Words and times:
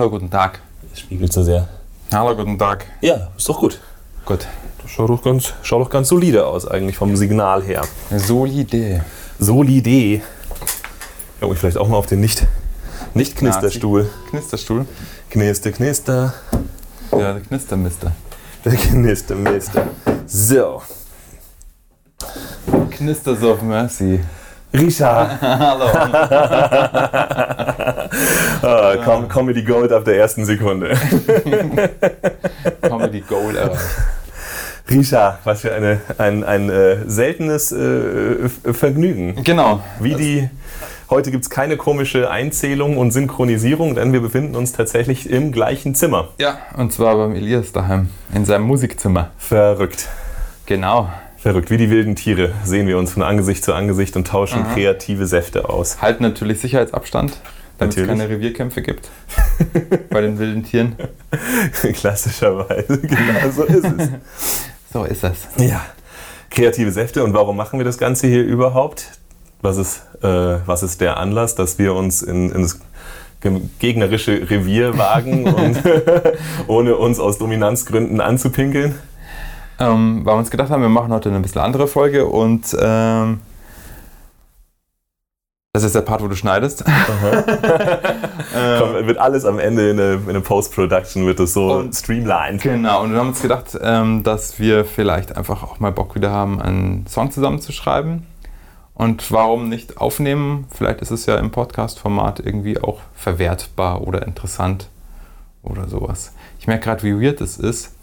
Hallo, 0.00 0.08
guten 0.08 0.30
Tag. 0.30 0.60
Das 0.88 1.00
spiegelt 1.00 1.30
so 1.30 1.42
sehr. 1.42 1.68
Hallo, 2.10 2.34
guten 2.34 2.58
Tag. 2.58 2.86
Ja, 3.02 3.28
ist 3.36 3.46
doch 3.46 3.60
gut. 3.60 3.78
Gut. 4.24 4.46
Das 4.80 4.90
schaut 4.90 5.10
doch 5.10 5.22
ganz, 5.22 5.52
schaut 5.60 5.82
doch 5.82 5.90
ganz 5.90 6.08
solide 6.08 6.46
aus, 6.46 6.66
eigentlich 6.66 6.96
vom 6.96 7.14
Signal 7.16 7.62
her. 7.62 7.82
Solide. 8.16 9.04
Solide. 9.38 10.22
Ja, 11.42 11.52
ich 11.52 11.58
vielleicht 11.58 11.76
auch 11.76 11.86
mal 11.86 11.98
auf 11.98 12.06
den 12.06 12.20
nicht, 12.20 12.46
nicht 13.12 13.36
Knisterstuhl. 13.36 14.08
Knisterstuhl. 14.30 14.86
Knister, 15.28 15.70
knister. 15.70 16.32
Ja, 17.12 17.34
der 17.34 17.42
Knistermister. 17.42 18.12
Der 18.64 18.76
Knistermister. 18.76 19.86
So. 20.26 20.80
Knisters 22.88 23.42
of 23.42 23.60
Mercy. 23.60 24.20
Richard. 24.72 25.30
Hallo. 25.42 25.86
Ah, 28.62 28.96
Com 29.04 29.28
Comedy 29.28 29.62
Gold 29.62 29.92
ab 29.92 30.04
der 30.04 30.18
ersten 30.18 30.44
Sekunde. 30.44 30.90
Comedy 32.82 33.20
Gold 33.20 33.56
erreicht. 33.56 33.80
Richard, 34.90 35.38
was 35.44 35.60
für 35.60 35.72
eine, 35.72 36.00
ein, 36.18 36.44
ein 36.44 36.68
äh, 36.68 36.98
seltenes 37.06 37.72
äh, 37.72 38.48
Vergnügen. 38.72 39.42
Genau. 39.44 39.80
Wie 40.00 40.14
die. 40.14 40.50
Heute 41.08 41.30
gibt 41.30 41.44
es 41.44 41.50
keine 41.50 41.76
komische 41.76 42.30
Einzählung 42.30 42.98
und 42.98 43.12
Synchronisierung, 43.12 43.94
denn 43.94 44.12
wir 44.12 44.20
befinden 44.20 44.54
uns 44.54 44.72
tatsächlich 44.72 45.30
im 45.30 45.52
gleichen 45.52 45.94
Zimmer. 45.94 46.28
Ja, 46.38 46.58
und 46.76 46.92
zwar 46.92 47.16
beim 47.16 47.34
Elias 47.34 47.72
daheim. 47.72 48.10
In 48.34 48.44
seinem 48.44 48.64
Musikzimmer. 48.64 49.30
Verrückt. 49.38 50.08
Genau. 50.66 51.08
Verrückt. 51.40 51.70
Wie 51.70 51.76
die 51.78 51.90
wilden 51.90 52.16
Tiere 52.16 52.52
sehen 52.64 52.86
wir 52.86 52.98
uns 52.98 53.12
von 53.12 53.22
Angesicht 53.22 53.64
zu 53.64 53.72
Angesicht 53.72 54.14
und 54.16 54.26
tauschen 54.26 54.64
kreative 54.74 55.26
Säfte 55.26 55.68
aus. 55.70 56.02
Halten 56.02 56.22
natürlich 56.22 56.60
Sicherheitsabstand, 56.60 57.38
damit 57.78 57.94
es 57.94 58.00
Natürlich. 58.00 58.08
keine 58.20 58.28
Revierkämpfe 58.28 58.82
gibt. 58.82 59.08
bei 60.10 60.20
den 60.20 60.38
wilden 60.38 60.64
Tieren. 60.64 60.96
Klassischerweise. 61.94 62.98
Genau 63.00 63.50
so 63.54 63.64
ist 63.64 63.84
es. 63.84 64.08
So 64.92 65.04
ist 65.04 65.22
das. 65.22 65.46
Ja. 65.56 65.86
Kreative 66.50 66.90
Säfte. 66.90 67.22
Und 67.22 67.32
warum 67.32 67.56
machen 67.56 67.78
wir 67.78 67.84
das 67.84 67.96
Ganze 67.96 68.26
hier 68.26 68.42
überhaupt? 68.42 69.06
Was 69.62 69.76
ist, 69.76 70.02
äh, 70.20 70.26
was 70.66 70.82
ist 70.82 71.00
der 71.00 71.16
Anlass, 71.16 71.54
dass 71.54 71.78
wir 71.78 71.94
uns 71.94 72.22
in, 72.22 72.50
ins 72.50 72.80
ge- 73.40 73.60
gegnerische 73.78 74.50
Revier 74.50 74.98
wagen 74.98 75.44
und 75.46 75.78
ohne 76.66 76.96
uns 76.96 77.20
aus 77.20 77.38
Dominanzgründen 77.38 78.20
anzupinkeln? 78.20 78.96
Ähm, 79.80 80.20
weil 80.24 80.34
wir 80.34 80.38
uns 80.38 80.50
gedacht 80.50 80.70
haben, 80.70 80.82
wir 80.82 80.88
machen 80.90 81.12
heute 81.12 81.30
eine 81.30 81.40
bisschen 81.40 81.60
andere 81.62 81.86
Folge 81.88 82.26
und 82.26 82.76
ähm, 82.78 83.40
das 85.72 85.84
ist 85.84 85.94
der 85.94 86.00
Part, 86.02 86.20
wo 86.22 86.26
du 86.28 86.34
schneidest. 86.34 86.84
Komm, 88.78 89.06
wird 89.06 89.18
alles 89.18 89.44
am 89.44 89.58
Ende 89.58 89.90
in 89.90 89.96
der, 89.96 90.16
der 90.16 90.40
Post-Production 90.40 91.26
wird 91.26 91.38
das 91.38 91.52
so 91.54 91.72
Und- 91.72 91.94
streamlined. 91.94 92.60
Genau, 92.62 93.02
und 93.02 93.12
wir 93.12 93.20
haben 93.20 93.28
uns 93.28 93.40
gedacht, 93.40 93.78
ähm, 93.80 94.22
dass 94.24 94.58
wir 94.58 94.84
vielleicht 94.84 95.36
einfach 95.36 95.62
auch 95.62 95.78
mal 95.80 95.92
Bock 95.92 96.14
wieder 96.16 96.30
haben, 96.30 96.60
einen 96.60 97.06
Song 97.06 97.30
zusammenzuschreiben. 97.30 98.26
Und 98.94 99.30
warum 99.32 99.68
nicht 99.70 99.96
aufnehmen? 99.96 100.66
Vielleicht 100.74 101.00
ist 101.00 101.10
es 101.10 101.24
ja 101.24 101.36
im 101.36 101.50
Podcast-Format 101.52 102.40
irgendwie 102.40 102.78
auch 102.78 102.98
verwertbar 103.14 104.02
oder 104.02 104.26
interessant 104.26 104.88
oder 105.62 105.88
sowas. 105.88 106.32
Ich 106.58 106.66
merke 106.66 106.84
gerade, 106.84 107.02
wie 107.04 107.14
weird 107.18 107.40
es 107.40 107.56
ist, 107.56 107.94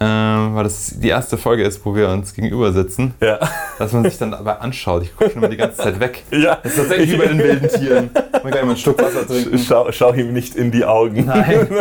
ähm, 0.00 0.54
weil 0.54 0.64
das 0.64 0.94
die 0.98 1.08
erste 1.08 1.38
Folge 1.38 1.62
ist, 1.64 1.84
wo 1.84 1.94
wir 1.94 2.08
uns 2.08 2.34
gegenüber 2.34 2.72
sitzen, 2.72 3.14
Ja. 3.20 3.38
dass 3.78 3.92
man 3.92 4.02
sich 4.04 4.18
dann 4.18 4.32
dabei 4.32 4.56
anschaut. 4.58 5.02
Ich 5.04 5.16
gucke 5.16 5.30
schon 5.30 5.38
immer 5.42 5.48
die 5.50 5.56
ganze 5.56 5.76
Zeit 5.78 6.00
weg. 6.00 6.24
ja. 6.30 6.56
Das 6.62 6.72
ist 6.72 6.78
tatsächlich 6.78 7.12
wie 7.12 7.16
bei 7.16 7.26
den 7.26 7.38
wilden 7.38 7.68
Tieren. 7.68 8.10
Man 8.42 8.52
kann 8.52 8.62
immer 8.62 8.72
ein 8.72 8.76
Stück 8.76 9.00
Wasser 9.02 9.26
trinken. 9.26 9.58
Schau, 9.58 9.92
schau 9.92 10.12
ihm 10.14 10.32
nicht 10.32 10.56
in 10.56 10.70
die 10.70 10.84
Augen. 10.84 11.26
Nein. 11.26 11.68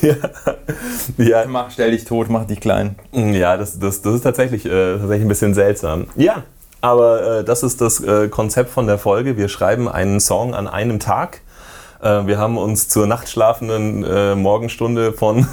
Ja. 0.00 0.14
Ja, 1.18 1.44
Mach, 1.46 1.70
stell 1.70 1.90
dich 1.90 2.04
tot, 2.04 2.30
mach 2.30 2.46
dich 2.46 2.60
klein. 2.60 2.94
Ja, 3.12 3.56
das, 3.56 3.78
das, 3.78 4.00
das 4.00 4.14
ist 4.14 4.22
tatsächlich, 4.22 4.64
äh, 4.64 4.92
tatsächlich 4.98 5.22
ein 5.26 5.28
bisschen 5.28 5.52
seltsam. 5.52 6.06
Ja, 6.16 6.44
aber 6.80 7.40
äh, 7.40 7.44
das 7.44 7.62
ist 7.62 7.80
das 7.80 8.00
äh, 8.02 8.28
Konzept 8.28 8.70
von 8.70 8.86
der 8.86 8.98
Folge. 8.98 9.36
Wir 9.36 9.48
schreiben 9.48 9.88
einen 9.88 10.20
Song 10.20 10.54
an 10.54 10.68
einem 10.68 11.00
Tag. 11.00 11.40
Äh, 12.02 12.26
wir 12.26 12.38
haben 12.38 12.56
uns 12.56 12.88
zur 12.88 13.06
nachtschlafenden 13.06 14.04
äh, 14.04 14.34
Morgenstunde 14.36 15.12
von 15.12 15.46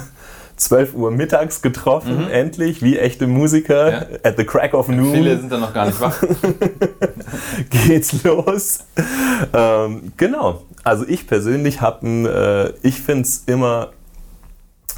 12 0.60 0.94
Uhr 0.94 1.10
mittags 1.10 1.62
getroffen, 1.62 2.28
endlich, 2.30 2.82
wie 2.82 2.98
echte 2.98 3.26
Musiker. 3.26 3.86
Mhm. 3.86 3.92
Ja. 3.92 4.30
At 4.30 4.36
the 4.36 4.44
crack 4.44 4.74
of 4.74 4.88
noon 4.88 5.12
Viele 5.12 5.38
sind 5.38 5.50
da 5.50 5.56
noch 5.58 5.72
gar 5.72 5.86
nicht 5.86 6.00
wach. 6.00 6.22
geht's 7.70 8.22
los. 8.22 8.80
Ähm, 9.54 10.12
genau. 10.18 10.62
Also 10.84 11.06
ich 11.08 11.26
persönlich 11.26 11.80
habe 11.80 12.74
äh, 12.82 12.86
ich 12.86 13.00
finde 13.00 13.22
es 13.22 13.44
immer 13.46 13.90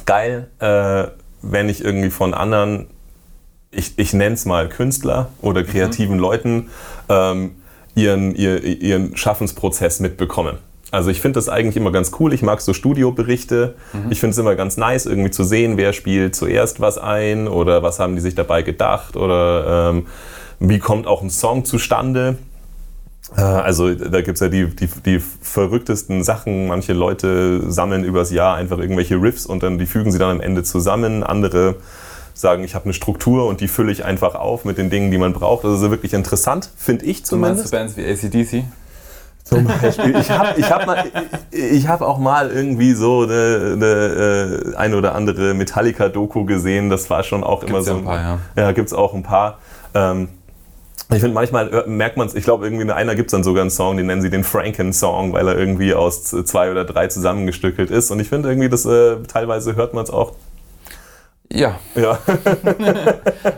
geil, 0.05 0.49
äh, 0.59 1.05
wenn 1.41 1.69
ich 1.69 1.83
irgendwie 1.83 2.09
von 2.09 2.33
anderen, 2.33 2.87
ich, 3.71 3.97
ich 3.97 4.13
nenne 4.13 4.35
es 4.35 4.45
mal 4.45 4.67
Künstler 4.67 5.29
oder 5.41 5.63
kreativen 5.63 6.19
Leuten, 6.19 6.69
ähm, 7.07 7.55
ihren, 7.95 8.35
ihr, 8.35 8.63
ihren 8.63 9.15
Schaffensprozess 9.15 9.99
mitbekomme. 9.99 10.57
Also 10.93 11.09
ich 11.09 11.21
finde 11.21 11.37
das 11.39 11.49
eigentlich 11.49 11.75
immer 11.75 11.91
ganz 11.91 12.11
cool. 12.19 12.33
Ich 12.33 12.43
mag 12.43 12.61
so 12.61 12.71
Studioberichte. 12.71 13.73
Ich 14.11 14.19
finde 14.19 14.33
es 14.33 14.37
immer 14.37 14.55
ganz 14.55 14.77
nice, 14.77 15.07
irgendwie 15.07 15.31
zu 15.31 15.43
sehen, 15.43 15.75
wer 15.75 15.91
spielt 15.91 16.35
zuerst 16.35 16.81
was 16.81 16.99
ein 16.99 17.47
oder 17.47 17.81
was 17.81 17.97
haben 17.99 18.15
die 18.15 18.21
sich 18.21 18.35
dabei 18.35 18.61
gedacht 18.61 19.15
oder 19.17 19.89
ähm, 19.89 20.05
wie 20.59 20.77
kommt 20.77 21.07
auch 21.07 21.23
ein 21.23 21.31
Song 21.31 21.65
zustande. 21.65 22.37
Äh, 23.35 23.41
Also 23.41 23.91
da 23.95 24.21
gibt 24.21 24.35
es 24.35 24.41
ja 24.41 24.49
die, 24.49 24.67
die, 24.67 24.87
die 25.03 25.19
verrücktesten 25.19 26.23
Sachen. 26.23 26.67
Manche 26.67 26.93
Leute 26.93 27.71
sammeln 27.71 28.03
übers 28.03 28.29
Jahr 28.31 28.55
einfach 28.55 28.77
irgendwelche 28.77 29.15
Riffs 29.19 29.47
und 29.47 29.63
dann 29.63 29.79
die 29.79 29.87
fügen 29.87 30.11
sie 30.11 30.19
dann 30.19 30.29
am 30.29 30.41
Ende 30.41 30.61
zusammen. 30.61 31.23
Andere 31.23 31.77
sagen, 32.35 32.63
ich 32.63 32.75
habe 32.75 32.85
eine 32.85 32.93
Struktur 32.93 33.47
und 33.47 33.61
die 33.61 33.67
fülle 33.67 33.91
ich 33.91 34.05
einfach 34.05 34.35
auf 34.35 34.63
mit 34.63 34.77
den 34.77 34.91
Dingen, 34.91 35.09
die 35.09 35.17
man 35.17 35.33
braucht. 35.33 35.65
Ist 35.65 35.81
wirklich 35.81 36.13
interessant, 36.13 36.69
finde 36.77 37.05
ich 37.05 37.23
Du 37.23 37.35
meinst 37.37 37.67
zumindest. 37.67 37.97
du 37.97 38.03
Bands 38.03 38.29
wie 38.31 38.37
ACDC? 38.61 38.65
Zum 39.43 39.65
Beispiel. 39.65 40.15
Ich 40.17 40.29
habe 40.31 40.57
ich 40.59 40.71
hab 40.71 40.85
mal- 40.87 41.03
ich 41.51 41.87
hab 41.87 42.01
auch 42.01 42.17
mal 42.17 42.49
irgendwie 42.49 42.93
so 42.93 43.23
eine, 43.23 43.73
eine 43.73 44.71
äh, 44.73 44.75
ein 44.77 44.93
oder 44.93 45.15
andere 45.15 45.53
Metallica-Doku 45.53 46.45
gesehen. 46.45 46.89
Das 46.89 47.09
war 47.09 47.23
schon 47.23 47.43
auch 47.43 47.61
immer 47.63 47.79
Gibt's 47.83 47.87
so. 47.87 47.91
ja 47.93 47.97
ein 47.99 48.05
paar, 48.05 48.21
ja. 48.21 48.39
Ja, 48.55 48.71
gibt 48.71 48.87
es 48.87 48.93
auch 48.93 49.13
ein 49.13 49.23
paar. 49.23 49.57
Ähm, 49.93 50.29
ich 51.11 51.19
finde, 51.19 51.33
manchmal 51.35 51.69
hört- 51.69 51.87
merkt 51.87 52.15
man 52.17 52.27
es, 52.27 52.35
ich 52.35 52.45
glaube, 52.45 52.65
irgendwie 52.65 52.83
in 52.83 52.89
einer 52.89 53.15
gibt 53.15 53.27
es 53.27 53.31
dann 53.31 53.43
sogar 53.43 53.61
einen 53.61 53.69
Song, 53.69 53.97
den 53.97 54.05
nennen 54.07 54.21
sie 54.21 54.29
den 54.29 54.45
Franken-Song, 54.45 55.33
weil 55.33 55.47
er 55.47 55.57
irgendwie 55.57 55.93
aus 55.93 56.23
zwei 56.23 56.71
oder 56.71 56.85
drei 56.85 57.07
zusammengestückelt 57.07 57.91
ist. 57.91 58.09
Und 58.11 58.19
ich 58.21 58.29
finde 58.29 58.47
irgendwie, 58.49 58.69
das 58.69 58.85
äh, 58.85 59.17
teilweise 59.27 59.75
hört 59.75 59.93
man 59.93 60.05
es 60.05 60.09
auch. 60.09 60.31
Ja. 61.51 61.75
Ja. 61.95 62.11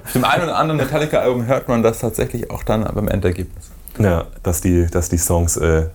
Auf 0.04 0.12
dem 0.14 0.26
einen 0.26 0.44
oder 0.46 0.58
anderen 0.58 0.78
Metallica-Album 0.78 1.46
hört 1.46 1.68
man 1.70 1.84
das 1.84 2.00
tatsächlich 2.00 2.50
auch 2.50 2.64
dann 2.64 2.84
beim 2.94 3.08
Endergebnis. 3.08 3.70
Ja, 3.98 4.26
dass 4.44 4.62
die, 4.62 4.88
dass 4.88 5.10
die 5.10 5.18
Songs 5.18 5.58
äh, 5.58 5.88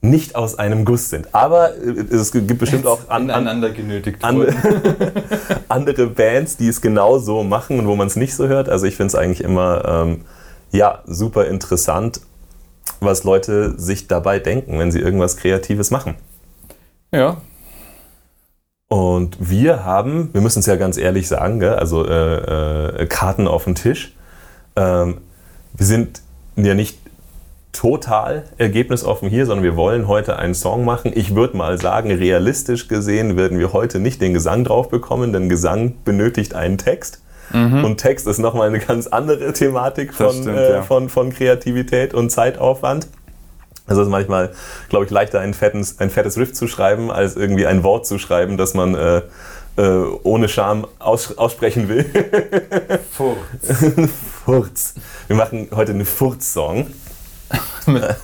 nicht 0.00 0.36
aus 0.36 0.58
einem 0.58 0.84
Guss 0.84 1.10
sind. 1.10 1.34
Aber 1.34 1.74
äh, 1.76 2.14
es 2.14 2.32
gibt 2.32 2.58
bestimmt 2.58 2.86
auch 2.86 3.08
an, 3.08 3.24
an, 3.24 3.30
Aneinander 3.30 3.70
genötigt 3.70 4.22
an, 4.22 4.46
andere 5.68 6.06
Bands, 6.08 6.56
die 6.56 6.68
es 6.68 6.80
genau 6.80 7.18
so 7.18 7.42
machen 7.42 7.78
und 7.78 7.86
wo 7.86 7.96
man 7.96 8.06
es 8.06 8.16
nicht 8.16 8.34
so 8.34 8.46
hört. 8.48 8.68
Also 8.68 8.86
ich 8.86 8.96
finde 8.96 9.08
es 9.08 9.14
eigentlich 9.14 9.42
immer 9.42 9.84
ähm, 9.86 10.20
ja, 10.72 11.02
super 11.06 11.46
interessant, 11.46 12.20
was 13.00 13.24
Leute 13.24 13.78
sich 13.78 14.08
dabei 14.08 14.38
denken, 14.38 14.78
wenn 14.78 14.92
sie 14.92 15.00
irgendwas 15.00 15.36
Kreatives 15.36 15.90
machen. 15.90 16.14
Ja. 17.12 17.38
Und 18.88 19.36
wir 19.40 19.84
haben, 19.84 20.30
wir 20.32 20.40
müssen 20.40 20.60
es 20.60 20.66
ja 20.66 20.76
ganz 20.76 20.96
ehrlich 20.96 21.26
sagen, 21.26 21.58
gell, 21.58 21.74
also 21.74 22.06
äh, 22.06 23.02
äh, 23.02 23.06
Karten 23.06 23.48
auf 23.48 23.64
den 23.64 23.74
Tisch. 23.74 24.14
Ähm, 24.76 25.18
wir 25.74 25.86
sind 25.86 26.22
ja 26.56 26.74
nicht 26.74 26.98
total 27.76 28.44
ergebnisoffen 28.58 29.28
hier, 29.28 29.46
sondern 29.46 29.64
wir 29.64 29.76
wollen 29.76 30.08
heute 30.08 30.38
einen 30.38 30.54
Song 30.54 30.84
machen. 30.84 31.12
Ich 31.14 31.34
würde 31.34 31.56
mal 31.56 31.80
sagen, 31.80 32.10
realistisch 32.10 32.88
gesehen 32.88 33.36
würden 33.36 33.58
wir 33.58 33.72
heute 33.72 34.00
nicht 34.00 34.20
den 34.20 34.34
Gesang 34.34 34.64
drauf 34.64 34.88
bekommen, 34.88 35.32
denn 35.32 35.48
Gesang 35.48 35.94
benötigt 36.04 36.54
einen 36.54 36.78
Text. 36.78 37.20
Und 37.84 37.98
Text 37.98 38.26
ist 38.26 38.38
nochmal 38.38 38.68
eine 38.68 38.80
ganz 38.80 39.06
andere 39.06 39.52
Thematik 39.52 40.12
von, 40.14 40.32
stimmt, 40.32 40.58
äh, 40.58 40.72
ja. 40.74 40.82
von, 40.82 41.08
von 41.08 41.32
Kreativität 41.32 42.12
und 42.12 42.30
Zeitaufwand. 42.30 43.06
Also 43.86 44.02
es 44.02 44.08
ist 44.08 44.12
manchmal, 44.12 44.52
glaube 44.88 45.04
ich, 45.04 45.10
leichter, 45.10 45.40
ein 45.40 45.54
fettes, 45.54 46.00
ein 46.00 46.10
fettes 46.10 46.36
Riff 46.38 46.52
zu 46.52 46.66
schreiben, 46.66 47.10
als 47.12 47.36
irgendwie 47.36 47.66
ein 47.66 47.84
Wort 47.84 48.04
zu 48.04 48.18
schreiben, 48.18 48.56
das 48.56 48.74
man 48.74 48.96
äh, 48.96 49.22
äh, 49.76 49.82
ohne 50.24 50.48
Scham 50.48 50.86
aus, 50.98 51.38
aussprechen 51.38 51.88
will. 51.88 52.04
Furz. 53.12 54.10
Furz. 54.44 54.94
Wir 55.28 55.36
machen 55.36 55.68
heute 55.74 55.92
einen 55.92 56.04
Furz-Song. 56.04 56.88
Ja. 57.86 58.16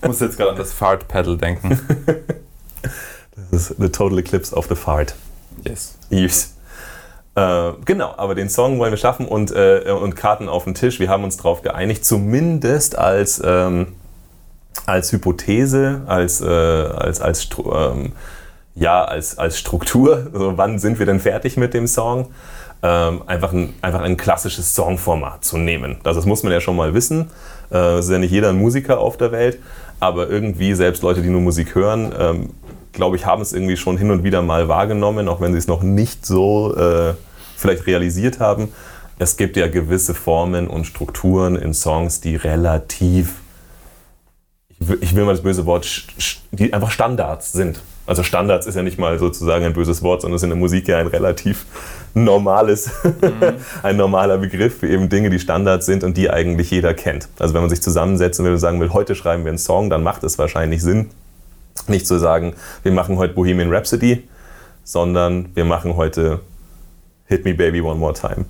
Ich 0.00 0.08
muss 0.08 0.20
jetzt 0.20 0.36
gerade 0.36 0.52
an 0.52 0.56
das 0.56 0.72
Fart-Pedal 0.72 1.36
denken. 1.36 1.78
Das 3.50 3.70
ist 3.70 3.76
The 3.78 3.88
Total 3.88 4.18
Eclipse 4.18 4.54
of 4.54 4.66
the 4.68 4.74
Fart. 4.74 5.14
Yes. 5.64 5.98
Yes. 6.08 6.54
Äh, 7.34 7.72
genau, 7.84 8.14
aber 8.16 8.34
den 8.34 8.48
Song 8.48 8.78
wollen 8.78 8.92
wir 8.92 8.96
schaffen 8.96 9.28
und, 9.28 9.50
äh, 9.50 9.90
und 9.90 10.16
Karten 10.16 10.48
auf 10.48 10.64
den 10.64 10.74
Tisch. 10.74 10.98
Wir 11.00 11.10
haben 11.10 11.22
uns 11.22 11.36
darauf 11.36 11.60
geeinigt, 11.60 12.04
zumindest 12.04 12.96
als, 12.96 13.42
ähm, 13.44 13.88
als 14.86 15.12
Hypothese, 15.12 16.02
als, 16.06 16.40
äh, 16.40 16.46
als, 16.46 17.20
als, 17.20 17.48
ähm, 17.58 18.12
ja, 18.74 19.04
als, 19.04 19.36
als 19.38 19.58
Struktur, 19.58 20.30
also 20.32 20.56
wann 20.56 20.78
sind 20.78 20.98
wir 20.98 21.06
denn 21.06 21.20
fertig 21.20 21.56
mit 21.56 21.74
dem 21.74 21.86
Song, 21.86 22.28
ähm, 22.82 23.22
einfach, 23.26 23.52
ein, 23.52 23.74
einfach 23.82 24.00
ein 24.00 24.16
klassisches 24.16 24.74
Songformat 24.74 25.44
zu 25.44 25.58
nehmen. 25.58 25.96
Also 26.04 26.20
das 26.20 26.26
muss 26.26 26.42
man 26.42 26.52
ja 26.52 26.60
schon 26.60 26.76
mal 26.76 26.94
wissen. 26.94 27.30
Äh, 27.72 27.98
ist 27.98 28.10
ja 28.10 28.18
nicht 28.18 28.30
jeder 28.30 28.50
ein 28.50 28.58
Musiker 28.58 28.98
auf 28.98 29.16
der 29.16 29.32
Welt, 29.32 29.58
aber 30.00 30.28
irgendwie 30.28 30.74
selbst 30.74 31.02
Leute, 31.02 31.22
die 31.22 31.28
nur 31.28 31.40
Musik 31.40 31.74
hören, 31.74 32.12
ähm, 32.18 32.50
glaube 32.92 33.16
ich, 33.16 33.26
haben 33.26 33.42
es 33.42 33.52
irgendwie 33.52 33.76
schon 33.76 33.98
hin 33.98 34.10
und 34.10 34.24
wieder 34.24 34.42
mal 34.42 34.68
wahrgenommen, 34.68 35.28
auch 35.28 35.40
wenn 35.40 35.52
sie 35.52 35.58
es 35.58 35.66
noch 35.66 35.82
nicht 35.82 36.26
so 36.26 36.74
äh, 36.76 37.14
vielleicht 37.56 37.86
realisiert 37.86 38.40
haben. 38.40 38.72
Es 39.18 39.36
gibt 39.36 39.56
ja 39.56 39.68
gewisse 39.68 40.14
Formen 40.14 40.68
und 40.68 40.86
Strukturen 40.86 41.56
in 41.56 41.72
Songs, 41.72 42.20
die 42.20 42.36
relativ, 42.36 43.34
ich 45.00 45.12
will, 45.12 45.18
will 45.18 45.24
mal 45.24 45.32
das 45.32 45.42
böse 45.42 45.66
Wort, 45.66 46.06
die 46.52 46.72
einfach 46.72 46.90
Standards 46.90 47.52
sind. 47.52 47.80
Also 48.06 48.22
Standards 48.22 48.66
ist 48.66 48.76
ja 48.76 48.82
nicht 48.82 48.98
mal 48.98 49.18
sozusagen 49.18 49.64
ein 49.64 49.72
böses 49.72 50.02
Wort, 50.02 50.22
sondern 50.22 50.36
es 50.36 50.40
ist 50.40 50.44
in 50.44 50.50
der 50.50 50.58
Musik 50.58 50.86
ja 50.86 50.98
ein 50.98 51.08
relativ 51.08 51.66
normales, 52.14 52.90
mhm. 53.02 53.54
ein 53.82 53.96
normaler 53.96 54.38
Begriff 54.38 54.78
für 54.78 54.88
eben 54.88 55.08
Dinge, 55.08 55.28
die 55.28 55.40
Standards 55.40 55.86
sind 55.86 56.04
und 56.04 56.16
die 56.16 56.30
eigentlich 56.30 56.70
jeder 56.70 56.94
kennt. 56.94 57.28
Also 57.38 57.54
wenn 57.54 57.62
man 57.62 57.70
sich 57.70 57.82
zusammensetzt 57.82 58.38
und 58.38 58.58
sagen 58.58 58.80
will, 58.80 58.92
heute 58.92 59.16
schreiben 59.16 59.44
wir 59.44 59.50
einen 59.50 59.58
Song, 59.58 59.90
dann 59.90 60.02
macht 60.02 60.22
es 60.22 60.38
wahrscheinlich 60.38 60.82
Sinn, 60.82 61.10
nicht 61.88 62.06
zu 62.06 62.18
sagen, 62.18 62.54
wir 62.84 62.92
machen 62.92 63.16
heute 63.18 63.34
Bohemian 63.34 63.72
Rhapsody, 63.72 64.22
sondern 64.84 65.48
wir 65.54 65.64
machen 65.64 65.96
heute 65.96 66.40
Hit 67.26 67.44
Me 67.44 67.54
Baby 67.54 67.80
One 67.80 67.98
More 67.98 68.14
Time. 68.14 68.46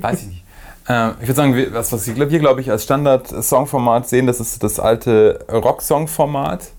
Weiß 0.00 0.22
ich 0.22 0.26
nicht. 0.28 0.41
Äh, 0.88 1.10
ich 1.20 1.28
würde 1.28 1.34
sagen, 1.34 1.66
was, 1.72 1.92
was 1.92 2.06
wir, 2.06 2.38
glaube 2.38 2.60
ich, 2.60 2.70
als 2.70 2.84
Standard-Songformat 2.84 4.08
sehen, 4.08 4.26
das 4.26 4.40
ist 4.40 4.62
das 4.62 4.80
alte 4.80 5.44
Rock-Song-Format 5.50 6.70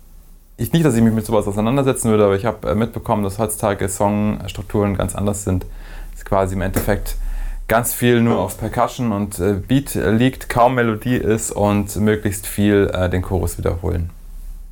ich 0.58 0.72
nicht, 0.72 0.86
dass 0.86 0.96
ich 0.96 1.02
mich 1.02 1.14
mit 1.14 1.26
sowas 1.26 1.48
auseinandersetzen 1.48 2.10
würde, 2.10 2.26
aber 2.26 2.36
ich 2.36 2.46
habe 2.46 2.70
äh, 2.70 2.76
mitbekommen, 2.76 3.24
dass 3.24 3.40
heutzutage 3.40 3.90
Songstrukturen 3.90 4.96
ganz 4.96 5.16
anders 5.16 5.44
sind. 5.44 5.66
Es 6.14 6.20
ist 6.20 6.26
quasi 6.26 6.56
im 6.56 6.62
Endeffekt 6.62 7.16
ganz 7.68 7.94
viel 7.94 8.22
nur 8.22 8.38
auf 8.40 8.58
Percussion 8.58 9.12
und 9.12 9.40
äh, 9.40 9.54
Beat 9.54 9.96
liegt, 9.96 10.50
kaum 10.50 10.76
Melodie 10.76 11.16
ist 11.16 11.52
und 11.52 11.96
möglichst 11.96 12.46
viel 12.46 12.92
äh, 12.94 13.10
den 13.10 13.22
Chorus 13.22 13.58
wiederholen. 13.58 14.12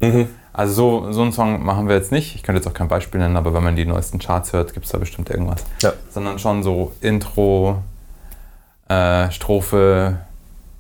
Mhm. 0.02 0.28
Also 0.54 0.74
so, 0.74 1.12
so 1.14 1.22
einen 1.22 1.32
Song 1.32 1.64
machen 1.64 1.88
wir 1.88 1.96
jetzt 1.96 2.12
nicht. 2.12 2.36
Ich 2.36 2.44
könnte 2.44 2.60
jetzt 2.60 2.68
auch 2.68 2.74
kein 2.74 2.90
Beispiel 2.90 3.22
nennen, 3.22 3.38
aber 3.38 3.54
wenn 3.54 3.64
man 3.64 3.76
die 3.76 3.86
neuesten 3.86 4.20
Charts 4.20 4.52
hört, 4.54 4.74
gibt 4.74 4.86
es 4.86 4.92
da 4.92 4.98
bestimmt 4.98 5.30
irgendwas. 5.30 5.64
Ja. 5.82 5.94
Sondern 6.10 6.40
schon 6.40 6.62
so 6.62 6.92
Intro, 7.00 7.82
äh, 8.92 9.32
Strophe, 9.32 10.18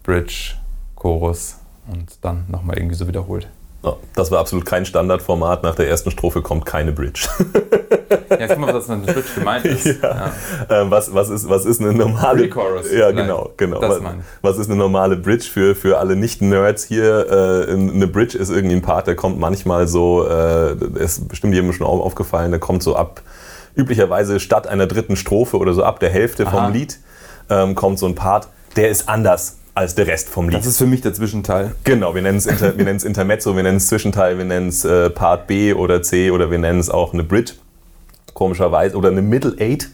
Bridge, 0.04 0.56
Chorus 0.96 1.58
und 1.92 2.10
dann 2.22 2.46
nochmal 2.48 2.78
irgendwie 2.78 2.96
so 2.96 3.08
wiederholt. 3.08 3.48
Oh, 3.84 3.96
das 4.16 4.30
war 4.30 4.40
absolut 4.40 4.64
kein 4.66 4.86
Standardformat. 4.86 5.64
Nach 5.64 5.74
der 5.74 5.90
ersten 5.90 6.12
Strophe 6.12 6.44
kommt 6.44 6.68
keine 6.68 6.92
Bridge. 6.92 7.28
ja, 8.30 8.48
guck 8.48 8.60
mal, 8.60 8.72
was 8.76 8.88
mit 8.88 9.08
Bridge 9.08 9.24
gemeint 9.36 9.66
ist. 9.66 9.86
Ja. 9.86 9.94
Ja. 10.04 10.32
Ähm, 10.70 10.92
was, 10.92 11.12
was, 11.16 11.30
ist, 11.32 11.50
was 11.50 11.66
ist 11.66 11.82
eine 11.82 11.92
normale 11.92 12.48
Chorus? 12.48 12.92
Ja, 12.92 13.10
genau, 13.10 13.50
genau. 13.58 13.82
Was, 13.82 14.00
was, 14.44 14.58
ist 14.60 14.70
eine 14.70 14.78
normale 14.78 15.16
Bridge 15.16 15.46
für, 15.46 15.74
für 15.74 15.98
alle 15.98 16.16
Nicht-Nerds 16.16 16.84
hier? 16.84 17.68
Äh, 17.70 17.74
eine 17.74 18.06
Bridge 18.06 18.38
ist 18.38 18.52
irgendwie 18.52 18.76
ein 18.76 18.84
Part, 18.84 19.08
der 19.08 19.16
kommt 19.16 19.40
manchmal 19.40 19.88
so, 19.88 20.28
äh, 20.28 20.76
ist 21.00 21.28
bestimmt 21.28 21.56
jedem 21.56 21.74
schon 21.74 21.88
aufgefallen, 21.88 22.52
der 22.52 22.60
kommt 22.60 22.84
so 22.84 22.96
ab, 22.96 23.24
üblicherweise 23.76 24.40
statt 24.40 24.68
einer 24.68 24.86
dritten 24.86 25.16
Strophe 25.16 25.58
oder 25.58 25.74
so 25.74 25.84
ab 25.84 26.00
der 26.00 26.12
Hälfte 26.12 26.46
Aha. 26.46 26.52
vom 26.52 26.74
Lied, 26.74 27.00
ähm, 27.52 27.76
kommt 27.76 28.00
so 28.00 28.08
ein 28.08 28.16
Part, 28.16 28.48
der 28.76 28.90
ist 28.90 29.08
anders 29.08 29.58
als 29.76 29.96
der 29.96 30.08
Rest 30.08 30.30
vom 30.30 30.50
Lied. 30.50 30.60
Das 30.60 30.66
ist 30.66 30.78
für 30.78 30.86
mich 30.86 31.02
der 31.02 31.14
Zwischenteil. 31.14 31.76
Genau, 31.84 32.16
wir 32.16 32.22
nennen 32.22 32.38
es 32.38 32.46
Inter, 32.46 32.78
Intermezzo, 32.78 33.56
wir 33.56 33.64
nennen 33.64 33.78
es 33.78 33.88
Zwischenteil, 33.88 34.38
wir 34.38 34.46
nennen 34.46 34.70
es 34.70 34.84
äh, 34.84 35.10
Part 35.10 35.48
B 35.48 35.74
oder 35.74 36.02
C 36.02 36.32
oder 36.32 36.50
wir 36.50 36.58
nennen 36.58 36.80
es 36.80 36.90
auch 36.90 37.14
eine 37.14 37.24
Bridge, 37.24 37.54
komischerweise, 38.34 38.98
oder 38.98 39.10
eine 39.10 39.22
Middle 39.22 39.56
Eight 39.60 39.90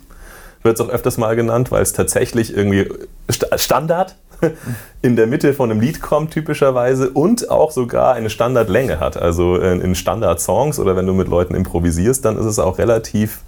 wird 0.63 0.79
es 0.79 0.85
auch 0.85 0.89
öfters 0.89 1.17
mal 1.17 1.35
genannt, 1.35 1.71
weil 1.71 1.81
es 1.81 1.93
tatsächlich 1.93 2.55
irgendwie 2.55 2.89
Standard 3.29 4.15
in 5.01 5.15
der 5.15 5.27
Mitte 5.27 5.53
von 5.53 5.71
einem 5.71 5.79
Lied 5.79 6.01
kommt 6.01 6.31
typischerweise 6.31 7.09
und 7.09 7.49
auch 7.49 7.71
sogar 7.71 8.13
eine 8.13 8.29
Standardlänge 8.29 8.99
hat. 8.99 9.17
Also 9.17 9.57
in 9.57 9.95
Standard-Songs 9.95 10.79
oder 10.79 10.95
wenn 10.95 11.07
du 11.07 11.13
mit 11.13 11.27
Leuten 11.27 11.55
improvisierst, 11.55 12.23
dann 12.25 12.37
ist 12.37 12.45
es 12.45 12.59
auch 12.59 12.77
relativ 12.77 13.41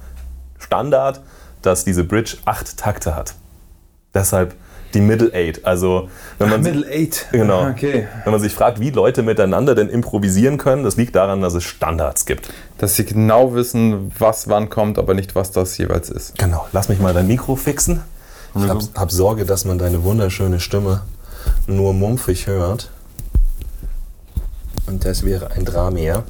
Standard, 0.58 1.20
dass 1.62 1.84
diese 1.84 2.04
Bridge 2.04 2.38
acht 2.44 2.76
Takte 2.76 3.14
hat. 3.14 3.34
Deshalb 4.14 4.54
die 4.94 5.00
Middle 5.00 5.32
Eight. 5.32 5.64
Also 5.64 6.08
wenn 6.38 6.50
man 6.50 6.60
Ach, 6.60 6.64
Middle 6.64 6.90
Eight. 6.90 7.26
Genau. 7.32 7.68
Okay. 7.68 8.08
Wenn 8.24 8.32
man 8.32 8.40
sich 8.40 8.52
fragt, 8.52 8.80
wie 8.80 8.90
Leute 8.90 9.22
miteinander 9.22 9.74
denn 9.74 9.88
improvisieren 9.88 10.58
können, 10.58 10.82
das 10.82 10.96
liegt 10.96 11.14
daran, 11.14 11.40
dass 11.40 11.54
es 11.54 11.64
Standards 11.64 12.26
gibt. 12.26 12.52
Dass 12.78 12.96
sie 12.96 13.04
genau 13.04 13.54
wissen, 13.54 14.12
was 14.18 14.48
wann 14.48 14.68
kommt, 14.68 14.98
aber 14.98 15.14
nicht, 15.14 15.34
was 15.34 15.52
das 15.52 15.76
jeweils 15.78 16.10
ist. 16.10 16.38
Genau. 16.38 16.66
Lass 16.72 16.88
mich 16.88 16.98
mal 16.98 17.14
dein 17.14 17.26
Mikro 17.26 17.56
fixen. 17.56 18.02
Ich 18.56 18.62
habe 18.62 18.84
hab 18.96 19.12
Sorge, 19.12 19.44
dass 19.44 19.64
man 19.64 19.78
deine 19.78 20.02
wunderschöne 20.02 20.58
Stimme 20.58 21.02
nur 21.68 21.94
mumpfig 21.94 22.48
hört. 22.48 22.90
Und 24.86 25.04
das 25.04 25.24
wäre 25.24 25.52
ein 25.52 25.64
Dramier. 25.64 26.24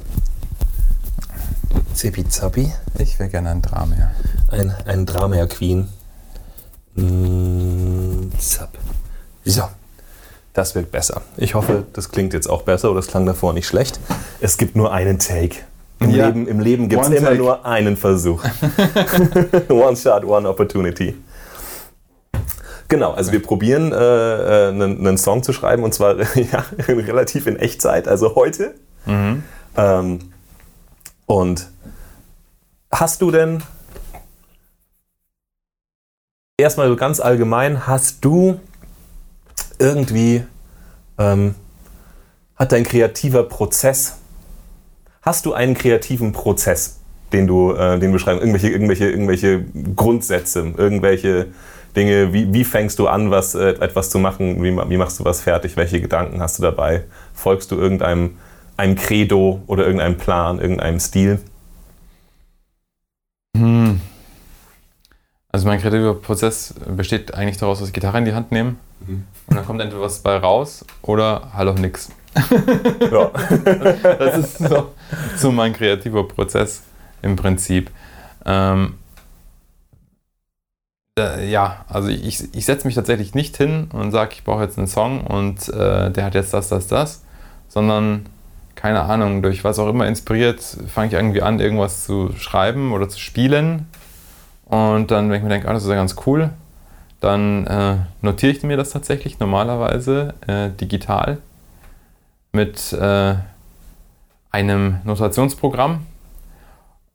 Zippi 1.95 2.27
Zappi. 2.27 2.71
Ich 2.99 3.17
wäre 3.17 3.29
gerne 3.29 3.49
ein 3.49 3.61
Dramier. 3.63 4.11
Ein, 4.49 4.71
ein 4.85 5.05
Dramier 5.07 5.47
Queen. 5.47 5.87
Mm, 6.95 8.31
zap. 8.37 8.77
So, 9.45 9.63
das 10.53 10.75
wird 10.75 10.91
besser. 10.91 11.21
Ich 11.37 11.55
hoffe, 11.55 11.85
das 11.93 12.11
klingt 12.11 12.33
jetzt 12.33 12.49
auch 12.49 12.63
besser 12.63 12.91
oder 12.91 12.99
es 12.99 13.07
klang 13.07 13.25
davor 13.25 13.53
nicht 13.53 13.67
schlecht. 13.67 13.99
Es 14.39 14.57
gibt 14.57 14.75
nur 14.75 14.91
einen 14.91 15.19
Take. 15.19 15.57
Im 15.99 16.09
ja. 16.09 16.27
Leben, 16.27 16.47
im 16.47 16.59
Leben 16.59 16.89
gibt 16.89 17.03
es 17.03 17.09
immer 17.09 17.29
take. 17.29 17.37
nur 17.37 17.65
einen 17.65 17.95
Versuch. 17.95 18.43
one 19.69 19.95
shot, 19.95 20.25
one 20.25 20.49
opportunity. 20.49 21.15
Genau, 22.87 23.13
also 23.13 23.31
wir 23.31 23.41
probieren 23.41 23.93
äh, 23.93 23.95
äh, 23.95 24.69
einen, 24.69 25.07
einen, 25.07 25.17
Song 25.17 25.43
zu 25.43 25.53
schreiben 25.53 25.83
und 25.83 25.93
zwar 25.93 26.17
ja, 26.35 26.65
relativ 26.87 27.47
in 27.47 27.55
Echtzeit, 27.55 28.07
also 28.07 28.35
heute. 28.35 28.75
Mhm. 29.05 29.43
Ähm, 29.77 30.19
und 31.25 31.69
hast 32.91 33.21
du 33.21 33.31
denn 33.31 33.63
erstmal 36.61 36.95
ganz 36.95 37.19
allgemein, 37.19 37.87
hast 37.87 38.23
du 38.23 38.59
irgendwie, 39.79 40.43
ähm, 41.17 41.55
hat 42.55 42.71
dein 42.71 42.83
kreativer 42.83 43.43
Prozess, 43.43 44.17
hast 45.21 45.45
du 45.45 45.53
einen 45.53 45.73
kreativen 45.73 46.31
Prozess, 46.31 46.99
den 47.33 47.47
du, 47.47 47.73
äh, 47.73 47.99
den 47.99 48.11
beschreibst, 48.11 48.41
irgendwelche, 48.41 48.69
irgendwelche, 48.69 49.09
irgendwelche 49.09 49.63
Grundsätze, 49.95 50.73
irgendwelche 50.77 51.47
Dinge, 51.95 52.33
wie, 52.33 52.53
wie 52.53 52.63
fängst 52.63 52.99
du 52.99 53.07
an, 53.07 53.31
was, 53.31 53.55
äh, 53.55 53.69
etwas 53.79 54.09
zu 54.09 54.19
machen, 54.19 54.63
wie, 54.63 54.75
wie 54.89 54.97
machst 54.97 55.19
du 55.19 55.25
was 55.25 55.41
fertig, 55.41 55.75
welche 55.77 55.99
Gedanken 55.99 56.41
hast 56.41 56.57
du 56.57 56.63
dabei, 56.63 57.03
folgst 57.33 57.71
du 57.71 57.77
irgendeinem 57.77 58.37
einem 58.81 58.95
Credo 58.95 59.61
oder 59.67 59.85
irgendeinem 59.85 60.17
Plan, 60.17 60.59
irgendeinem 60.59 60.99
Stil? 60.99 61.39
Hm. 63.55 64.01
Also 65.61 65.69
mein 65.69 65.79
kreativer 65.79 66.15
Prozess 66.15 66.73
besteht 66.87 67.35
eigentlich 67.35 67.57
daraus, 67.57 67.77
dass 67.77 67.89
ich 67.89 67.93
Gitarre 67.93 68.17
in 68.17 68.25
die 68.25 68.33
Hand 68.33 68.51
nehme 68.51 68.77
mhm. 69.05 69.27
und 69.45 69.55
dann 69.55 69.63
kommt 69.63 69.79
entweder 69.79 70.01
was 70.01 70.17
bei 70.17 70.35
raus 70.35 70.83
oder 71.03 71.51
halt 71.53 71.69
auch 71.69 71.77
nix. 71.77 72.09
Ja. 73.11 73.29
das 74.17 74.37
ist 74.39 74.57
so, 74.57 74.91
so, 75.37 75.51
mein 75.51 75.73
kreativer 75.73 76.27
Prozess 76.27 76.81
im 77.21 77.35
Prinzip. 77.35 77.91
Ähm, 78.43 78.95
äh, 81.19 81.47
ja, 81.47 81.85
also 81.87 82.09
ich, 82.09 82.43
ich 82.55 82.65
setze 82.65 82.87
mich 82.87 82.95
tatsächlich 82.95 83.35
nicht 83.35 83.55
hin 83.55 83.87
und 83.93 84.11
sage, 84.11 84.31
ich 84.33 84.43
brauche 84.43 84.63
jetzt 84.63 84.79
einen 84.79 84.87
Song 84.87 85.27
und 85.27 85.69
äh, 85.69 86.09
der 86.09 86.25
hat 86.25 86.33
jetzt 86.33 86.55
das, 86.55 86.69
das, 86.69 86.87
das, 86.87 87.23
sondern 87.67 88.25
keine 88.73 89.01
Ahnung, 89.03 89.43
durch 89.43 89.63
was 89.63 89.77
auch 89.77 89.89
immer 89.89 90.07
inspiriert, 90.07 90.59
fange 90.87 91.09
ich 91.09 91.13
irgendwie 91.13 91.43
an, 91.43 91.59
irgendwas 91.59 92.03
zu 92.03 92.33
schreiben 92.35 92.93
oder 92.93 93.07
zu 93.07 93.19
spielen 93.19 93.85
und 94.71 95.11
dann, 95.11 95.29
wenn 95.29 95.35
ich 95.35 95.43
mir 95.43 95.49
denke, 95.49 95.67
ah, 95.67 95.73
das 95.73 95.83
ist 95.83 95.89
ja 95.89 95.95
ganz 95.95 96.15
cool, 96.25 96.49
dann 97.19 97.67
äh, 97.67 97.97
notiere 98.21 98.53
ich 98.53 98.63
mir 98.63 98.77
das 98.77 98.91
tatsächlich 98.91 99.37
normalerweise 99.37 100.33
äh, 100.47 100.69
digital 100.69 101.39
mit 102.53 102.93
äh, 102.93 103.35
einem 104.49 105.01
Notationsprogramm 105.03 106.05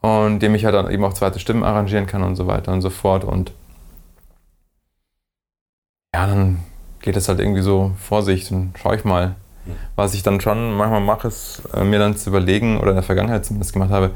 und 0.03 0.41
dem 0.41 0.55
ich 0.55 0.67
halt 0.67 0.75
dann 0.75 0.91
eben 0.91 1.03
auch 1.03 1.15
zweite 1.15 1.39
Stimmen 1.39 1.65
arrangieren 1.65 2.07
kann 2.07 2.23
und 2.23 2.37
so 2.37 2.47
weiter 2.47 2.73
und 2.73 2.83
so 2.83 2.91
fort. 2.91 3.25
Und 3.25 3.53
ja, 6.15 6.27
dann 6.27 6.61
geht 7.01 7.17
es 7.17 7.27
halt 7.27 7.41
irgendwie 7.41 7.63
so 7.63 7.93
vor 7.99 8.23
sich, 8.23 8.51
dann 8.51 8.75
schaue 8.77 8.97
ich 8.97 9.05
mal. 9.05 9.35
Was 9.97 10.13
ich 10.13 10.23
dann 10.23 10.43
schon 10.43 10.75
manchmal 10.75 11.01
mache, 11.01 11.29
ist 11.29 11.63
äh, 11.73 11.85
mir 11.85 11.99
dann 11.99 12.19
zu 12.19 12.29
überlegen, 12.29 12.79
oder 12.79 12.91
in 12.91 12.97
der 12.97 13.03
Vergangenheit 13.03 13.47
zumindest 13.47 13.73
gemacht 13.73 13.91
habe, 13.91 14.11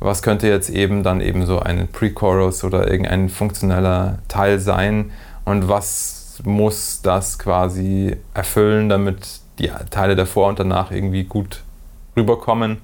was 0.00 0.22
könnte 0.22 0.48
jetzt 0.48 0.70
eben 0.70 1.02
dann 1.02 1.20
eben 1.20 1.46
so 1.46 1.60
ein 1.60 1.88
Pre-Chorus 1.88 2.64
oder 2.64 2.90
irgendein 2.90 3.28
funktioneller 3.28 4.18
Teil 4.28 4.58
sein 4.58 5.10
und 5.44 5.68
was 5.68 6.40
muss 6.44 7.00
das 7.02 7.38
quasi 7.38 8.16
erfüllen, 8.34 8.88
damit 8.88 9.40
die 9.58 9.70
Teile 9.90 10.16
davor 10.16 10.48
und 10.48 10.58
danach 10.58 10.90
irgendwie 10.90 11.24
gut 11.24 11.62
rüberkommen. 12.16 12.78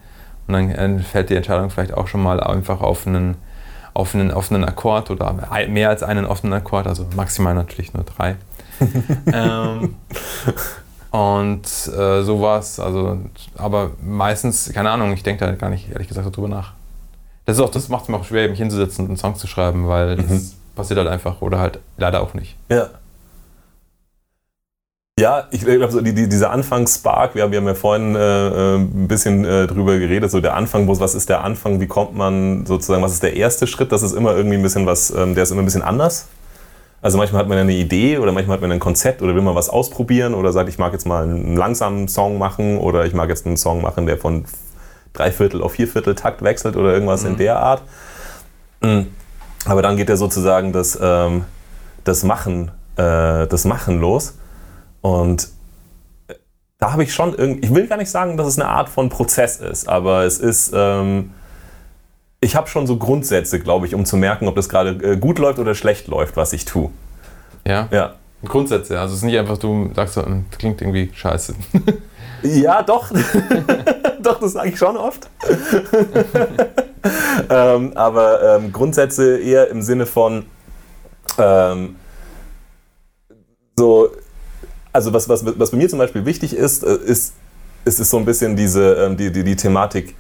Und 0.47 0.55
dann 0.55 1.01
fällt 1.01 1.31
die 1.31 1.37
Entscheidung 1.37 1.71
vielleicht 1.71 1.95
auch 1.95 2.09
schon 2.09 2.23
mal 2.23 2.41
einfach 2.41 2.81
auf 2.81 3.07
einen, 3.07 3.37
auf 3.95 4.15
einen, 4.15 4.31
auf 4.31 4.51
einen 4.51 4.65
Akkord 4.65 5.11
oder 5.11 5.35
mehr 5.69 5.91
als 5.91 6.03
einen 6.03 6.25
offenen 6.25 6.55
Akkord, 6.55 6.87
also 6.87 7.07
maximal 7.15 7.55
natürlich 7.55 7.95
nur 7.95 8.05
drei. 8.05 8.37
ähm, 9.33 9.97
und 11.11 11.67
äh, 11.67 12.23
sowas, 12.23 12.81
also, 12.81 13.19
aber 13.57 13.91
meistens, 14.03 14.73
keine 14.73 14.91
Ahnung, 14.91 15.13
ich 15.13 15.23
denke 15.23 15.45
da 15.45 15.53
gar 15.53 15.69
nicht 15.69 15.91
ehrlich 15.93 16.09
gesagt 16.09 16.27
darüber 16.27 16.49
nach. 16.49 16.73
Das 17.45 17.57
ist 17.57 17.63
auch, 17.63 17.71
das 17.71 17.89
macht 17.89 18.05
es 18.05 18.09
mir 18.09 18.17
auch 18.17 18.25
schwer, 18.25 18.49
mich 18.49 18.59
hinzusetzen 18.59 19.05
und 19.05 19.11
einen 19.11 19.17
Song 19.17 19.35
zu 19.37 19.47
schreiben, 19.47 19.89
weil 19.89 20.17
mhm. 20.17 20.29
das 20.29 20.55
passiert 20.75 20.99
halt 20.99 21.09
einfach 21.09 21.41
oder 21.43 21.59
halt 21.59 21.81
leider 21.97 22.23
auch 22.23 22.35
nicht. 22.35 22.57
Ja. 22.69 22.89
Ja, 25.19 25.47
ich 25.51 25.61
glaube, 25.61 25.93
so 25.93 26.01
die, 26.01 26.15
die, 26.15 26.27
dieser 26.27 26.51
Anfangsspark, 26.51 27.35
wir 27.35 27.43
haben, 27.43 27.53
wir 27.53 27.59
haben 27.59 27.67
ja 27.67 27.75
vorhin 27.75 28.17
äh, 28.17 28.49
äh, 28.49 28.77
ein 28.77 29.09
bisschen 29.09 29.45
äh, 29.45 29.67
drüber 29.67 29.99
geredet, 29.99 30.31
so 30.31 30.41
der 30.41 30.57
Anfang, 30.57 30.89
was 30.89 31.15
ist 31.15 31.29
der 31.29 31.45
Anfang, 31.45 31.81
wie 31.81 31.87
kommt 31.87 32.17
man 32.17 32.65
sozusagen, 32.65 33.03
was 33.03 33.13
ist 33.13 33.23
der 33.23 33.37
erste 33.37 33.67
Schritt, 33.67 33.93
das 33.93 34.03
ist 34.03 34.13
immer 34.13 34.35
irgendwie 34.35 34.57
ein 34.57 34.63
bisschen 34.63 34.87
was, 34.87 35.11
ähm, 35.11 35.35
der 35.35 35.43
ist 35.43 35.51
immer 35.51 35.61
ein 35.61 35.67
bisschen 35.67 35.83
anders. 35.83 36.29
Also 37.03 37.19
manchmal 37.19 37.41
hat 37.41 37.49
man 37.49 37.59
eine 37.59 37.75
Idee 37.75 38.19
oder 38.19 38.33
manchmal 38.33 38.55
hat 38.55 38.63
man 38.63 38.73
ein 38.73 38.79
Konzept 38.79 39.23
oder 39.23 39.35
will 39.35 39.43
man 39.43 39.57
was 39.57 39.69
ausprobieren 39.69 40.35
oder 40.35 40.53
sagt, 40.53 40.69
ich 40.69 40.79
mag 40.79 40.93
jetzt 40.93 41.05
mal 41.05 41.25
einen 41.25 41.57
langsamen 41.57 42.09
Song 42.09 42.39
machen 42.39 42.79
oder 42.79 43.05
ich 43.05 43.13
mag 43.13 43.29
jetzt 43.29 43.45
einen 43.45 43.57
Song 43.57 43.83
machen, 43.83 44.07
der 44.07 44.19
von 44.19 44.45
Dreiviertel 45.13 45.63
auf 45.63 45.73
Vierviertel 45.73 46.15
Takt 46.15 46.43
wechselt 46.43 46.77
oder 46.77 46.93
irgendwas 46.93 47.23
mhm. 47.25 47.31
in 47.31 47.37
der 47.39 47.59
Art. 47.59 47.83
Mhm. 48.81 49.09
Aber 49.65 49.83
dann 49.83 49.97
geht 49.97 50.09
ja 50.09 50.17
sozusagen 50.17 50.73
das, 50.73 50.99
ähm, 51.01 51.45
das, 52.05 52.25
Machen, 52.25 52.71
äh, 52.97 53.47
das 53.47 53.65
Machen 53.65 54.01
los. 54.01 54.39
Und 55.01 55.49
äh, 56.29 56.35
da 56.79 56.93
habe 56.93 57.05
ich 57.05 57.15
schon 57.15 57.35
irgendwie, 57.35 57.67
ich 57.67 57.75
will 57.75 57.87
gar 57.87 57.97
nicht 57.97 58.11
sagen, 58.11 58.37
dass 58.37 58.47
es 58.47 58.59
eine 58.59 58.69
Art 58.69 58.89
von 58.89 59.09
Prozess 59.09 59.59
ist, 59.59 59.89
aber 59.89 60.25
es 60.25 60.39
ist, 60.39 60.73
ähm, 60.75 61.33
ich 62.41 62.57
habe 62.57 62.69
schon 62.69 62.87
so 62.87 62.97
Grundsätze, 62.97 63.61
glaube 63.61 63.87
ich, 63.87 63.95
um 63.95 64.05
zu 64.05 64.17
merken, 64.17 64.49
ob 64.49 64.57
das 64.57 64.69
gerade 64.69 64.91
äh, 65.13 65.17
gut 65.17 65.39
läuft 65.39 65.59
oder 65.59 65.75
schlecht 65.75 66.09
läuft, 66.09 66.37
was 66.37 66.53
ich 66.53 66.65
tue. 66.65 66.91
Ja? 67.67 67.89
Ja. 67.91 68.15
Grundsätze, 68.45 68.99
also 68.99 69.13
es 69.13 69.21
ist 69.21 69.25
nicht 69.25 69.39
einfach, 69.39 69.57
du 69.59 69.93
sagst 69.95 70.15
so, 70.15 70.27
hm, 70.27 70.47
das 70.51 70.59
klingt 70.59 70.81
irgendwie 70.81 71.11
scheiße. 71.15 71.55
Ja, 72.43 72.83
doch. 72.83 73.11
doch, 74.27 74.41
das 74.41 74.53
sage 74.53 74.71
ich 74.71 74.79
schon 74.79 74.97
oft. 74.97 75.29
ähm, 77.51 77.93
aber 77.95 78.57
ähm, 78.57 78.73
Grundsätze 78.73 79.39
eher 79.39 79.69
im 79.69 79.83
Sinne 79.83 80.07
von 80.07 80.45
ähm, 81.39 81.97
so, 83.77 84.11
also 84.93 85.13
was, 85.13 85.29
was, 85.29 85.45
was 85.59 85.71
bei 85.71 85.77
mir 85.77 85.89
zum 85.89 85.99
Beispiel 85.99 86.25
wichtig 86.25 86.55
ist, 86.55 86.85
äh, 86.85 86.95
ist, 86.95 87.35
ist, 87.85 88.01
ist 88.01 88.11
so 88.11 88.19
ein 88.19 88.25
bisschen 88.25 88.57
diese, 88.57 88.95
ähm, 88.95 89.17
die, 89.17 89.33
die, 89.33 89.45
die 89.45 89.57
Thematik, 89.57 90.15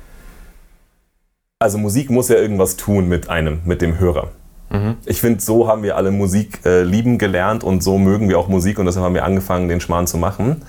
also 1.59 1.79
Musik 1.79 2.11
muss 2.11 2.29
ja 2.29 2.37
irgendwas 2.37 2.77
tun 2.77 3.09
mit 3.09 3.29
einem, 3.29 3.61
mit 3.65 3.83
dem 3.83 3.99
Hörer. 3.99 4.31
Mhm. 4.71 4.97
Ich 5.05 5.21
finde, 5.21 5.41
so 5.41 5.69
haben 5.69 5.83
wir 5.83 5.97
alle 5.97 6.11
Musik 6.11 6.61
äh, 6.65 6.83
lieben 6.83 7.19
gelernt 7.19 7.63
und 7.63 7.83
so 7.83 7.99
mögen 7.99 8.29
wir 8.29 8.39
auch 8.39 8.49
Musik 8.49 8.79
und 8.79 8.87
deshalb 8.87 9.05
haben 9.05 9.15
wir 9.15 9.25
angefangen, 9.25 9.69
den 9.69 9.81
Schmarrn 9.81 10.07
zu 10.07 10.17
machen. 10.17 10.63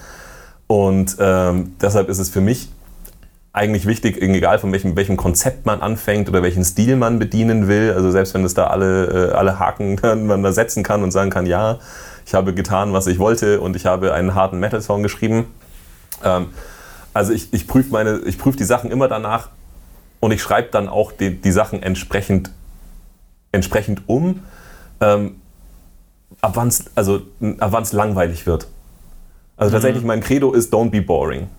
Und 0.67 1.17
ähm, 1.19 1.73
deshalb 1.81 2.09
ist 2.09 2.19
es 2.19 2.29
für 2.29 2.41
mich 2.41 2.69
eigentlich 3.53 3.85
wichtig, 3.85 4.21
egal 4.21 4.59
von 4.59 4.71
welchem, 4.71 4.95
welchem 4.95 5.15
Konzept 5.15 5.65
man 5.65 5.81
anfängt 5.81 6.27
oder 6.27 6.41
welchen 6.43 6.65
Stil 6.65 6.95
man 6.95 7.19
bedienen 7.19 7.67
will. 7.67 7.93
Also 7.93 8.11
selbst 8.11 8.33
wenn 8.33 8.43
es 8.43 8.53
da 8.53 8.67
alle, 8.67 9.29
äh, 9.29 9.33
alle 9.33 9.59
Haken 9.59 9.99
man 10.27 10.43
da 10.43 10.51
setzen 10.51 10.83
kann 10.83 11.03
und 11.03 11.11
sagen 11.11 11.29
kann, 11.29 11.45
ja, 11.45 11.79
ich 12.25 12.33
habe 12.33 12.53
getan, 12.53 12.93
was 12.93 13.07
ich 13.07 13.19
wollte 13.19 13.61
und 13.61 13.75
ich 13.75 13.85
habe 13.85 14.13
einen 14.13 14.33
harten 14.33 14.59
Metal-Song 14.59 15.03
geschrieben. 15.03 15.45
Ähm, 16.23 16.47
also 17.13 17.31
ich, 17.31 17.53
ich 17.53 17.67
prüfe 17.67 17.91
prüf 18.39 18.55
die 18.55 18.63
Sachen 18.63 18.89
immer 18.89 19.07
danach, 19.07 19.49
und 20.23 20.31
ich 20.31 20.41
schreibe 20.41 20.69
dann 20.71 20.87
auch 20.87 21.11
die, 21.11 21.35
die 21.35 21.51
Sachen 21.51 21.83
entsprechend, 21.83 22.49
entsprechend 23.51 24.03
um, 24.07 24.39
ähm, 25.01 25.41
ab 26.39 26.53
wann 26.55 26.69
es 26.69 26.85
also, 26.95 27.23
langweilig 27.91 28.45
wird. 28.45 28.69
Also 29.57 29.71
mhm. 29.71 29.73
tatsächlich, 29.73 30.05
mein 30.05 30.21
Credo 30.21 30.53
ist 30.53 30.73
Don't 30.73 30.91
be 30.91 31.01
boring. 31.01 31.49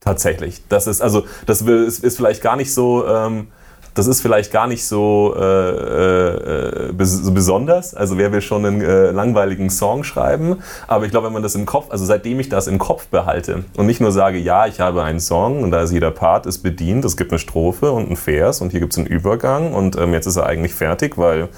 Tatsächlich. 0.00 0.62
Das 0.68 0.86
ist, 0.86 1.00
also, 1.00 1.24
das 1.46 1.62
ist, 1.62 2.02
ist 2.02 2.16
vielleicht 2.16 2.42
gar 2.42 2.56
nicht 2.56 2.72
so. 2.72 3.06
Ähm, 3.06 3.48
das 3.94 4.06
ist 4.06 4.20
vielleicht 4.20 4.52
gar 4.52 4.66
nicht 4.66 4.86
so, 4.86 5.34
äh, 5.36 6.88
äh, 6.88 7.04
so 7.04 7.32
besonders. 7.32 7.94
Also 7.94 8.18
wer 8.18 8.32
will 8.32 8.40
schon 8.40 8.64
einen 8.64 8.80
äh, 8.80 9.10
langweiligen 9.10 9.68
Song 9.68 10.04
schreiben? 10.04 10.58
Aber 10.86 11.04
ich 11.04 11.10
glaube, 11.10 11.26
wenn 11.26 11.32
man 11.32 11.42
das 11.42 11.54
im 11.54 11.66
Kopf, 11.66 11.86
also 11.90 12.04
seitdem 12.04 12.38
ich 12.40 12.48
das 12.48 12.66
im 12.66 12.78
Kopf 12.78 13.08
behalte 13.08 13.64
und 13.76 13.86
nicht 13.86 14.00
nur 14.00 14.12
sage, 14.12 14.38
ja, 14.38 14.66
ich 14.66 14.80
habe 14.80 15.02
einen 15.02 15.20
Song 15.20 15.62
und 15.62 15.72
da 15.72 15.82
ist 15.82 15.92
jeder 15.92 16.12
Part 16.12 16.46
ist 16.46 16.58
bedient, 16.58 17.04
es 17.04 17.16
gibt 17.16 17.32
eine 17.32 17.38
Strophe 17.38 17.90
und 17.90 18.06
einen 18.06 18.16
Vers 18.16 18.60
und 18.60 18.70
hier 18.70 18.80
gibt 18.80 18.92
es 18.92 18.98
einen 18.98 19.08
Übergang 19.08 19.74
und 19.74 19.96
ähm, 19.96 20.12
jetzt 20.12 20.26
ist 20.26 20.36
er 20.36 20.46
eigentlich 20.46 20.74
fertig, 20.74 21.18
weil 21.18 21.48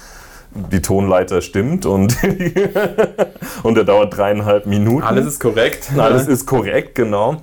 die 0.71 0.81
Tonleiter 0.81 1.41
stimmt 1.41 1.85
und, 1.85 2.15
und 3.63 3.77
er 3.77 3.83
dauert 3.83 4.17
dreieinhalb 4.17 4.65
Minuten. 4.65 5.03
Alles 5.03 5.25
ist 5.25 5.39
korrekt. 5.39 5.91
Alles 5.97 6.27
ist 6.27 6.45
korrekt, 6.45 6.95
genau. 6.95 7.41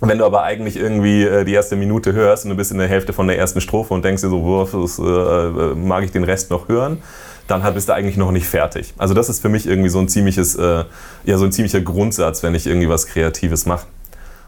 Wenn 0.00 0.16
du 0.18 0.24
aber 0.24 0.42
eigentlich 0.42 0.76
irgendwie 0.76 1.24
äh, 1.24 1.44
die 1.44 1.52
erste 1.52 1.76
Minute 1.76 2.12
hörst 2.14 2.44
und 2.44 2.50
du 2.50 2.56
bist 2.56 2.72
in 2.72 2.78
der 2.78 2.88
Hälfte 2.88 3.12
von 3.12 3.26
der 3.26 3.38
ersten 3.38 3.60
Strophe 3.60 3.92
und 3.92 4.04
denkst 4.04 4.22
dir 4.22 4.30
so, 4.30 4.42
wo 4.42 4.62
äh, 4.62 5.74
mag 5.74 6.04
ich 6.04 6.10
den 6.10 6.24
Rest 6.24 6.50
noch 6.50 6.68
hören, 6.68 7.02
dann 7.46 7.62
bist 7.74 7.88
du 7.88 7.92
eigentlich 7.92 8.16
noch 8.16 8.30
nicht 8.30 8.46
fertig. 8.46 8.94
Also 8.96 9.12
das 9.12 9.28
ist 9.28 9.42
für 9.42 9.48
mich 9.48 9.66
irgendwie 9.66 9.90
so 9.90 9.98
ein 9.98 10.08
ziemliches, 10.08 10.54
äh, 10.56 10.84
ja 11.24 11.36
so 11.36 11.44
ein 11.44 11.52
ziemlicher 11.52 11.80
Grundsatz, 11.80 12.42
wenn 12.42 12.54
ich 12.54 12.66
irgendwie 12.66 12.88
was 12.88 13.06
Kreatives 13.06 13.66
mache. 13.66 13.86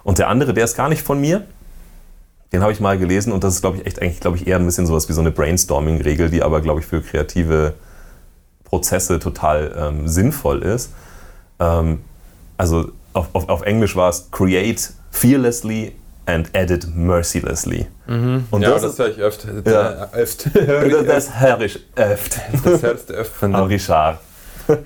Und 0.04 0.18
der 0.18 0.28
andere, 0.28 0.54
der 0.54 0.64
ist 0.64 0.76
gar 0.76 0.88
nicht 0.88 1.02
von 1.02 1.20
mir. 1.20 1.42
Den 2.52 2.62
habe 2.62 2.72
ich 2.72 2.80
mal 2.80 2.98
gelesen 2.98 3.32
und 3.32 3.44
das 3.44 3.54
ist, 3.54 3.60
glaube 3.60 3.78
ich, 3.78 3.86
echt 3.86 4.00
eigentlich, 4.00 4.20
glaube 4.20 4.36
ich, 4.36 4.46
eher 4.46 4.58
ein 4.58 4.66
bisschen 4.66 4.86
sowas 4.86 5.08
wie 5.08 5.14
so 5.14 5.20
eine 5.20 5.30
Brainstorming-Regel, 5.30 6.30
die 6.30 6.42
aber, 6.42 6.60
glaube 6.60 6.80
ich, 6.80 6.86
für 6.86 7.00
kreative 7.00 7.74
Prozesse 8.64 9.18
total 9.18 9.74
ähm, 9.78 10.08
sinnvoll 10.08 10.62
ist. 10.62 10.92
Ähm, 11.60 12.00
also 12.56 12.90
auf, 13.14 13.28
auf, 13.32 13.48
auf 13.48 13.62
Englisch 13.62 13.96
war 13.96 14.10
es 14.10 14.30
Create 14.30 14.92
fearlessly 15.12 15.92
and 16.26 16.50
edit 16.52 16.86
mercilessly. 16.94 17.86
Mhm. 18.06 18.44
Und 18.50 18.62
ja, 18.62 18.70
das, 18.70 18.82
das 18.82 18.98
höre 18.98 19.08
ich 19.08 19.18
öfter. 19.18 19.48
Ja. 19.64 20.08
öft. 20.12 20.50
das 21.06 21.40
höre 21.40 21.60
ich 21.60 21.80
öfter. 21.94 22.40
Das 22.64 22.82
hörst 22.82 23.10
du 23.10 23.14
öfter. 23.14 23.62
Auch 23.62 23.68
Richard. 23.68 24.18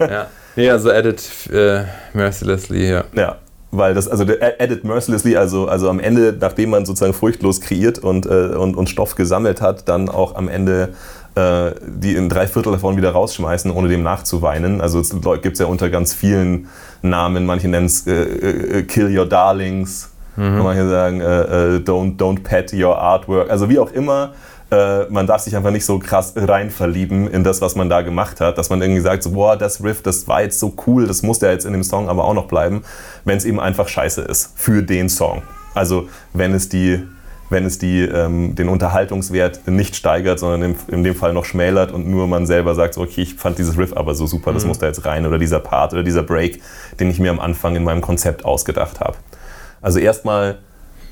ja. 0.01 0.27
ja, 0.57 0.73
also 0.73 0.91
edit 0.91 1.23
äh, 1.51 1.85
mercilessly, 2.13 2.91
ja. 2.91 3.05
Ja, 3.15 3.37
weil 3.71 3.95
das, 3.95 4.09
also 4.09 4.25
der 4.25 4.61
edit 4.61 4.85
mercilessly, 4.85 5.37
also, 5.37 5.69
also 5.69 5.89
am 5.91 6.01
Ende, 6.01 6.37
nachdem 6.39 6.71
man 6.71 6.87
sozusagen 6.87 7.15
furchtlos 7.15 7.61
kreiert 7.61 7.99
und, 7.99 8.27
äh, 8.27 8.55
und, 8.57 8.77
und 8.77 8.89
Stoff 8.89 9.15
gesammelt 9.15 9.61
hat, 9.61 9.89
dann 9.89 10.09
auch 10.09 10.35
am 10.35 10.49
Ende 10.49 10.95
äh, 11.37 11.73
die 11.87 12.15
in 12.15 12.31
drei 12.31 12.47
Viertel 12.47 12.73
davon 12.73 12.97
wieder 12.97 13.11
rausschmeißen, 13.11 13.71
ohne 13.71 13.89
dem 13.89 14.03
nachzuweinen. 14.03 14.81
Also 14.81 15.01
es 15.01 15.11
gibt 15.11 15.53
es 15.53 15.59
ja 15.59 15.67
unter 15.67 15.91
ganz 15.91 16.15
vielen 16.15 16.69
Namen, 17.03 17.45
manche 17.45 17.69
nennen 17.69 17.87
es 17.87 18.07
äh, 18.07 18.13
äh, 18.13 18.83
Kill 18.85 19.17
Your 19.17 19.27
Darlings, 19.27 20.11
Mhm. 20.37 20.59
Manche 20.59 20.89
sagen, 20.89 21.21
äh, 21.21 21.25
äh, 21.25 21.79
don't, 21.79 22.17
don't 22.17 22.43
pet 22.43 22.73
your 22.73 22.99
artwork. 22.99 23.51
Also 23.51 23.69
wie 23.69 23.79
auch 23.79 23.93
immer, 23.93 24.33
äh, 24.71 25.05
man 25.11 25.27
darf 25.27 25.43
sich 25.43 25.57
einfach 25.57 25.71
nicht 25.71 25.85
so 25.85 25.99
krass 25.99 26.33
rein 26.37 26.71
verlieben 26.71 27.29
in 27.29 27.45
das, 27.45 27.61
was 27.61 27.77
man 27.77 27.89
da 27.89 28.03
gemacht 28.03 28.41
hat, 28.41 28.59
dass 28.59 28.69
man 28.69 28.83
irgendwie 28.83 29.01
sagt, 29.01 29.23
so, 29.23 29.31
boah, 29.31 29.57
das 29.57 29.83
Riff, 29.83 30.03
das 30.03 30.27
war 30.27 30.43
jetzt 30.43 30.59
so 30.59 30.75
cool, 30.87 31.07
das 31.07 31.23
muss 31.23 31.41
ja 31.41 31.51
jetzt 31.51 31.65
in 31.65 31.73
dem 31.73 31.85
Song 31.85 32.09
aber 32.09 32.25
auch 32.25 32.35
noch 32.35 32.47
bleiben, 32.47 32.83
wenn 33.25 33.37
es 33.37 33.45
eben 33.45 33.61
einfach 33.61 33.89
scheiße 33.89 34.23
ist 34.23 34.53
für 34.57 34.83
den 34.83 35.09
Song. 35.09 35.43
Also 35.75 36.09
wenn 36.33 36.53
es 36.55 36.69
die 36.69 37.07
wenn 37.49 37.65
es 37.65 37.79
die, 37.79 38.01
ähm, 38.01 38.55
den 38.55 38.69
Unterhaltungswert 38.69 39.69
nicht 39.69 39.95
steigert, 39.95 40.39
sondern 40.39 40.63
in, 40.63 40.77
in, 40.89 41.05
dem 41.05 41.15
Fall 41.15 41.33
noch 41.33 41.45
schmälert 41.45 41.93
und 41.93 42.09
nur 42.09 42.27
man 42.27 42.47
selber 42.47 42.75
sagt, 42.75 42.95
so, 42.95 43.03
okay, 43.03 43.23
ich 43.23 43.35
fand 43.35 43.59
dieses 43.59 43.79
Riff 43.79 43.97
aber 43.97 44.15
so 44.15 44.27
super, 44.27 44.53
das 44.53 44.65
mhm. 44.65 44.69
muss 44.69 44.79
da 44.79 44.87
jetzt 44.87 45.05
rein 45.05 45.27
oder 45.27 45.39
dieser 45.39 45.61
Part 45.61 45.93
oder 45.93 46.03
dieser 46.03 46.23
Break, 46.23 46.61
den 46.99 47.11
ich 47.11 47.21
mir 47.21 47.31
am 47.31 47.39
Anfang 47.41 47.77
in 47.77 47.85
meinem 47.85 48.01
Konzept 48.01 48.45
ausgedacht 48.45 49.01
habe. 49.01 49.17
Also 49.87 50.01
erstmal 50.01 50.59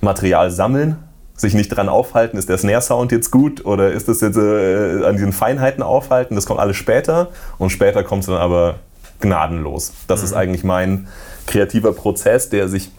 Material 0.00 0.50
sammeln, 0.50 0.96
sich 1.36 1.54
nicht 1.54 1.68
dran 1.68 1.88
aufhalten, 1.88 2.36
ist 2.38 2.48
der 2.48 2.58
Snare-Sound 2.58 3.12
jetzt 3.12 3.30
gut 3.30 3.64
oder 3.64 3.92
ist 3.92 4.08
das 4.08 4.20
jetzt 4.20 4.36
äh, 4.36 5.04
an 5.04 5.14
diesen 5.14 5.32
Feinheiten 5.32 5.80
aufhalten, 5.80 6.34
das 6.34 6.44
kommt 6.44 6.58
alles 6.58 6.76
später 6.76 7.28
und 7.58 7.70
später 7.70 8.02
kommt 8.02 8.22
es 8.22 8.26
dann 8.26 8.36
aber 8.36 8.80
gnadenlos. 9.20 9.92
Das 10.08 10.22
mhm. 10.22 10.24
ist 10.24 10.32
eigentlich 10.32 10.64
mein 10.64 11.06
kreativer 11.46 11.92
Prozess, 11.92 12.48
der 12.48 12.68
sich 12.68 12.90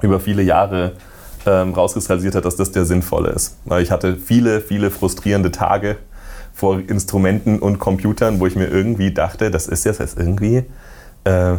über 0.00 0.18
viele 0.18 0.40
Jahre 0.40 0.92
ähm, 1.44 1.74
rauskristallisiert 1.74 2.34
hat, 2.34 2.46
dass 2.46 2.56
das 2.56 2.72
der 2.72 2.86
sinnvolle 2.86 3.32
ist. 3.32 3.58
Weil 3.66 3.82
ich 3.82 3.90
hatte 3.90 4.16
viele, 4.16 4.62
viele 4.62 4.90
frustrierende 4.90 5.50
Tage 5.50 5.98
vor 6.54 6.78
Instrumenten 6.78 7.58
und 7.58 7.78
Computern, 7.78 8.40
wo 8.40 8.46
ich 8.46 8.56
mir 8.56 8.68
irgendwie 8.68 9.12
dachte, 9.12 9.50
das 9.50 9.66
ist 9.66 9.84
jetzt, 9.84 10.00
irgendwie 10.18 10.64
äh, 11.24 11.56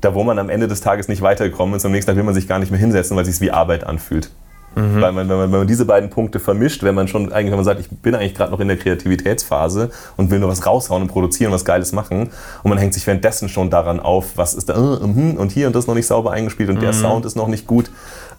da 0.00 0.14
wo 0.14 0.24
man 0.24 0.38
am 0.38 0.48
Ende 0.48 0.68
des 0.68 0.80
Tages 0.80 1.08
nicht 1.08 1.22
weitergekommen 1.22 1.74
ist, 1.74 1.84
am 1.84 1.92
nächsten 1.92 2.10
Tag 2.10 2.16
will 2.16 2.24
man 2.24 2.34
sich 2.34 2.48
gar 2.48 2.58
nicht 2.58 2.70
mehr 2.70 2.80
hinsetzen, 2.80 3.16
weil 3.16 3.22
es 3.22 3.30
sich 3.30 3.40
wie 3.40 3.50
Arbeit 3.50 3.84
anfühlt. 3.84 4.30
Mhm. 4.74 5.00
Weil 5.00 5.12
man, 5.12 5.28
wenn, 5.28 5.36
man, 5.36 5.52
wenn 5.52 5.58
man 5.60 5.66
diese 5.66 5.84
beiden 5.84 6.10
Punkte 6.10 6.38
vermischt, 6.38 6.84
wenn 6.84 6.94
man 6.94 7.08
schon 7.08 7.32
eigentlich, 7.32 7.50
wenn 7.50 7.58
man 7.58 7.64
sagt, 7.64 7.80
ich 7.80 7.88
bin 7.88 8.14
eigentlich 8.14 8.34
gerade 8.34 8.52
noch 8.52 8.60
in 8.60 8.68
der 8.68 8.76
Kreativitätsphase 8.76 9.90
und 10.16 10.30
will 10.30 10.38
nur 10.38 10.48
was 10.48 10.64
raushauen 10.64 11.02
und 11.02 11.08
produzieren, 11.08 11.50
was 11.50 11.64
Geiles 11.64 11.92
machen 11.92 12.30
und 12.62 12.68
man 12.68 12.78
hängt 12.78 12.94
sich 12.94 13.06
währenddessen 13.06 13.48
schon 13.48 13.68
daran 13.68 13.98
auf, 13.98 14.36
was 14.36 14.54
ist 14.54 14.68
da, 14.68 14.78
uh, 14.78 15.00
uh, 15.02 15.40
und 15.40 15.50
hier 15.50 15.66
und 15.66 15.74
das 15.74 15.88
noch 15.88 15.94
nicht 15.94 16.06
sauber 16.06 16.30
eingespielt 16.30 16.68
und 16.68 16.76
mhm. 16.76 16.82
der 16.82 16.92
Sound 16.92 17.26
ist 17.26 17.36
noch 17.36 17.48
nicht 17.48 17.66
gut. 17.66 17.90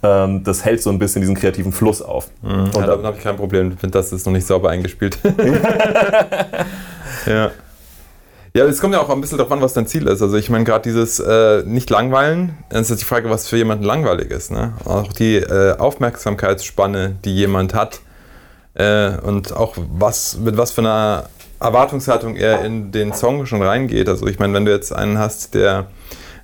Ähm, 0.03 0.43
das 0.43 0.63
hält 0.63 0.81
so 0.81 0.89
ein 0.89 0.99
bisschen 0.99 1.21
diesen 1.21 1.35
kreativen 1.35 1.73
Fluss 1.73 2.01
auf. 2.01 2.29
Mhm. 2.41 2.49
Und 2.49 2.75
ja, 2.75 2.87
damit 2.87 3.05
habe 3.05 3.17
ich 3.17 3.23
kein 3.23 3.35
Problem. 3.35 3.77
Finde, 3.77 3.97
das 3.97 4.13
ist 4.13 4.25
noch 4.25 4.33
nicht 4.33 4.47
sauber 4.47 4.69
eingespielt. 4.69 5.19
ja. 7.25 7.51
Ja, 8.53 8.65
es 8.65 8.81
kommt 8.81 8.93
ja 8.93 8.99
auch 8.99 9.09
ein 9.09 9.21
bisschen 9.21 9.37
darauf 9.37 9.53
an, 9.53 9.61
was 9.61 9.73
dein 9.73 9.87
Ziel 9.87 10.07
ist. 10.07 10.21
Also 10.21 10.35
ich 10.35 10.49
meine, 10.49 10.65
gerade 10.65 10.83
dieses 10.83 11.21
äh, 11.21 11.63
nicht 11.63 11.89
langweilen, 11.89 12.57
dann 12.69 12.81
ist 12.81 12.89
jetzt 12.89 13.01
die 13.01 13.05
Frage, 13.05 13.29
was 13.29 13.47
für 13.47 13.55
jemanden 13.55 13.85
langweilig 13.85 14.29
ist. 14.29 14.51
Ne? 14.51 14.73
Auch 14.83 15.13
die 15.13 15.37
äh, 15.37 15.77
Aufmerksamkeitsspanne, 15.77 17.15
die 17.23 17.33
jemand 17.33 17.73
hat 17.73 18.01
äh, 18.73 19.11
und 19.19 19.55
auch 19.55 19.77
was 19.77 20.37
mit 20.37 20.57
was 20.57 20.71
für 20.71 20.81
einer 20.81 21.29
Erwartungshaltung 21.61 22.35
er 22.35 22.65
in 22.65 22.91
den 22.91 23.13
Song 23.13 23.45
schon 23.45 23.61
reingeht. 23.61 24.09
Also 24.09 24.27
ich 24.27 24.37
meine, 24.37 24.53
wenn 24.53 24.65
du 24.65 24.71
jetzt 24.71 24.93
einen 24.93 25.17
hast, 25.17 25.53
der 25.53 25.85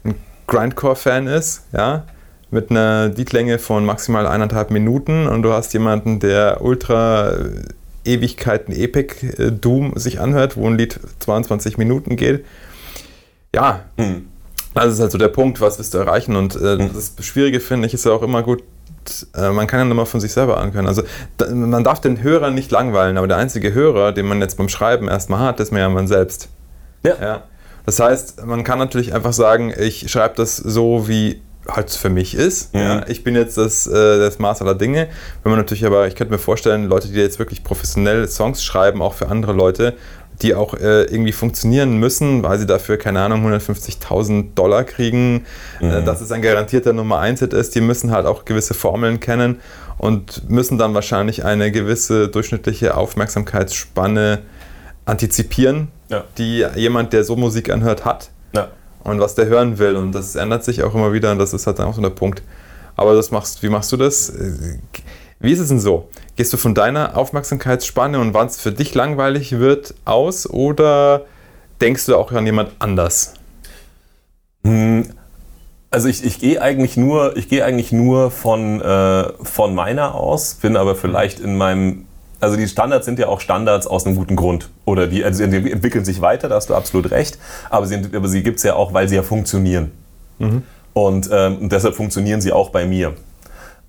ein 0.05 0.15
Grindcore-Fan 0.45 1.27
ist, 1.27 1.65
ja, 1.73 2.03
mit 2.51 2.71
einer 2.71 3.09
Beatlänge 3.09 3.59
von 3.59 3.85
maximal 3.85 4.27
eineinhalb 4.27 4.71
Minuten 4.71 5.27
und 5.27 5.41
du 5.43 5.51
hast 5.51 5.73
jemanden, 5.73 6.21
der 6.21 6.61
ultra 6.61 7.33
Ewigkeiten 8.07 8.73
Epic 8.73 9.25
äh, 9.37 9.51
Doom 9.51 9.93
sich 9.95 10.19
anhört, 10.19 10.57
wo 10.57 10.67
ein 10.67 10.77
Lied 10.77 10.99
22 11.19 11.77
Minuten 11.77 12.15
geht. 12.15 12.45
Ja, 13.53 13.85
mhm. 13.97 14.27
das 14.73 14.93
ist 14.93 14.99
halt 14.99 15.11
so 15.11 15.17
der 15.17 15.27
Punkt, 15.29 15.61
was 15.61 15.77
willst 15.77 15.93
du 15.93 15.97
erreichen? 15.97 16.35
Und 16.35 16.55
äh, 16.55 16.77
mhm. 16.77 16.91
das 16.93 17.13
Schwierige 17.21 17.59
finde 17.59 17.87
ich 17.87 17.93
ist 17.93 18.05
ja 18.05 18.11
auch 18.11 18.23
immer 18.23 18.43
gut, 18.43 18.63
äh, 19.35 19.49
man 19.51 19.67
kann 19.67 19.79
ja 19.79 19.91
immer 19.91 20.05
von 20.05 20.19
sich 20.19 20.33
selber 20.33 20.57
anhören. 20.57 20.87
Also 20.87 21.03
da, 21.37 21.49
man 21.49 21.83
darf 21.83 22.01
den 22.01 22.21
Hörer 22.21 22.51
nicht 22.51 22.71
langweilen, 22.71 23.17
aber 23.17 23.27
der 23.27 23.37
einzige 23.37 23.73
Hörer, 23.73 24.11
den 24.11 24.27
man 24.27 24.41
jetzt 24.41 24.57
beim 24.57 24.69
Schreiben 24.69 25.07
erstmal 25.07 25.39
hat, 25.39 25.59
ist 25.59 25.71
mir 25.71 25.79
ja 25.79 25.89
man 25.89 26.07
selbst. 26.07 26.49
Ja. 27.03 27.15
ja. 27.21 27.43
Das 27.85 27.99
heißt, 27.99 28.45
man 28.45 28.63
kann 28.63 28.79
natürlich 28.79 29.13
einfach 29.13 29.31
sagen, 29.33 29.73
ich 29.77 30.11
schreibe 30.11 30.35
das 30.35 30.57
so, 30.57 31.07
wie 31.07 31.41
halt 31.67 31.91
für 31.91 32.09
mich 32.09 32.35
ist. 32.35 32.73
Mhm. 32.73 32.79
Ja, 32.79 33.07
ich 33.07 33.23
bin 33.23 33.35
jetzt 33.35 33.57
das, 33.57 33.87
äh, 33.87 33.91
das 33.91 34.39
Maß 34.39 34.61
aller 34.61 34.75
Dinge. 34.75 35.07
Wenn 35.43 35.51
man 35.51 35.59
natürlich 35.59 35.85
aber, 35.85 36.07
ich 36.07 36.15
könnte 36.15 36.33
mir 36.33 36.39
vorstellen, 36.39 36.85
Leute, 36.85 37.09
die 37.09 37.19
jetzt 37.19 37.39
wirklich 37.39 37.63
professionell 37.63 38.27
Songs 38.27 38.63
schreiben, 38.63 39.01
auch 39.01 39.13
für 39.13 39.29
andere 39.29 39.53
Leute, 39.53 39.95
die 40.41 40.53
auch 40.53 40.73
äh, 40.75 41.03
irgendwie 41.03 41.31
funktionieren 41.31 41.97
müssen, 41.97 42.43
weil 42.43 42.59
sie 42.59 42.65
dafür, 42.65 42.97
keine 42.97 43.21
Ahnung, 43.21 43.45
150.000 43.47 44.53
Dollar 44.53 44.83
kriegen, 44.83 45.45
äh, 45.81 45.85
mhm. 45.85 45.91
äh, 45.91 46.03
dass 46.03 46.21
es 46.21 46.31
ein 46.31 46.41
garantierter 46.41 46.93
Nummer 46.93 47.19
1 47.19 47.39
Hit 47.39 47.53
ist, 47.53 47.75
die 47.75 47.81
müssen 47.81 48.11
halt 48.11 48.25
auch 48.25 48.45
gewisse 48.45 48.73
Formeln 48.73 49.19
kennen 49.19 49.59
und 49.97 50.49
müssen 50.49 50.77
dann 50.77 50.93
wahrscheinlich 50.93 51.43
eine 51.43 51.71
gewisse 51.71 52.27
durchschnittliche 52.27 52.95
Aufmerksamkeitsspanne 52.95 54.39
antizipieren, 55.05 55.87
ja. 56.09 56.23
die 56.37 56.65
jemand, 56.75 57.13
der 57.13 57.23
so 57.23 57.35
Musik 57.35 57.71
anhört, 57.71 58.05
hat. 58.05 58.29
Und 59.07 59.21
was 59.21 59.35
der 59.35 59.45
hören 59.45 59.79
will. 59.79 59.95
Und 59.95 60.11
das 60.11 60.35
ändert 60.35 60.65
sich 60.65 60.83
auch 60.83 60.93
immer 60.93 61.13
wieder 61.13 61.31
und 61.31 61.39
das 61.39 61.53
ist 61.53 61.65
halt 61.65 61.79
dann 61.79 61.87
auch 61.87 61.93
so 61.93 62.01
der 62.01 62.09
Punkt. 62.09 62.43
Aber 62.97 63.15
das 63.15 63.31
machst, 63.31 63.63
wie 63.63 63.69
machst 63.69 63.91
du 63.93 63.97
das? 63.97 64.33
Wie 65.39 65.51
ist 65.51 65.59
es 65.59 65.69
denn 65.69 65.79
so? 65.79 66.09
Gehst 66.35 66.51
du 66.51 66.57
von 66.57 66.75
deiner 66.75 67.15
Aufmerksamkeitsspanne 67.15 68.19
und 68.19 68.33
wann 68.33 68.47
es 68.47 68.59
für 68.59 68.73
dich 68.73 68.93
langweilig 68.95 69.59
wird 69.59 69.93
aus 70.03 70.49
oder 70.49 71.25
denkst 71.79 72.05
du 72.05 72.17
auch 72.17 72.33
an 72.33 72.45
jemand 72.45 72.71
anders? 72.79 73.35
Hm, 74.65 75.07
also 75.89 76.09
ich, 76.09 76.25
ich 76.25 76.39
gehe 76.39 76.61
eigentlich 76.61 76.97
nur, 76.97 77.37
ich 77.37 77.47
gehe 77.47 77.63
eigentlich 77.63 77.93
nur 77.93 78.29
von, 78.29 78.81
äh, 78.81 79.31
von 79.41 79.73
meiner 79.73 80.15
aus, 80.15 80.55
bin 80.55 80.75
aber 80.75 80.95
vielleicht 80.95 81.39
in 81.39 81.55
meinem 81.55 82.06
also 82.39 82.55
die 82.55 82.67
Standards 82.67 83.05
sind 83.05 83.19
ja 83.19 83.27
auch 83.27 83.39
Standards 83.39 83.87
aus 83.87 84.05
einem 84.05 84.15
guten 84.15 84.35
Grund. 84.35 84.69
Oder 84.85 85.07
die, 85.07 85.23
also 85.23 85.45
die 85.45 85.71
entwickeln 85.71 86.05
sich 86.05 86.21
weiter, 86.21 86.49
da 86.49 86.55
hast 86.55 86.69
du 86.69 86.75
absolut 86.75 87.11
recht. 87.11 87.37
Aber 87.69 87.85
sie, 87.87 88.01
aber 88.13 88.27
sie 88.27 88.43
gibt 88.43 88.57
es 88.57 88.63
ja 88.63 88.75
auch, 88.75 88.93
weil 88.93 89.09
sie 89.09 89.15
ja 89.15 89.23
funktionieren. 89.23 89.91
Mhm. 90.39 90.63
Und 90.93 91.29
ähm, 91.31 91.69
deshalb 91.69 91.95
funktionieren 91.95 92.41
sie 92.41 92.51
auch 92.51 92.69
bei 92.69 92.85
mir. 92.85 93.13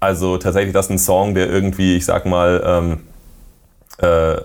Also 0.00 0.38
tatsächlich, 0.38 0.72
das 0.72 0.86
ist 0.86 0.90
ein 0.90 0.98
Song, 0.98 1.34
der 1.34 1.48
irgendwie, 1.48 1.96
ich 1.96 2.04
sag 2.04 2.26
mal, 2.26 2.62
ähm, 2.64 3.00
äh, 3.98 4.36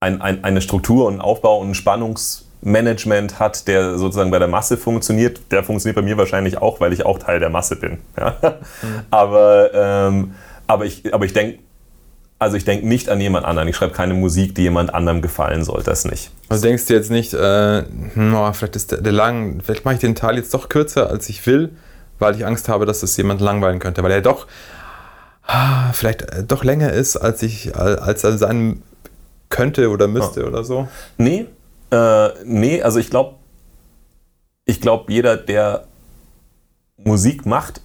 ein, 0.00 0.20
ein, 0.20 0.44
eine 0.44 0.60
Struktur 0.60 1.06
und 1.06 1.14
einen 1.14 1.20
Aufbau 1.20 1.58
und 1.60 1.70
ein 1.70 1.74
Spannungsmanagement 1.74 3.38
hat, 3.38 3.68
der 3.68 3.98
sozusagen 3.98 4.30
bei 4.30 4.38
der 4.38 4.48
Masse 4.48 4.76
funktioniert. 4.76 5.40
Der 5.50 5.62
funktioniert 5.62 5.96
bei 5.96 6.02
mir 6.02 6.16
wahrscheinlich 6.16 6.58
auch, 6.58 6.80
weil 6.80 6.92
ich 6.92 7.04
auch 7.04 7.18
Teil 7.18 7.40
der 7.40 7.50
Masse 7.50 7.76
bin. 7.76 7.98
Ja? 8.18 8.36
Mhm. 8.40 8.88
Aber, 9.10 9.70
ähm, 9.74 10.34
aber 10.68 10.84
ich, 10.84 11.14
aber 11.14 11.24
ich 11.24 11.32
denke, 11.32 11.60
also 12.38 12.56
ich 12.56 12.64
denke 12.64 12.86
nicht 12.86 13.08
an 13.08 13.20
jemand 13.20 13.46
anderen. 13.46 13.68
Ich 13.68 13.76
schreibe 13.76 13.94
keine 13.94 14.14
Musik, 14.14 14.54
die 14.54 14.62
jemand 14.62 14.92
anderem 14.92 15.22
gefallen 15.22 15.64
soll. 15.64 15.82
Das 15.82 16.04
nicht. 16.04 16.30
Also 16.48 16.66
denkst 16.66 16.86
du 16.86 16.94
jetzt 16.94 17.10
nicht, 17.10 17.32
äh, 17.32 17.84
oh, 18.16 18.52
vielleicht 18.52 18.76
ist 18.76 18.92
der, 18.92 19.00
der 19.00 19.12
lang, 19.12 19.60
vielleicht 19.64 19.84
mache 19.84 19.94
ich 19.94 20.00
den 20.00 20.14
Teil 20.14 20.36
jetzt 20.36 20.52
doch 20.52 20.68
kürzer, 20.68 21.08
als 21.08 21.28
ich 21.28 21.46
will, 21.46 21.70
weil 22.18 22.36
ich 22.36 22.44
Angst 22.44 22.68
habe, 22.68 22.84
dass 22.84 23.02
es 23.02 23.16
jemand 23.16 23.40
langweilen 23.40 23.78
könnte, 23.78 24.02
weil 24.02 24.12
er 24.12 24.20
doch 24.20 24.46
ah, 25.46 25.92
vielleicht 25.92 26.22
äh, 26.22 26.44
doch 26.44 26.64
länger 26.64 26.92
ist, 26.92 27.16
als 27.16 27.42
ich 27.42 27.74
als 27.74 28.24
er 28.24 28.36
sein 28.36 28.82
könnte 29.48 29.90
oder 29.90 30.08
müsste 30.08 30.40
ja. 30.40 30.46
oder 30.46 30.64
so. 30.64 30.88
Nee, 31.16 31.46
äh, 31.90 32.28
nee, 32.44 32.82
also 32.82 32.98
ich 32.98 33.10
glaube, 33.10 33.36
ich 34.64 34.80
glaube, 34.80 35.12
jeder, 35.12 35.36
der 35.36 35.86
Musik 36.96 37.46
macht, 37.46 37.80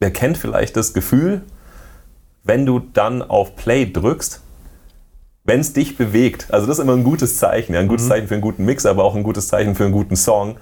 der 0.00 0.10
kennt 0.10 0.36
vielleicht 0.36 0.76
das 0.76 0.92
Gefühl, 0.92 1.42
wenn 2.44 2.66
du 2.66 2.80
dann 2.80 3.22
auf 3.22 3.56
Play 3.56 3.86
drückst, 3.86 4.40
wenn 5.44 5.60
es 5.60 5.72
dich 5.72 5.96
bewegt, 5.96 6.46
also 6.50 6.66
das 6.66 6.78
ist 6.78 6.84
immer 6.84 6.94
ein 6.94 7.04
gutes 7.04 7.38
Zeichen, 7.38 7.74
ja, 7.74 7.80
ein 7.80 7.88
gutes 7.88 8.06
mhm. 8.06 8.10
Zeichen 8.10 8.28
für 8.28 8.34
einen 8.34 8.42
guten 8.42 8.64
Mix, 8.64 8.86
aber 8.86 9.04
auch 9.04 9.14
ein 9.14 9.22
gutes 9.22 9.48
Zeichen 9.48 9.74
für 9.74 9.84
einen 9.84 9.92
guten 9.92 10.16
Song, 10.16 10.56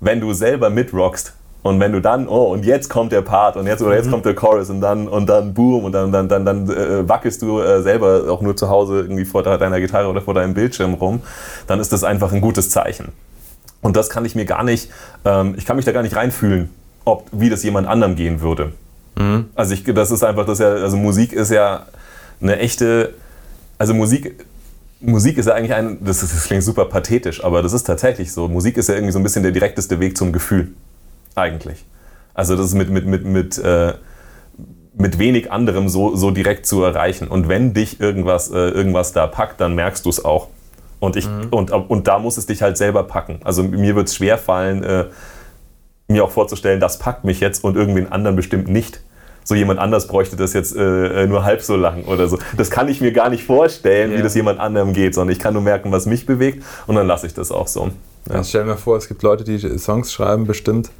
wenn 0.00 0.20
du 0.20 0.32
selber 0.32 0.68
mitrockst 0.70 1.34
und 1.62 1.80
wenn 1.80 1.92
du 1.92 2.00
dann, 2.00 2.28
oh, 2.28 2.52
und 2.52 2.64
jetzt 2.64 2.88
kommt 2.88 3.12
der 3.12 3.22
Part 3.22 3.56
und 3.56 3.66
jetzt 3.66 3.82
oder 3.82 3.96
jetzt 3.96 4.06
mhm. 4.06 4.12
kommt 4.12 4.24
der 4.24 4.34
Chorus 4.34 4.70
und 4.70 4.80
dann 4.80 5.08
und 5.08 5.26
dann 5.26 5.54
boom 5.54 5.84
und 5.84 5.92
dann 5.92 6.12
dann 6.12 6.28
dann, 6.28 6.44
dann 6.44 6.70
äh, 6.70 7.08
wackelst 7.08 7.42
du 7.42 7.60
äh, 7.60 7.82
selber 7.82 8.30
auch 8.30 8.40
nur 8.40 8.56
zu 8.56 8.68
Hause 8.68 9.00
irgendwie 9.00 9.24
vor 9.24 9.42
deiner 9.42 9.80
Gitarre 9.80 10.08
oder 10.08 10.22
vor 10.22 10.34
deinem 10.34 10.54
Bildschirm 10.54 10.94
rum, 10.94 11.22
dann 11.66 11.80
ist 11.80 11.92
das 11.92 12.04
einfach 12.04 12.32
ein 12.32 12.40
gutes 12.40 12.70
Zeichen. 12.70 13.08
Und 13.80 13.96
das 13.96 14.10
kann 14.10 14.24
ich 14.24 14.34
mir 14.34 14.44
gar 14.44 14.64
nicht, 14.64 14.90
ähm, 15.24 15.54
ich 15.56 15.66
kann 15.66 15.76
mich 15.76 15.84
da 15.84 15.92
gar 15.92 16.02
nicht 16.02 16.16
reinfühlen, 16.16 16.70
ob 17.04 17.26
wie 17.32 17.50
das 17.50 17.62
jemand 17.62 17.86
anderem 17.86 18.16
gehen 18.16 18.40
würde. 18.40 18.72
Mhm. 19.18 19.46
Also 19.54 19.74
ich, 19.74 19.84
das 19.84 20.10
ist 20.10 20.22
einfach, 20.22 20.46
das 20.46 20.58
ja, 20.58 20.68
also 20.68 20.96
Musik 20.96 21.32
ist 21.32 21.50
ja 21.50 21.86
eine 22.40 22.58
echte, 22.58 23.14
also 23.78 23.94
Musik, 23.94 24.44
Musik 25.00 25.38
ist 25.38 25.46
ja 25.46 25.54
eigentlich 25.54 25.74
ein, 25.74 25.98
das, 26.04 26.20
das 26.20 26.44
klingt 26.44 26.62
super 26.62 26.86
pathetisch, 26.86 27.44
aber 27.44 27.62
das 27.62 27.72
ist 27.72 27.84
tatsächlich 27.84 28.32
so. 28.32 28.48
Musik 28.48 28.76
ist 28.76 28.88
ja 28.88 28.94
irgendwie 28.94 29.12
so 29.12 29.18
ein 29.18 29.22
bisschen 29.22 29.42
der 29.42 29.52
direkteste 29.52 30.00
Weg 30.00 30.16
zum 30.16 30.32
Gefühl. 30.32 30.68
Eigentlich. 31.34 31.84
Also 32.34 32.56
das 32.56 32.66
ist 32.66 32.74
mit, 32.74 32.90
mit, 32.90 33.06
mit, 33.06 33.24
mit, 33.24 33.58
äh, 33.58 33.94
mit 34.94 35.18
wenig 35.18 35.52
anderem 35.52 35.88
so, 35.88 36.16
so 36.16 36.30
direkt 36.30 36.66
zu 36.66 36.82
erreichen. 36.82 37.28
Und 37.28 37.48
wenn 37.48 37.74
dich 37.74 38.00
irgendwas, 38.00 38.50
äh, 38.50 38.68
irgendwas 38.70 39.12
da 39.12 39.26
packt, 39.26 39.60
dann 39.60 39.74
merkst 39.74 40.04
du 40.04 40.10
es 40.10 40.24
auch. 40.24 40.48
Und, 40.98 41.16
ich, 41.16 41.28
mhm. 41.28 41.48
und, 41.50 41.70
und 41.70 42.08
da 42.08 42.18
muss 42.18 42.38
es 42.38 42.46
dich 42.46 42.62
halt 42.62 42.78
selber 42.78 43.02
packen. 43.04 43.40
Also 43.44 43.62
mir 43.62 43.94
wird 43.96 44.08
es 44.08 44.16
schwer 44.16 44.38
fallen, 44.38 44.82
äh, 44.82 45.04
mir 46.08 46.24
auch 46.24 46.30
vorzustellen, 46.30 46.80
das 46.80 46.98
packt 46.98 47.24
mich 47.24 47.40
jetzt 47.40 47.64
und 47.64 47.76
irgendwen 47.76 48.10
anderen 48.10 48.36
bestimmt 48.36 48.68
nicht 48.68 49.00
so 49.46 49.54
jemand 49.54 49.78
anders 49.78 50.08
bräuchte 50.08 50.34
das 50.34 50.52
jetzt 50.54 50.74
äh, 50.76 51.26
nur 51.28 51.44
halb 51.44 51.62
so 51.62 51.76
lang 51.76 52.02
oder 52.04 52.26
so. 52.26 52.36
Das 52.56 52.68
kann 52.68 52.88
ich 52.88 53.00
mir 53.00 53.12
gar 53.12 53.30
nicht 53.30 53.44
vorstellen, 53.44 54.10
ja. 54.10 54.18
wie 54.18 54.22
das 54.22 54.34
jemand 54.34 54.58
anderem 54.58 54.92
geht, 54.92 55.14
sondern 55.14 55.32
ich 55.32 55.38
kann 55.38 55.54
nur 55.54 55.62
merken, 55.62 55.92
was 55.92 56.04
mich 56.04 56.26
bewegt 56.26 56.64
und 56.88 56.96
dann 56.96 57.06
lasse 57.06 57.28
ich 57.28 57.34
das 57.34 57.52
auch 57.52 57.68
so. 57.68 57.90
Ja. 58.28 58.34
Also 58.34 58.48
stell 58.48 58.64
mir 58.64 58.76
vor, 58.76 58.96
es 58.96 59.06
gibt 59.06 59.22
Leute, 59.22 59.44
die 59.44 59.78
Songs 59.78 60.12
schreiben, 60.12 60.48
bestimmt, 60.48 60.90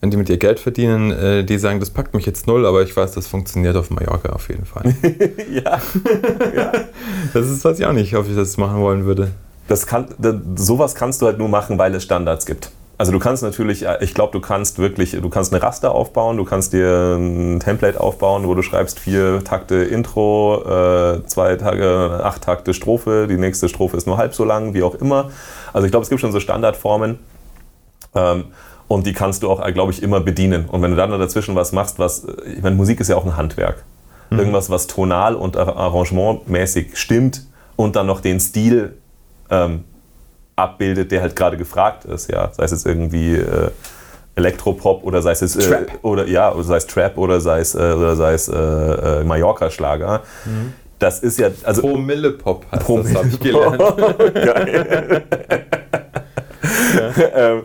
wenn 0.00 0.12
die 0.12 0.16
mit 0.16 0.28
ihr 0.28 0.36
Geld 0.36 0.60
verdienen, 0.60 1.10
äh, 1.10 1.42
die 1.42 1.58
sagen, 1.58 1.80
das 1.80 1.90
packt 1.90 2.14
mich 2.14 2.24
jetzt 2.24 2.46
null, 2.46 2.66
aber 2.66 2.82
ich 2.82 2.96
weiß, 2.96 3.10
das 3.12 3.26
funktioniert 3.26 3.74
auf 3.74 3.90
Mallorca 3.90 4.28
auf 4.28 4.48
jeden 4.48 4.64
Fall. 4.64 4.94
ja. 5.50 5.80
ja. 6.54 6.72
Das 7.34 7.50
ist, 7.50 7.64
weiß 7.64 7.80
ich 7.80 7.86
auch 7.86 7.92
nicht, 7.92 8.14
ob 8.14 8.28
ich 8.28 8.36
das 8.36 8.56
machen 8.58 8.80
wollen 8.80 9.06
würde. 9.06 9.32
Das 9.66 9.88
kann, 9.88 10.06
das, 10.18 10.36
sowas 10.54 10.94
kannst 10.94 11.20
du 11.20 11.26
halt 11.26 11.38
nur 11.38 11.48
machen, 11.48 11.78
weil 11.78 11.92
es 11.96 12.04
Standards 12.04 12.46
gibt. 12.46 12.70
Also 12.98 13.12
du 13.12 13.20
kannst 13.20 13.44
natürlich, 13.44 13.86
äh, 13.86 13.98
ich 14.00 14.12
glaube, 14.12 14.32
du 14.32 14.40
kannst 14.40 14.78
wirklich, 14.78 15.12
du 15.12 15.28
kannst 15.30 15.52
eine 15.52 15.62
Raster 15.62 15.94
aufbauen, 15.94 16.36
du 16.36 16.44
kannst 16.44 16.72
dir 16.72 17.16
ein 17.16 17.60
Template 17.60 18.00
aufbauen, 18.00 18.46
wo 18.46 18.54
du 18.54 18.62
schreibst 18.62 18.98
vier 18.98 19.42
Takte 19.44 19.76
Intro, 19.76 20.62
äh, 20.64 21.24
zwei 21.26 21.54
Tage, 21.54 22.20
acht 22.24 22.42
Takte 22.42 22.74
Strophe, 22.74 23.28
die 23.28 23.36
nächste 23.36 23.68
Strophe 23.68 23.96
ist 23.96 24.08
nur 24.08 24.18
halb 24.18 24.34
so 24.34 24.44
lang, 24.44 24.74
wie 24.74 24.82
auch 24.82 24.96
immer. 24.96 25.30
Also 25.72 25.86
ich 25.86 25.92
glaube, 25.92 26.02
es 26.02 26.08
gibt 26.08 26.20
schon 26.20 26.32
so 26.32 26.40
Standardformen. 26.40 27.20
Ähm, 28.16 28.44
und 28.88 29.06
die 29.06 29.12
kannst 29.12 29.42
du 29.42 29.50
auch, 29.50 29.64
äh, 29.64 29.72
glaube 29.72 29.92
ich, 29.92 30.02
immer 30.02 30.20
bedienen. 30.20 30.64
Und 30.66 30.82
wenn 30.82 30.90
du 30.90 30.96
dann 30.96 31.10
dazwischen 31.10 31.54
was 31.54 31.72
machst, 31.72 32.00
was, 32.00 32.26
ich 32.46 32.62
meine, 32.62 32.74
Musik 32.74 33.00
ist 33.00 33.08
ja 33.08 33.16
auch 33.16 33.24
ein 33.24 33.36
Handwerk. 33.36 33.84
Mhm. 34.30 34.38
Irgendwas, 34.40 34.70
was 34.70 34.88
tonal 34.88 35.36
und 35.36 35.56
arrangementmäßig 35.56 36.96
stimmt 36.96 37.46
und 37.76 37.94
dann 37.94 38.06
noch 38.06 38.20
den 38.20 38.40
Stil 38.40 38.96
ähm, 39.50 39.84
abbildet, 40.58 41.12
der 41.12 41.22
halt 41.22 41.36
gerade 41.36 41.56
gefragt 41.56 42.04
ist. 42.04 42.30
Ja? 42.30 42.50
Sei 42.52 42.64
es 42.64 42.70
jetzt 42.72 42.86
irgendwie 42.86 43.36
äh, 43.36 43.70
Elektropop 44.34 45.04
oder 45.04 45.22
sei 45.22 45.32
es 45.32 45.40
jetzt, 45.40 45.56
äh, 45.56 45.86
oder 46.02 46.26
ja, 46.26 46.52
oder 46.52 46.64
sei 46.64 46.76
es 46.76 46.86
Trap 46.86 47.18
oder 47.18 47.40
sei 47.40 47.60
es, 47.60 47.74
äh, 47.74 47.78
oder 47.78 48.16
sei 48.16 48.34
es 48.34 48.48
äh, 48.48 48.56
äh, 48.56 49.24
Mallorca-Schlager. 49.24 50.22
Mhm. 50.44 50.72
Das 50.98 51.20
ist 51.20 51.38
ja. 51.38 51.50
Also, 51.62 51.82
Promille-Pop 51.82 52.66
heißt 52.72 52.84
Pro 52.84 52.98
das, 52.98 53.14
habe 53.14 53.28
ich 53.28 53.40
gelernt. 53.40 53.78
Geil. 54.34 55.24
ja. 56.96 57.24
ähm, 57.34 57.62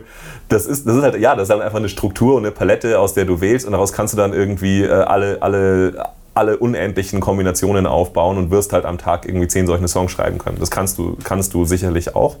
das 0.48 0.66
ist, 0.66 0.86
das 0.86 0.96
ist 0.96 1.02
halt, 1.02 1.18
ja, 1.18 1.34
das 1.34 1.44
ist 1.44 1.50
dann 1.50 1.62
einfach 1.62 1.78
eine 1.78 1.88
Struktur 1.88 2.36
und 2.36 2.44
eine 2.44 2.52
Palette, 2.52 2.98
aus 2.98 3.14
der 3.14 3.24
du 3.24 3.40
wählst 3.40 3.66
und 3.66 3.72
daraus 3.72 3.92
kannst 3.92 4.12
du 4.14 4.18
dann 4.18 4.32
irgendwie 4.32 4.84
äh, 4.84 4.90
alle, 4.90 5.38
alle, 5.40 6.12
alle 6.34 6.58
unendlichen 6.58 7.20
Kombinationen 7.20 7.86
aufbauen 7.86 8.36
und 8.36 8.50
wirst 8.50 8.72
halt 8.72 8.84
am 8.84 8.98
Tag 8.98 9.26
irgendwie 9.26 9.48
zehn 9.48 9.66
solche 9.66 9.88
Songs 9.88 10.12
schreiben 10.12 10.38
können. 10.38 10.58
Das 10.60 10.70
kannst 10.70 10.98
du, 10.98 11.16
kannst 11.24 11.54
du 11.54 11.64
sicherlich 11.64 12.14
auch. 12.14 12.36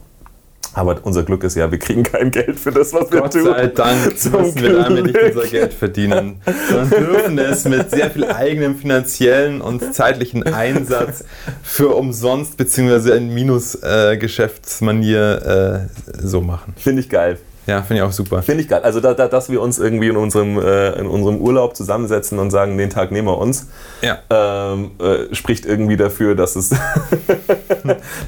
Aber 0.74 0.98
unser 1.02 1.22
Glück 1.22 1.44
ist 1.44 1.54
ja, 1.54 1.70
wir 1.70 1.78
kriegen 1.78 2.02
kein 2.02 2.32
Geld 2.32 2.58
für 2.58 2.72
das, 2.72 2.92
was 2.92 3.12
wir 3.12 3.20
Gott 3.20 3.32
tun. 3.32 3.44
Gott 3.44 3.56
sei 3.56 3.68
Dank 3.68 4.18
Zum 4.18 4.42
müssen 4.42 4.60
wir 4.60 4.82
damit 4.82 5.06
nicht 5.06 5.16
unser 5.16 5.46
Geld 5.46 5.72
verdienen, 5.72 6.42
sondern 6.68 6.90
dürfen 6.90 7.38
es 7.38 7.64
mit 7.64 7.90
sehr 7.90 8.10
viel 8.10 8.24
eigenem 8.24 8.74
finanziellen 8.76 9.60
und 9.60 9.94
zeitlichen 9.94 10.42
Einsatz 10.42 11.22
für 11.62 11.94
umsonst 11.94 12.56
bzw. 12.56 13.16
in 13.16 13.32
Minus-Geschäftsmanier 13.32 15.80
äh, 15.80 15.82
so 16.20 16.40
machen. 16.40 16.74
Finde 16.76 17.02
ich 17.02 17.08
geil. 17.08 17.38
Ja, 17.66 17.82
finde 17.82 18.02
ich 18.02 18.08
auch 18.08 18.12
super. 18.12 18.42
Finde 18.42 18.62
ich 18.62 18.68
geil. 18.68 18.82
Also, 18.82 19.00
da, 19.00 19.14
da, 19.14 19.26
dass 19.26 19.48
wir 19.48 19.62
uns 19.62 19.78
irgendwie 19.78 20.08
in 20.08 20.16
unserem, 20.16 20.58
äh, 20.58 20.90
in 20.98 21.06
unserem 21.06 21.38
Urlaub 21.38 21.76
zusammensetzen 21.76 22.38
und 22.38 22.50
sagen, 22.50 22.76
den 22.76 22.90
Tag 22.90 23.10
nehmen 23.10 23.28
wir 23.28 23.38
uns, 23.38 23.68
ja. 24.02 24.18
ähm, 24.28 24.90
äh, 25.00 25.34
spricht 25.34 25.64
irgendwie 25.64 25.96
dafür, 25.96 26.34
dass 26.34 26.56
es, 26.56 26.70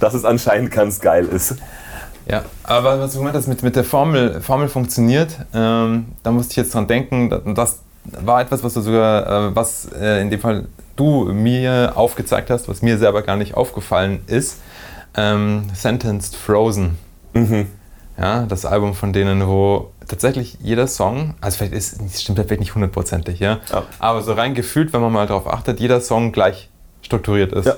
dass 0.01 0.15
es 0.15 0.25
anscheinend 0.25 0.71
ganz 0.71 1.01
geil 1.01 1.27
ist. 1.27 1.57
Ja, 2.29 2.45
aber 2.65 3.01
was 3.01 3.13
du 3.13 3.19
gemeint 3.19 3.37
hast, 3.37 3.47
mit, 3.47 3.63
mit 3.63 3.77
der 3.77 3.85
Formel, 3.85 4.41
Formel 4.41 4.69
funktioniert, 4.69 5.31
ähm, 5.55 6.07
da 6.23 6.33
musste 6.33 6.53
ich 6.53 6.57
jetzt 6.57 6.75
dran 6.75 6.89
denken, 6.89 7.55
das 7.55 7.81
war 8.05 8.41
etwas, 8.41 8.65
was 8.65 8.75
du 8.75 8.81
sogar, 8.81 9.51
äh, 9.51 9.57
was 9.57 9.89
äh, 9.93 10.21
in 10.21 10.31
dem 10.31 10.41
Fall 10.41 10.67
du 10.97 11.27
mir 11.33 11.93
aufgezeigt 11.95 12.51
hast, 12.51 12.69
was 12.69 12.83
mir 12.83 12.99
selber 12.99 13.23
gar 13.23 13.37
nicht 13.37 13.55
aufgefallen 13.55 14.23
ist. 14.27 14.59
Ähm, 15.17 15.65
Sentenced 15.75 16.35
Frozen. 16.37 16.99
Mhm. 17.33 17.67
Ja, 18.19 18.43
das 18.43 18.65
Album 18.65 18.95
von 18.95 19.13
denen, 19.13 19.47
wo 19.47 19.91
tatsächlich 20.09 20.57
jeder 20.61 20.87
Song, 20.87 21.35
also 21.41 21.59
vielleicht 21.59 21.75
ist, 21.75 22.21
stimmt 22.21 22.39
vielleicht 22.39 22.61
nicht 22.61 22.75
hundertprozentig, 22.75 23.41
ja, 23.41 23.59
ja, 23.71 23.83
aber 23.99 24.23
so 24.23 24.33
rein 24.33 24.55
gefühlt, 24.55 24.93
wenn 24.93 25.03
man 25.03 25.13
mal 25.13 25.27
darauf 25.27 25.47
achtet, 25.47 25.81
jeder 25.81 26.01
Song 26.01 26.33
gleich 26.33 26.71
strukturiert 27.03 27.53
ist. 27.53 27.67
Ja. 27.67 27.75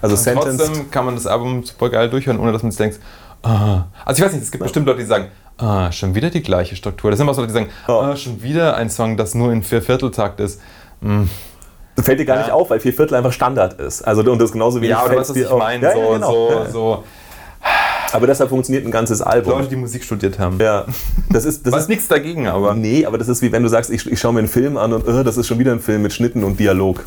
Also 0.00 0.30
Und 0.30 0.38
trotzdem 0.38 0.90
kann 0.90 1.04
man 1.04 1.14
das 1.14 1.26
Album 1.26 1.64
super 1.64 1.90
geil 1.90 2.08
durchhören, 2.10 2.38
ohne 2.38 2.52
dass 2.52 2.62
man 2.62 2.70
sich 2.70 2.78
denkt, 2.78 3.00
ah. 3.42 3.84
also 4.04 4.20
ich 4.20 4.26
weiß 4.26 4.32
nicht, 4.32 4.44
es 4.44 4.50
gibt 4.50 4.60
ja. 4.60 4.64
bestimmt 4.64 4.86
Leute, 4.86 5.00
die 5.00 5.06
sagen, 5.06 5.28
ah, 5.58 5.90
schon 5.92 6.14
wieder 6.14 6.30
die 6.30 6.42
gleiche 6.42 6.76
Struktur. 6.76 7.10
Das 7.10 7.18
sind 7.18 7.26
immer 7.26 7.34
so 7.34 7.42
Leute, 7.42 7.52
die 7.52 7.58
sagen, 7.58 7.70
oh. 7.88 7.92
ah, 7.92 8.16
schon 8.16 8.42
wieder 8.42 8.76
ein 8.76 8.90
Song, 8.90 9.16
das 9.16 9.34
nur 9.34 9.52
in 9.52 9.62
Viervierteltakt 9.62 10.40
ist. 10.40 10.60
Hm. 11.00 11.28
Das 11.96 12.06
fällt 12.06 12.20
dir 12.20 12.24
gar 12.24 12.36
ja. 12.36 12.42
nicht 12.42 12.52
auf, 12.52 12.70
weil 12.70 12.80
Vierviertel 12.80 13.16
einfach 13.16 13.32
Standard 13.32 13.78
ist. 13.80 14.02
Also 14.02 14.22
und 14.22 14.38
das 14.40 14.52
genauso 14.52 14.80
wie 14.80 14.86
Ja, 14.86 15.00
aber 15.00 15.16
was 15.16 15.34
ich 15.36 15.50
meine. 15.50 15.84
Ja, 15.84 15.92
so, 15.92 16.12
genau. 16.12 16.64
so, 16.64 16.72
so 16.72 17.04
aber 18.12 18.26
deshalb 18.26 18.50
funktioniert 18.50 18.84
ein 18.84 18.90
ganzes 18.90 19.22
Album. 19.22 19.54
Leute, 19.54 19.68
die 19.68 19.76
Musik 19.76 20.04
studiert 20.04 20.38
haben. 20.38 20.58
Ja. 20.60 20.84
Das 21.30 21.44
ist, 21.44 21.66
das 21.66 21.72
Was 21.72 21.82
ist 21.82 21.88
nichts 21.88 22.08
dagegen, 22.08 22.46
aber. 22.46 22.74
Nee, 22.74 23.06
aber 23.06 23.18
das 23.18 23.28
ist 23.28 23.40
wie 23.42 23.52
wenn 23.52 23.62
du 23.62 23.68
sagst, 23.68 23.90
ich, 23.90 24.06
ich 24.10 24.20
schaue 24.20 24.34
mir 24.34 24.40
einen 24.40 24.48
Film 24.48 24.76
an 24.76 24.92
und 24.92 25.08
oh, 25.08 25.22
das 25.22 25.36
ist 25.36 25.46
schon 25.46 25.58
wieder 25.58 25.72
ein 25.72 25.80
Film 25.80 26.02
mit 26.02 26.12
Schnitten 26.12 26.44
und 26.44 26.60
Dialog. 26.60 27.04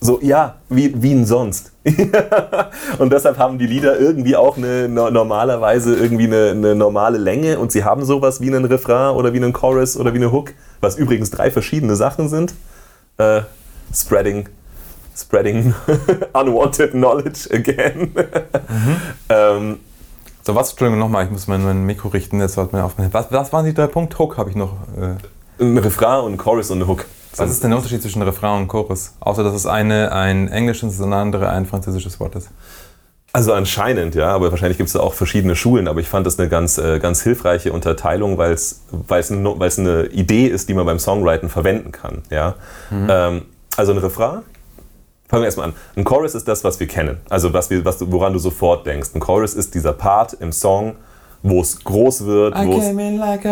So, 0.00 0.20
ja, 0.22 0.56
wie, 0.68 1.02
wie 1.02 1.12
ein 1.12 1.26
sonst. 1.26 1.72
und 2.98 3.12
deshalb 3.12 3.36
haben 3.38 3.58
die 3.58 3.66
Lieder 3.66 3.98
irgendwie 3.98 4.36
auch 4.36 4.56
eine, 4.56 4.88
normalerweise 4.88 5.96
irgendwie 5.96 6.24
eine, 6.24 6.50
eine, 6.50 6.74
normale 6.76 7.18
Länge 7.18 7.58
und 7.58 7.72
sie 7.72 7.82
haben 7.82 8.04
sowas 8.04 8.40
wie 8.40 8.46
einen 8.46 8.64
Refrain 8.64 9.16
oder 9.16 9.32
wie 9.32 9.38
einen 9.38 9.52
Chorus 9.52 9.96
oder 9.96 10.12
wie 10.12 10.18
eine 10.18 10.30
Hook, 10.30 10.52
was 10.80 10.96
übrigens 10.96 11.30
drei 11.30 11.50
verschiedene 11.50 11.96
Sachen 11.96 12.28
sind. 12.28 12.54
Äh, 13.16 13.42
spreading, 13.92 14.48
spreading 15.16 15.74
unwanted 16.32 16.92
knowledge 16.92 17.48
again. 17.52 18.12
Mhm. 18.14 18.96
ähm, 19.30 19.80
so, 20.44 20.54
was, 20.54 20.70
Entschuldigung, 20.70 21.00
nochmal, 21.00 21.24
ich 21.24 21.30
muss 21.30 21.48
mein, 21.48 21.64
mein 21.64 21.84
Mikro 21.84 22.08
richten, 22.08 22.40
jetzt 22.40 22.54
sollte 22.54 22.74
man 22.74 22.84
aufmachen. 22.84 23.12
Was, 23.12 23.32
was 23.32 23.52
waren 23.52 23.66
die 23.66 23.74
drei 23.74 23.88
Punkte? 23.88 24.18
Hook 24.18 24.38
habe 24.38 24.48
ich 24.48 24.56
noch. 24.56 24.74
Äh. 24.96 25.62
Ein 25.62 25.76
Refrain 25.76 26.24
und 26.24 26.34
ein 26.34 26.38
Chorus 26.38 26.70
und 26.70 26.82
ein 26.82 26.86
Hook. 26.86 27.04
Was 27.38 27.50
ist 27.50 27.62
denn 27.62 27.70
der 27.70 27.78
Unterschied 27.78 28.02
zwischen 28.02 28.22
Refrain 28.22 28.62
und 28.62 28.68
Chorus? 28.68 29.14
Außer, 29.20 29.44
dass 29.44 29.52
das 29.52 29.66
eine 29.66 30.12
ein 30.12 30.48
englisches 30.48 30.98
und 30.98 31.00
das 31.00 31.18
andere 31.18 31.48
ein 31.48 31.66
französisches 31.66 32.18
Wort 32.20 32.34
ist. 32.34 32.50
Also 33.32 33.52
anscheinend, 33.52 34.14
ja, 34.14 34.28
aber 34.28 34.50
wahrscheinlich 34.50 34.78
gibt 34.78 34.88
es 34.88 34.94
da 34.94 35.00
auch 35.00 35.12
verschiedene 35.12 35.54
Schulen, 35.54 35.86
aber 35.86 36.00
ich 36.00 36.08
fand 36.08 36.26
das 36.26 36.38
eine 36.38 36.48
ganz, 36.48 36.78
äh, 36.78 36.98
ganz 36.98 37.22
hilfreiche 37.22 37.72
Unterteilung, 37.72 38.38
weil 38.38 38.52
es 38.52 38.80
eine 39.30 40.06
Idee 40.06 40.46
ist, 40.46 40.68
die 40.68 40.74
man 40.74 40.86
beim 40.86 40.98
Songwriting 40.98 41.50
verwenden 41.50 41.92
kann. 41.92 42.22
Ja? 42.30 42.54
Mhm. 42.90 43.06
Ähm, 43.10 43.42
also 43.76 43.92
ein 43.92 43.98
Refrain 43.98 44.42
Fangen 45.28 45.42
wir 45.42 45.46
erstmal 45.46 45.68
an. 45.68 45.74
Ein 45.94 46.04
Chorus 46.04 46.34
ist 46.34 46.48
das, 46.48 46.64
was 46.64 46.80
wir 46.80 46.86
kennen. 46.86 47.18
Also 47.28 47.52
was 47.52 47.68
wir, 47.68 47.84
was 47.84 47.98
woran 48.10 48.32
du 48.32 48.38
sofort 48.38 48.86
denkst. 48.86 49.10
Ein 49.14 49.20
Chorus 49.20 49.52
ist 49.52 49.74
dieser 49.74 49.92
Part 49.92 50.32
im 50.32 50.52
Song, 50.52 50.96
wo 51.42 51.60
es 51.60 51.82
groß 51.84 52.26
wird, 52.26 52.54
wo 52.54 52.78
es 52.78 52.92
like 52.92 53.44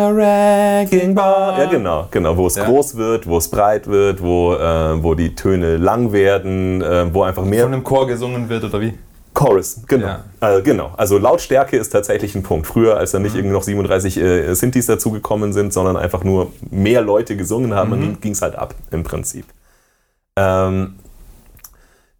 Ja, 1.57 1.65
genau, 1.69 2.07
genau, 2.11 2.37
wo 2.37 2.47
es 2.47 2.55
ja. 2.55 2.65
groß 2.65 2.97
wird, 2.97 3.27
wo 3.27 3.37
es 3.37 3.47
breit 3.49 3.87
wird, 3.87 4.21
wo, 4.21 4.53
äh, 4.53 5.01
wo 5.01 5.15
die 5.15 5.35
Töne 5.35 5.77
lang 5.77 6.11
werden, 6.11 6.81
äh, 6.81 7.13
wo 7.13 7.23
einfach 7.23 7.45
mehr 7.45 7.63
von 7.63 7.73
einem 7.73 7.83
Chor 7.83 8.07
gesungen 8.07 8.49
wird 8.49 8.63
oder 8.63 8.81
wie? 8.81 8.93
Chorus, 9.33 9.81
genau. 9.87 10.07
Ja. 10.41 10.57
Äh, 10.57 10.61
genau. 10.63 10.93
Also 10.97 11.19
Lautstärke 11.19 11.77
ist 11.77 11.89
tatsächlich 11.89 12.33
ein 12.33 12.41
Punkt. 12.41 12.65
Früher, 12.65 12.97
als 12.97 13.11
da 13.11 13.19
nicht 13.19 13.33
mhm. 13.33 13.39
irgendwie 13.39 13.53
noch 13.53 13.63
37 13.63 14.17
äh, 14.17 14.53
Synthes 14.55 14.87
dazugekommen 14.87 15.53
sind, 15.53 15.71
sondern 15.71 15.95
einfach 15.95 16.23
nur 16.23 16.51
mehr 16.71 17.01
Leute 17.01 17.37
gesungen 17.37 17.75
haben, 17.75 17.91
mhm. 17.91 18.19
ging 18.19 18.31
es 18.31 18.41
halt 18.41 18.55
ab 18.55 18.73
im 18.89 19.03
Prinzip. 19.03 19.45
Ähm, 20.35 20.95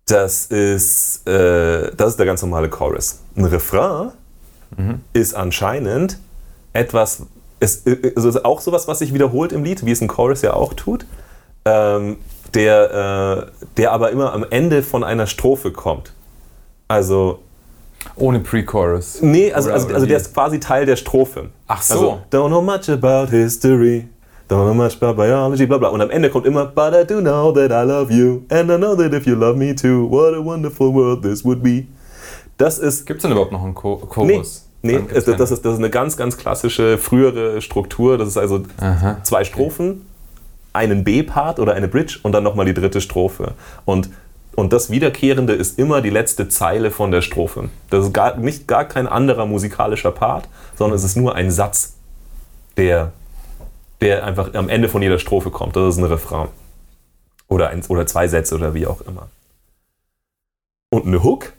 das 0.06 0.45
ist, 0.45 1.27
äh, 1.27 1.91
das 1.97 2.10
ist 2.10 2.19
der 2.19 2.27
ganz 2.27 2.43
normale 2.43 2.69
Chorus. 2.69 3.19
Ein 3.36 3.45
Refrain 3.45 4.12
mhm. 4.75 5.01
ist 5.13 5.34
anscheinend 5.34 6.19
etwas, 6.73 7.23
ist, 7.60 7.88
also 8.15 8.43
auch 8.43 8.62
sowas, 8.62 8.88
was 8.88 8.99
sich 8.99 9.13
wiederholt 9.13 9.51
im 9.51 9.63
Lied, 9.63 9.86
wie 9.86 9.91
es 9.91 10.01
ein 10.01 10.08
Chorus 10.08 10.41
ja 10.41 10.53
auch 10.53 10.73
tut, 10.73 11.06
ähm, 11.65 12.17
der, 12.53 13.47
äh, 13.47 13.65
der 13.77 13.91
aber 13.91 14.12
immer 14.12 14.34
am 14.34 14.45
Ende 14.49 14.84
von 14.84 15.03
einer 15.03 15.27
Strophe 15.27 15.71
kommt. 15.71 16.13
Also. 16.88 17.39
Ohne 18.15 18.39
Pre-Chorus. 18.39 19.21
Nee, 19.21 19.51
also, 19.51 19.71
also, 19.71 19.93
also 19.93 20.06
der 20.06 20.17
ist 20.17 20.34
quasi 20.34 20.60
Teil 20.60 20.86
der 20.86 20.95
Strophe. 20.95 21.49
Ach 21.67 21.82
so. 21.82 21.93
Also, 21.93 22.21
Don't 22.32 22.47
know 22.47 22.62
much 22.62 22.89
about 22.89 23.30
history. 23.32 24.08
Don't 24.49 24.63
know 24.63 24.73
much 24.73 24.95
about 25.01 25.21
biology, 25.21 25.65
bla 25.65 25.77
bla. 25.77 25.89
Und 25.89 25.99
am 25.99 26.10
Ende 26.10 26.30
kommt 26.30 26.45
immer, 26.45 26.67
but 26.67 26.93
I 26.93 27.06
do 27.06 27.19
know 27.19 27.51
that 27.51 27.69
I 27.69 27.86
love 27.86 28.13
you. 28.13 28.43
And 28.49 28.71
I 28.71 28.77
know 28.77 28.95
that 28.95 29.13
if 29.13 29.27
you 29.27 29.36
love 29.36 29.58
me 29.58 29.75
too, 29.75 30.10
what 30.10 30.34
a 30.34 30.41
wonderful 30.41 30.93
world 30.93 31.21
this 31.21 31.43
would 31.43 31.62
be. 31.62 31.88
Das 32.57 32.79
ist. 32.79 33.05
Gibt 33.05 33.19
es 33.19 33.21
denn 33.23 33.31
überhaupt 33.31 33.51
noch 33.51 33.63
einen 33.63 33.75
Chorus? 33.75 34.67
Nee, 34.81 34.99
nee 34.99 35.05
das, 35.13 35.25
das, 35.25 35.51
ist, 35.51 35.65
das 35.65 35.73
ist 35.73 35.79
eine 35.79 35.89
ganz, 35.89 36.17
ganz 36.17 36.37
klassische 36.37 36.97
frühere 36.97 37.61
Struktur. 37.61 38.17
Das 38.17 38.27
ist 38.27 38.37
also 38.37 38.63
Aha, 38.79 39.17
zwei 39.23 39.43
Strophen, 39.43 39.89
okay. 39.89 39.99
einen 40.73 41.03
B-Part 41.03 41.59
oder 41.59 41.73
eine 41.73 41.87
Bridge 41.87 42.19
und 42.23 42.31
dann 42.31 42.43
nochmal 42.43 42.65
die 42.65 42.73
dritte 42.73 43.01
Strophe. 43.01 43.53
Und 43.85 44.09
und 44.55 44.73
das 44.73 44.89
Wiederkehrende 44.89 45.53
ist 45.53 45.77
immer 45.77 46.01
die 46.01 46.09
letzte 46.09 46.49
Zeile 46.49 46.89
von 46.89 47.11
der 47.11 47.21
Strophe. 47.21 47.69
Das 47.91 48.05
ist 48.05 48.13
gar, 48.13 48.37
nicht 48.37 48.67
gar 48.67 48.85
kein 48.85 49.05
anderer 49.05 49.45
musikalischer 49.45 50.09
Part, 50.09 50.49
sondern 50.75 50.97
es 50.97 51.03
ist 51.03 51.15
nur 51.15 51.35
ein 51.35 51.51
Satz, 51.51 51.93
der 52.75 53.11
der 54.01 54.25
einfach 54.25 54.53
am 54.53 54.69
Ende 54.69 54.89
von 54.89 55.01
jeder 55.01 55.19
Strophe 55.19 55.51
kommt. 55.51 55.75
Das 55.75 55.95
ist 55.95 55.97
ein 55.97 56.05
Refrain. 56.05 56.49
Oder, 57.47 57.69
ein, 57.69 57.83
oder 57.87 58.05
zwei 58.05 58.27
Sätze 58.27 58.55
oder 58.55 58.73
wie 58.73 58.87
auch 58.87 59.01
immer. 59.01 59.29
Und 60.89 61.05
eine 61.05 61.23
Hook. 61.23 61.53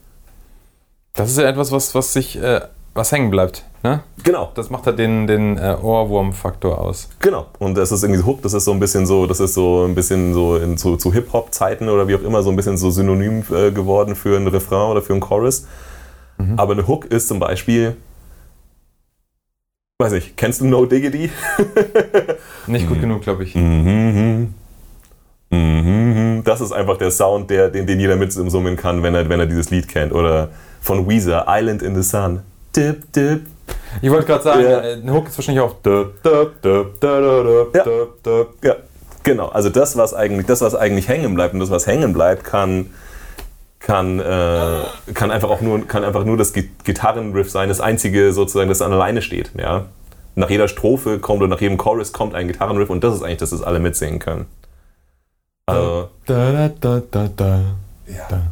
Das 1.18 1.30
ist 1.30 1.38
ja 1.38 1.48
etwas, 1.48 1.72
was, 1.72 1.96
was 1.96 2.12
sich, 2.12 2.40
äh, 2.40 2.60
was 2.94 3.10
hängen 3.10 3.30
bleibt. 3.30 3.64
Ne? 3.82 4.04
Genau. 4.22 4.52
Das 4.54 4.70
macht 4.70 4.86
halt 4.86 5.00
den, 5.00 5.26
den 5.26 5.58
äh, 5.58 5.76
Ohrwurm-Faktor 5.82 6.78
aus. 6.78 7.08
Genau. 7.18 7.46
Und 7.58 7.76
das 7.76 7.90
ist 7.90 8.04
irgendwie 8.04 8.22
Hook, 8.22 8.40
das 8.42 8.54
ist 8.54 8.64
so 8.64 8.70
ein 8.70 8.78
bisschen 8.78 9.04
so, 9.04 9.26
das 9.26 9.40
ist 9.40 9.54
so 9.54 9.84
ein 9.84 9.96
bisschen 9.96 10.32
so 10.32 10.56
in, 10.56 10.78
zu, 10.78 10.96
zu 10.96 11.12
Hip-Hop-Zeiten 11.12 11.88
oder 11.88 12.06
wie 12.06 12.14
auch 12.14 12.22
immer 12.22 12.44
so 12.44 12.50
ein 12.50 12.56
bisschen 12.56 12.78
so 12.78 12.90
synonym 12.90 13.42
äh, 13.50 13.72
geworden 13.72 14.14
für 14.14 14.36
ein 14.36 14.46
Refrain 14.46 14.92
oder 14.92 15.02
für 15.02 15.12
einen 15.12 15.20
Chorus. 15.20 15.66
Mhm. 16.38 16.56
Aber 16.56 16.74
eine 16.74 16.86
Hook 16.86 17.06
ist 17.06 17.26
zum 17.26 17.40
Beispiel 17.40 17.96
Weiß 20.00 20.12
ich, 20.12 20.36
kennst 20.36 20.60
du 20.60 20.66
No 20.66 20.86
Diggity? 20.86 21.28
Nicht 22.68 22.86
gut 22.86 22.98
mhm. 22.98 23.00
genug, 23.00 23.22
glaube 23.22 23.42
ich. 23.42 23.56
Mhm. 23.56 24.54
Mhm. 25.50 26.42
Das 26.44 26.60
ist 26.60 26.70
einfach 26.70 26.98
der 26.98 27.10
Sound, 27.10 27.50
der, 27.50 27.68
den, 27.68 27.84
den 27.88 27.98
jeder 27.98 28.14
mitsummen 28.14 28.76
kann, 28.76 29.02
wenn 29.02 29.16
er, 29.16 29.28
wenn 29.28 29.40
er 29.40 29.46
dieses 29.46 29.70
Lied 29.70 29.88
kennt. 29.88 30.12
Oder 30.12 30.50
von 30.88 31.08
Weezer, 31.08 31.44
Island 31.46 31.82
in 31.82 31.94
the 31.94 32.02
Sun. 32.02 32.40
Dip, 32.74 33.12
dip. 33.12 33.42
Ich 34.00 34.10
wollte 34.10 34.26
gerade 34.26 34.42
sagen, 34.42 34.62
ja. 34.62 34.78
ein 34.80 35.12
Hook 35.12 35.28
ist 35.28 35.36
wahrscheinlich 35.36 35.62
auch. 35.62 35.74
Dip, 35.82 36.22
dip, 36.22 36.62
dip, 36.62 37.04
ja. 38.62 38.70
ja, 38.70 38.76
genau. 39.22 39.48
Also 39.48 39.68
das, 39.68 39.96
was 39.98 40.14
eigentlich, 40.14 40.46
das, 40.46 40.62
was 40.62 40.74
eigentlich 40.74 41.06
hängen 41.08 41.34
bleibt 41.34 41.52
und 41.52 41.60
das, 41.60 41.70
was 41.70 41.86
hängen 41.86 42.12
bleibt, 42.12 42.44
kann 42.44 42.90
kann, 43.80 44.18
äh, 44.18 45.12
kann, 45.14 45.30
einfach 45.30 45.50
auch 45.50 45.60
nur, 45.60 45.86
kann 45.86 46.04
einfach 46.04 46.24
nur 46.24 46.36
das 46.36 46.52
Gitarrenriff 46.52 47.50
sein, 47.50 47.68
das 47.68 47.80
einzige 47.80 48.32
sozusagen, 48.32 48.68
das 48.68 48.82
alleine 48.82 49.22
steht. 49.22 49.52
Ja? 49.56 49.84
nach 50.38 50.50
jeder 50.50 50.68
Strophe 50.68 51.18
kommt 51.18 51.42
oder 51.42 51.48
nach 51.48 51.60
jedem 51.60 51.76
Chorus 51.76 52.12
kommt 52.12 52.34
ein 52.34 52.48
Gitarrenriff 52.48 52.90
und 52.90 53.04
das 53.04 53.14
ist 53.14 53.22
eigentlich, 53.22 53.38
dass 53.38 53.50
das 53.50 53.62
alle 53.62 53.78
mitsingen 53.78 54.20
können. 54.20 54.46
Also, 55.66 56.08
Da, 56.26 56.52
da, 56.52 56.68
da, 56.80 57.02
da, 57.10 57.28
da. 57.36 57.60
ja. 58.06 58.42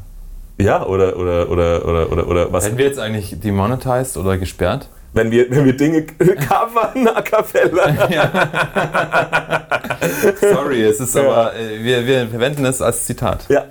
Ja, 0.59 0.85
oder, 0.87 1.17
oder, 1.17 1.51
oder, 1.51 1.87
oder, 1.87 2.13
oder, 2.13 2.27
oder 2.29 2.53
was? 2.53 2.65
Werden 2.65 2.79
wir 2.79 2.87
jetzt 2.87 2.99
eigentlich 2.99 3.39
demonetized 3.41 4.17
oder 4.17 4.39
gesperrt? 4.39 4.89
Wenn 5.13 5.31
wir, 5.31 5.51
wenn 5.51 5.65
wir 5.65 5.77
Dinge 5.77 6.03
covern 6.49 7.09
a 7.09 7.23
cappella. 7.23 8.09
Sorry, 10.41 10.83
es 10.83 11.01
ist 11.01 11.15
Ja. 11.15 11.23
aber, 11.23 11.57
äh, 11.57 11.83
wir, 11.83 12.07
wir 12.07 12.29
verwenden 12.29 12.65
es 12.67 12.83
als 12.83 13.05
Zitat. 13.07 13.47
Ja. 13.49 13.65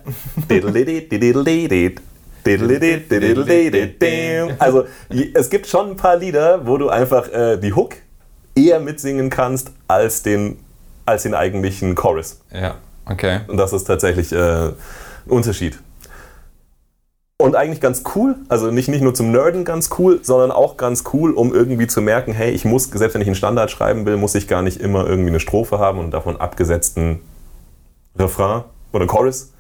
Also 4.60 4.86
es 5.34 5.50
gibt 5.50 5.68
schon 5.68 5.92
ein 5.92 5.96
paar 5.98 6.18
Lieder, 6.18 6.66
wo 6.66 6.78
du 6.78 6.90
einfach 6.90 7.28
äh, 7.32 7.58
die 7.58 7.74
Hook 7.74 7.96
eher 8.56 8.80
mitsingen 8.80 9.30
kannst 9.30 9.72
als 9.88 10.24
den, 10.24 10.58
als 11.06 11.24
den 11.24 11.34
eigentlichen 11.34 11.96
Chorus. 11.96 12.40
Ja, 12.52 12.76
okay. 13.06 13.42
Und 13.48 13.58
das 13.58 13.74
ist 13.74 13.86
tatsächlich 13.86 14.32
äh, 14.32 14.38
ein 14.38 14.74
Unterschied. 15.28 15.80
Und 17.38 17.56
eigentlich 17.56 17.82
ganz 17.82 18.04
cool, 18.16 18.36
also 18.48 18.72
nicht, 18.72 18.88
nicht 18.88 19.02
nur 19.02 19.14
zum 19.14 19.32
Nerden 19.32 19.66
ganz 19.66 19.90
cool, 20.00 20.20
sondern 20.24 20.52
auch 20.52 20.78
ganz 20.78 21.04
cool, 21.12 21.32
um 21.32 21.54
irgendwie 21.54 21.86
zu 21.86 22.02
merken, 22.02 22.32
hey, 22.32 22.52
ich 22.52 22.64
muss, 22.64 22.86
selbst 22.86 23.14
wenn 23.14 23.22
ich 23.22 23.28
einen 23.28 23.36
Standard 23.36 23.70
schreiben 23.70 24.06
will, 24.06 24.16
muss 24.16 24.36
ich 24.36 24.48
gar 24.48 24.62
nicht 24.62 24.80
immer 24.80 25.06
irgendwie 25.06 25.30
eine 25.30 25.42
Strophe 25.42 25.78
haben 25.78 26.00
und 26.00 26.12
davon 26.12 26.38
abgesetzten 26.38 27.20
Refrain 28.18 28.64
oder 28.94 29.06
Chorus. 29.06 29.52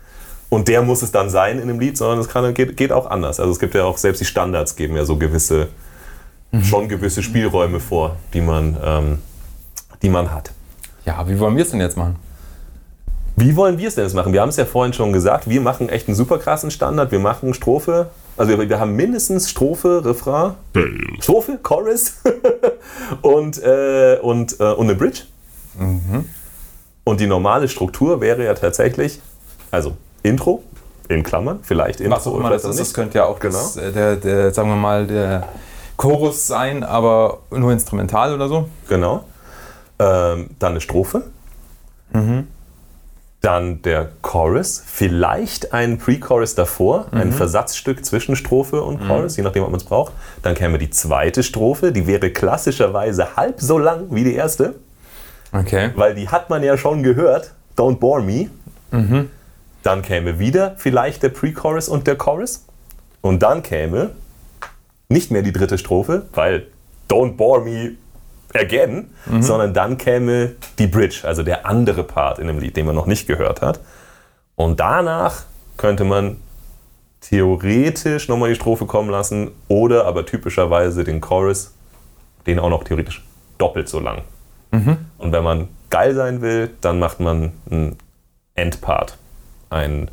Und 0.47 0.69
der 0.69 0.83
muss 0.83 1.01
es 1.01 1.11
dann 1.11 1.29
sein 1.29 1.59
in 1.59 1.67
dem 1.67 1.81
Lied, 1.81 1.97
sondern 1.97 2.19
es 2.19 2.29
kann, 2.29 2.53
geht, 2.53 2.77
geht 2.77 2.93
auch 2.93 3.09
anders. 3.09 3.41
Also 3.41 3.51
es 3.51 3.59
gibt 3.59 3.75
ja 3.75 3.83
auch, 3.83 3.97
selbst 3.97 4.21
die 4.21 4.25
Standards 4.25 4.77
geben 4.77 4.95
ja 4.95 5.03
so 5.03 5.17
gewisse, 5.17 5.67
schon 6.61 6.87
gewisse 6.87 7.23
Spielräume 7.23 7.81
vor, 7.81 8.15
die 8.33 8.39
man, 8.39 8.77
ähm, 8.81 9.17
die 10.01 10.09
man 10.09 10.31
hat. 10.33 10.51
Ja, 11.05 11.27
wie 11.27 11.37
wollen 11.39 11.57
wir 11.57 11.63
es 11.63 11.71
denn 11.71 11.81
jetzt 11.81 11.97
machen? 11.97 12.15
Wie 13.37 13.55
wollen 13.55 13.77
wir 13.77 13.87
es 13.87 13.95
denn 13.95 14.05
jetzt 14.05 14.13
machen? 14.13 14.31
Wir 14.31 14.41
haben 14.41 14.49
es 14.49 14.55
ja 14.55 14.65
vorhin 14.65 14.93
schon 14.93 15.11
gesagt, 15.11 15.49
wir 15.49 15.59
machen 15.59 15.89
echt 15.89 16.07
einen 16.07 16.15
super 16.15 16.37
krassen 16.37 16.71
Standard. 16.71 17.11
Wir 17.11 17.19
machen 17.19 17.53
Strophe, 17.53 18.09
also 18.37 18.57
wir, 18.57 18.69
wir 18.69 18.79
haben 18.79 18.95
mindestens 18.95 19.49
Strophe, 19.49 20.03
Refrain, 20.05 20.53
Strophe, 21.19 21.59
Chorus 21.61 22.13
und, 23.21 23.61
äh, 23.61 24.19
und, 24.21 24.59
äh, 24.59 24.63
und 24.63 24.85
eine 24.87 24.95
Bridge. 24.95 25.23
Und 27.03 27.19
die 27.19 27.27
normale 27.27 27.67
Struktur 27.67 28.21
wäre 28.21 28.43
ja 28.45 28.53
tatsächlich, 28.53 29.21
also 29.69 29.97
Intro, 30.23 30.63
in 31.07 31.21
Klammern, 31.23 31.59
vielleicht 31.61 31.99
Intro 31.99 32.15
Was 32.15 32.27
auch 32.27 32.37
immer 32.37 32.49
das 32.49 32.65
ist, 32.65 32.79
das 32.79 32.93
könnte 32.93 33.19
ja 33.19 33.25
auch 33.25 33.39
das, 33.39 33.77
äh, 33.77 33.91
der, 33.91 34.15
der, 34.15 34.53
sagen 34.53 34.69
wir 34.69 34.75
mal, 34.75 35.05
der 35.05 35.47
Chorus 35.97 36.47
sein, 36.47 36.83
aber 36.83 37.39
nur 37.51 37.71
instrumental 37.71 38.33
oder 38.33 38.47
so. 38.47 38.69
Genau. 38.89 39.25
Ähm, 39.99 40.49
dann 40.59 40.71
eine 40.71 40.81
Strophe. 40.81 41.23
Mhm. 42.11 42.47
Dann 43.45 43.81
der 43.83 44.09
Chorus. 44.23 44.81
Vielleicht 44.85 45.71
ein 45.71 45.99
Pre-Chorus 45.99 46.55
davor, 46.55 47.05
Mhm. 47.11 47.17
ein 47.21 47.31
Versatzstück 47.31 48.03
zwischen 48.03 48.35
Strophe 48.35 48.81
und 48.81 49.05
Chorus, 49.05 49.37
je 49.37 49.43
nachdem, 49.43 49.63
ob 49.63 49.69
man 49.69 49.79
es 49.79 49.85
braucht. 49.85 50.13
Dann 50.41 50.55
käme 50.55 50.79
die 50.79 50.89
zweite 50.89 51.43
Strophe, 51.43 51.91
die 51.91 52.07
wäre 52.07 52.31
klassischerweise 52.31 53.35
halb 53.35 53.61
so 53.61 53.77
lang 53.77 54.07
wie 54.09 54.23
die 54.23 54.33
erste, 54.33 54.73
Okay. 55.51 55.91
weil 55.95 56.15
die 56.15 56.27
hat 56.29 56.49
man 56.49 56.63
ja 56.63 56.75
schon 56.77 57.03
gehört. 57.03 57.53
Don't 57.77 57.97
bore 57.97 58.21
me. 58.23 58.49
Mhm. 58.91 59.29
Dann 59.83 60.01
käme 60.01 60.39
wieder 60.39 60.73
vielleicht 60.77 61.21
der 61.21 61.29
Pre-Chorus 61.29 61.87
und 61.87 62.07
der 62.07 62.15
Chorus. 62.15 62.65
Und 63.21 63.43
dann 63.43 63.61
käme 63.61 64.11
nicht 65.07 65.29
mehr 65.29 65.43
die 65.43 65.51
dritte 65.53 65.77
Strophe, 65.77 66.25
weil 66.33 66.65
Don't 67.09 67.35
bore 67.37 67.61
me 67.61 67.91
again, 68.55 69.09
Mhm. 69.25 69.41
sondern 69.41 69.73
dann 69.73 69.97
käme 69.97 70.51
die 70.79 70.87
Bridge, 70.87 71.21
also 71.23 71.43
der 71.43 71.65
andere 71.65 72.03
Part 72.03 72.39
in 72.39 72.47
dem 72.47 72.59
Lied, 72.59 72.75
den 72.77 72.85
man 72.85 72.95
noch 72.95 73.05
nicht 73.07 73.27
gehört 73.27 73.61
hat. 73.61 73.79
Und 74.55 74.79
danach 74.79 75.43
könnte 75.77 76.03
man 76.05 76.37
theoretisch 77.21 78.27
nochmal 78.29 78.49
die 78.49 78.55
Strophe 78.55 78.85
kommen 78.85 79.09
lassen 79.09 79.51
oder 79.67 80.05
aber 80.05 80.25
typischerweise 80.25 81.03
den 81.03 81.21
Chorus, 81.21 81.73
den 82.45 82.59
auch 82.59 82.69
noch 82.69 82.83
theoretisch 82.83 83.25
doppelt 83.57 83.89
so 83.89 83.99
lang. 83.99 84.21
Und 84.71 85.31
wenn 85.31 85.43
man 85.43 85.69
geil 85.89 86.13
sein 86.15 86.41
will, 86.41 86.69
dann 86.81 86.99
macht 86.99 87.21
man 87.21 87.53
einen 87.71 87.97
Endpart. 88.55 89.17
Ein, 89.69 90.11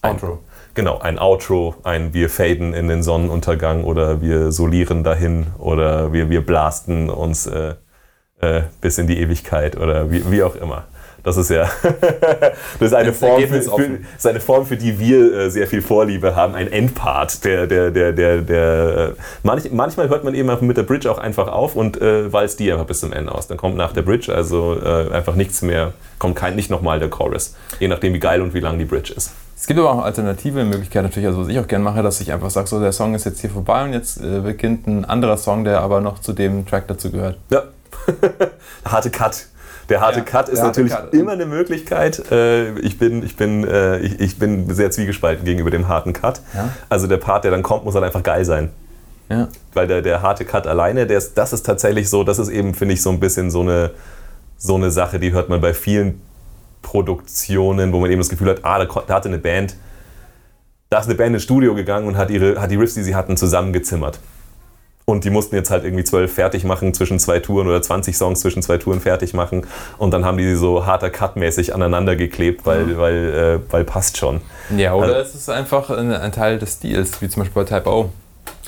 ein 0.00 0.14
Outro. 0.14 0.42
Genau, 0.78 0.98
ein 1.00 1.18
Outro, 1.18 1.74
ein 1.82 2.14
wir 2.14 2.30
faden 2.30 2.72
in 2.72 2.86
den 2.86 3.02
Sonnenuntergang 3.02 3.82
oder 3.82 4.22
wir 4.22 4.52
solieren 4.52 5.02
dahin 5.02 5.48
oder 5.58 6.12
wir, 6.12 6.30
wir 6.30 6.40
blasten 6.40 7.10
uns 7.10 7.48
äh, 7.48 7.74
äh, 8.40 8.62
bis 8.80 8.96
in 8.98 9.08
die 9.08 9.18
Ewigkeit 9.18 9.76
oder 9.76 10.12
wie, 10.12 10.30
wie 10.30 10.40
auch 10.44 10.54
immer. 10.54 10.84
Das 11.24 11.36
ist 11.36 11.50
ja 11.50 11.68
das 11.82 12.52
ist 12.78 12.94
eine, 12.94 13.12
Form 13.12 13.42
für, 13.42 13.60
für, 13.60 13.98
ist 14.16 14.26
eine 14.28 14.38
Form, 14.38 14.66
für 14.66 14.76
die 14.76 15.00
wir 15.00 15.32
äh, 15.32 15.50
sehr 15.50 15.66
viel 15.66 15.82
Vorliebe 15.82 16.36
haben, 16.36 16.54
ein 16.54 16.70
Endpart. 16.70 17.44
Der, 17.44 17.66
der, 17.66 17.90
der, 17.90 18.12
der, 18.12 18.42
der, 18.42 18.96
äh, 18.96 19.20
manch, 19.42 19.72
manchmal 19.72 20.08
hört 20.08 20.22
man 20.22 20.36
eben 20.36 20.48
mit 20.64 20.76
der 20.76 20.84
Bridge 20.84 21.10
auch 21.10 21.18
einfach 21.18 21.48
auf 21.48 21.74
und 21.74 22.00
äh, 22.00 22.32
walzt 22.32 22.60
die 22.60 22.70
einfach 22.70 22.86
bis 22.86 23.00
zum 23.00 23.12
Ende 23.12 23.34
aus. 23.34 23.48
Dann 23.48 23.58
kommt 23.58 23.76
nach 23.76 23.92
der 23.92 24.02
Bridge 24.02 24.32
also 24.32 24.80
äh, 24.80 25.10
einfach 25.10 25.34
nichts 25.34 25.60
mehr, 25.60 25.94
kommt 26.20 26.36
kein, 26.36 26.54
nicht 26.54 26.70
nochmal 26.70 27.00
der 27.00 27.10
Chorus. 27.10 27.56
Je 27.80 27.88
nachdem, 27.88 28.14
wie 28.14 28.20
geil 28.20 28.40
und 28.42 28.54
wie 28.54 28.60
lang 28.60 28.78
die 28.78 28.84
Bridge 28.84 29.12
ist. 29.12 29.32
Es 29.60 29.66
gibt 29.66 29.80
aber 29.80 29.90
auch 29.90 30.04
alternative 30.04 30.64
Möglichkeiten 30.64 31.06
natürlich, 31.06 31.26
also 31.26 31.40
was 31.42 31.48
ich 31.48 31.58
auch 31.58 31.66
gerne 31.66 31.84
mache, 31.84 32.00
dass 32.02 32.20
ich 32.20 32.32
einfach 32.32 32.48
sage, 32.48 32.68
so 32.68 32.78
der 32.80 32.92
Song 32.92 33.14
ist 33.14 33.24
jetzt 33.24 33.40
hier 33.40 33.50
vorbei 33.50 33.82
und 33.84 33.92
jetzt 33.92 34.22
äh, 34.22 34.40
beginnt 34.40 34.86
ein 34.86 35.04
anderer 35.04 35.36
Song, 35.36 35.64
der 35.64 35.80
aber 35.80 36.00
noch 36.00 36.20
zu 36.20 36.32
dem 36.32 36.64
Track 36.64 36.86
dazu 36.86 37.10
gehört. 37.10 37.38
Ja. 37.50 37.64
harte 38.84 39.10
Cut. 39.10 39.46
Der 39.88 40.00
harte 40.00 40.20
Ja, 40.20 40.24
Cut 40.24 40.48
ist 40.48 40.62
natürlich 40.62 40.92
Cut. 40.92 41.12
immer 41.12 41.32
eine 41.32 41.46
Möglichkeit. 41.46 42.30
Äh, 42.30 42.78
ich, 42.78 42.98
bin, 42.98 43.24
ich, 43.24 43.36
bin, 43.36 43.64
äh, 43.66 43.98
ich, 43.98 44.20
ich 44.20 44.38
bin 44.38 44.72
sehr 44.72 44.92
zwiegespalten 44.92 45.44
gegenüber 45.44 45.70
dem 45.70 45.88
harten 45.88 46.12
Cut. 46.12 46.40
Ja. 46.54 46.68
Also 46.88 47.08
der 47.08 47.16
Part, 47.16 47.42
der 47.42 47.50
dann 47.50 47.64
kommt, 47.64 47.84
muss 47.84 47.94
halt 47.94 48.04
einfach 48.04 48.22
geil 48.22 48.44
sein. 48.44 48.70
Ja. 49.28 49.48
Weil 49.74 49.88
der, 49.88 50.02
der 50.02 50.22
harte 50.22 50.44
Cut 50.44 50.68
alleine, 50.68 51.06
der 51.08 51.18
ist, 51.18 51.36
das 51.36 51.52
ist 51.52 51.66
tatsächlich 51.66 52.08
so, 52.08 52.22
das 52.22 52.38
ist 52.38 52.48
eben, 52.48 52.74
finde 52.74 52.94
ich, 52.94 53.02
so 53.02 53.10
ein 53.10 53.18
bisschen 53.18 53.50
so 53.50 53.62
eine, 53.62 53.90
so 54.56 54.76
eine 54.76 54.92
Sache, 54.92 55.18
die 55.18 55.32
hört 55.32 55.48
man 55.48 55.60
bei 55.60 55.74
vielen 55.74 56.20
Produktionen, 56.88 57.92
wo 57.92 58.00
man 58.00 58.10
eben 58.10 58.18
das 58.20 58.30
Gefühl 58.30 58.48
hat, 58.48 58.60
ah, 58.64 58.78
da, 58.78 58.86
da 59.06 59.14
hatte 59.14 59.28
eine 59.28 59.36
Band, 59.36 59.76
da 60.88 61.00
ist 61.00 61.04
eine 61.04 61.16
Band 61.16 61.34
ins 61.34 61.42
Studio 61.42 61.74
gegangen 61.74 62.06
und 62.06 62.16
hat, 62.16 62.30
ihre, 62.30 62.58
hat 62.58 62.70
die 62.70 62.76
Riffs, 62.76 62.94
die 62.94 63.02
sie 63.02 63.14
hatten, 63.14 63.36
zusammengezimmert. 63.36 64.18
Und 65.04 65.24
die 65.24 65.30
mussten 65.30 65.54
jetzt 65.54 65.70
halt 65.70 65.84
irgendwie 65.84 66.04
zwölf 66.04 66.32
fertig 66.32 66.64
machen 66.64 66.94
zwischen 66.94 67.18
zwei 67.18 67.40
Touren 67.40 67.66
oder 67.66 67.82
20 67.82 68.16
Songs 68.16 68.40
zwischen 68.40 68.62
zwei 68.62 68.78
Touren 68.78 69.00
fertig 69.00 69.34
machen. 69.34 69.66
Und 69.98 70.12
dann 70.12 70.24
haben 70.24 70.38
die 70.38 70.44
sie 70.44 70.56
so 70.56 70.86
harter 70.86 71.10
Cut-mäßig 71.10 71.74
aneinander 71.74 72.16
geklebt, 72.16 72.64
weil, 72.64 72.96
weil, 72.96 73.60
äh, 73.66 73.72
weil 73.72 73.84
passt 73.84 74.16
schon. 74.16 74.40
Ja, 74.74 74.94
oder 74.94 75.08
Also- 75.16 75.20
es 75.20 75.34
ist 75.34 75.50
einfach 75.50 75.90
ein, 75.90 76.10
ein 76.10 76.32
Teil 76.32 76.58
des 76.58 76.74
Stils, 76.74 77.20
wie 77.20 77.28
zum 77.28 77.42
Beispiel 77.42 77.64
bei 77.64 77.68
Type 77.78 77.88
O, 77.90 78.10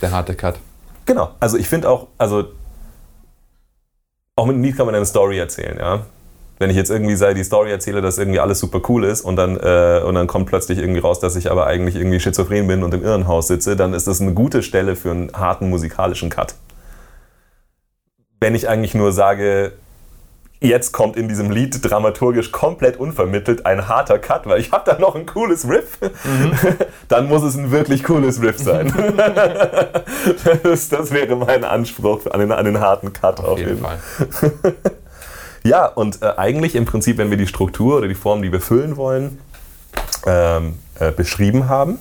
der 0.02 0.11
harte 0.11 0.35
Cut. 0.35 0.59
Genau. 1.06 1.30
Also 1.40 1.56
ich 1.56 1.68
finde 1.68 1.88
auch, 1.88 2.09
also 2.18 2.44
auch 4.37 4.44
mit 4.46 4.54
einem 4.54 4.64
Lied 4.64 4.76
kann 4.76 4.85
man 4.87 4.94
eine 4.94 5.06
Story 5.06 5.38
erzählen, 5.38 5.78
ja. 5.78 6.04
Wenn 6.61 6.68
ich 6.68 6.77
jetzt 6.77 6.90
irgendwie 6.90 7.16
sei, 7.16 7.33
die 7.33 7.42
Story 7.42 7.70
erzähle, 7.70 8.03
dass 8.03 8.18
irgendwie 8.18 8.38
alles 8.38 8.59
super 8.59 8.83
cool 8.90 9.05
ist 9.05 9.23
und 9.23 9.37
dann, 9.37 9.57
äh, 9.57 10.03
und 10.05 10.14
dann 10.14 10.27
kommt 10.27 10.44
plötzlich 10.44 10.79
irgendwie 10.79 11.01
raus, 11.01 11.18
dass 11.18 11.35
ich 11.35 11.51
aber 11.51 11.66
eigentlich 11.66 11.96
irgendwie 11.96 12.20
schizophren 12.20 12.66
bin 12.66 12.83
und 12.83 12.92
im 12.92 13.03
Irrenhaus 13.03 13.46
sitze, 13.46 13.77
dann 13.77 13.94
ist 13.94 14.07
das 14.07 14.20
eine 14.20 14.35
gute 14.35 14.62
Stelle 14.62 14.94
für 14.94 15.11
einen 15.11 15.33
harten 15.33 15.70
musikalischen 15.70 16.29
Cut. 16.29 16.55
Wenn 18.40 18.55
ich 18.55 18.68
eigentlich 18.68 18.94
nur 18.94 19.11
sage, 19.12 19.73
jetzt 20.61 20.92
kommt 20.92 21.16
in 21.16 21.29
diesem 21.29 21.51
Lied 21.51 21.81
dramaturgisch 21.83 22.53
komplett 22.53 22.99
unvermittelt 22.99 23.64
ein 23.64 23.88
harter 23.88 24.18
Cut, 24.18 24.46
weil 24.46 24.61
ich 24.61 24.70
habe 24.70 24.85
da 24.85 24.99
noch 24.99 25.14
ein 25.14 25.25
cooles 25.25 25.66
Riff, 25.66 25.99
dann 27.09 27.27
muss 27.27 27.42
es 27.42 27.57
ein 27.57 27.70
wirklich 27.70 28.05
cooles 28.05 28.42
Riff 28.42 28.59
sein. 28.59 28.92
das, 30.62 30.90
das 30.90 31.11
wäre 31.11 31.37
mein 31.37 31.64
Anspruch 31.64 32.27
an 32.27 32.40
den, 32.40 32.53
an 32.53 32.66
den 32.66 32.81
harten 32.81 33.14
Cut 33.14 33.40
Auf 33.40 33.59
jeden 33.59 33.79
Fall. 33.79 33.99
ja, 35.62 35.87
und 35.87 36.23
äh, 36.23 36.33
eigentlich 36.37 36.75
im 36.75 36.85
Prinzip, 36.85 37.18
wenn 37.18 37.31
wir 37.31 37.37
die 37.37 37.46
Struktur 37.46 37.99
oder 37.99 38.09
die 38.09 38.14
Form, 38.14 38.42
die 38.42 38.53
wir 38.53 38.61
füllen 38.61 38.96
wollen, 38.96 39.38
ähm, 40.27 40.75
äh, 40.99 41.12
beschrieben 41.12 41.68
haben, 41.68 41.99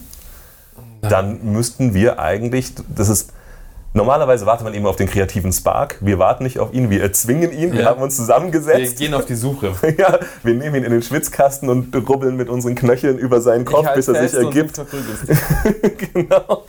dann 1.02 1.54
müssten 1.54 1.94
wir 1.94 2.20
eigentlich, 2.20 2.74
das 2.88 3.10
ist, 3.10 3.34
normalerweise 3.94 4.46
wartet 4.46 4.64
man 4.66 4.74
eben 4.74 4.86
auf 4.86 4.96
den 4.96 5.08
kreativen 5.08 5.52
Spark. 5.52 5.98
Wir 6.02 6.20
warten 6.20 6.44
nicht 6.44 6.60
auf 6.60 6.74
ihn, 6.74 6.90
wir 6.90 7.02
erzwingen 7.02 7.52
ihn, 7.52 7.74
wir 7.74 7.82
Ja. 7.82 7.86
haben 7.88 8.02
uns 8.02 8.16
Wir 8.18 8.24
zusammengesetzt. 8.26 8.98
gehen 8.98 9.14
auf 9.14 9.26
die 9.26 9.36
Suche. 9.36 9.72
Ja, 9.98 10.20
wir 10.44 10.54
nehmen 10.54 10.76
ihn 10.76 10.84
in 10.84 10.92
den 10.92 11.02
Schwitzkasten 11.02 11.70
und 11.70 11.96
rubbeln 12.08 12.38
mit 12.38 12.50
unseren 12.50 12.76
Knöcheln 12.76 13.18
über 13.18 13.42
seinen 13.42 13.66
Kopf, 13.66 13.88
bis 13.96 14.08
er 14.08 14.28
sich 14.28 14.40
ergibt. 14.40 14.80
genau. 16.14 16.64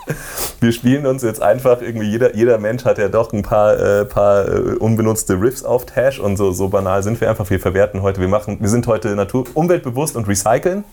Wir 0.60 0.72
spielen 0.72 1.06
uns 1.06 1.22
jetzt 1.22 1.42
einfach 1.42 1.80
irgendwie, 1.82 2.06
jeder, 2.08 2.34
jeder 2.34 2.58
Mensch 2.58 2.84
hat 2.84 2.98
ja 2.98 3.08
doch 3.08 3.32
ein 3.32 3.42
paar, 3.42 3.78
äh, 3.78 4.04
paar 4.04 4.48
äh, 4.48 4.58
unbenutzte 4.76 5.40
Riffs 5.40 5.62
auf 5.64 5.86
Tash 5.86 6.18
und 6.18 6.36
so, 6.36 6.52
so 6.52 6.68
banal 6.68 7.02
sind 7.02 7.20
wir 7.20 7.28
einfach. 7.28 7.48
Wir 7.50 7.60
verwerten 7.60 8.02
heute, 8.02 8.20
wir 8.20 8.28
machen, 8.28 8.58
wir 8.60 8.68
sind 8.68 8.86
heute 8.86 9.08
Natur, 9.14 9.44
umweltbewusst 9.54 10.16
und 10.16 10.26
recyceln. 10.28 10.84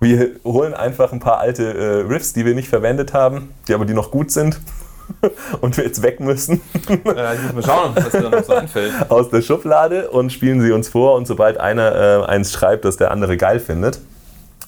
Wir 0.00 0.30
holen 0.44 0.74
einfach 0.74 1.12
ein 1.12 1.20
paar 1.20 1.38
alte 1.38 1.62
äh, 1.72 2.00
Riffs, 2.12 2.32
die 2.32 2.44
wir 2.44 2.54
nicht 2.54 2.68
verwendet 2.68 3.12
haben, 3.12 3.50
die 3.68 3.74
aber 3.74 3.84
die 3.84 3.94
noch 3.94 4.10
gut 4.10 4.30
sind 4.30 4.58
und 5.60 5.76
wir 5.76 5.84
jetzt 5.84 6.02
weg 6.02 6.20
müssen. 6.20 6.60
Äh, 6.88 7.34
ich 7.36 7.42
muss 7.42 7.54
mal 7.54 7.62
schauen, 7.62 7.92
was 7.94 8.10
da 8.10 8.30
noch 8.30 8.44
so 8.44 8.52
einfällt. 8.54 8.92
Aus 9.08 9.30
der 9.30 9.42
Schublade 9.42 10.10
und 10.10 10.32
spielen 10.32 10.60
sie 10.60 10.72
uns 10.72 10.88
vor. 10.88 11.16
Und 11.16 11.26
sobald 11.26 11.58
einer 11.58 11.94
äh, 11.94 12.24
eins 12.26 12.52
schreibt, 12.52 12.84
das 12.84 12.96
der 12.96 13.10
andere 13.10 13.36
geil 13.36 13.60
findet, 13.60 14.00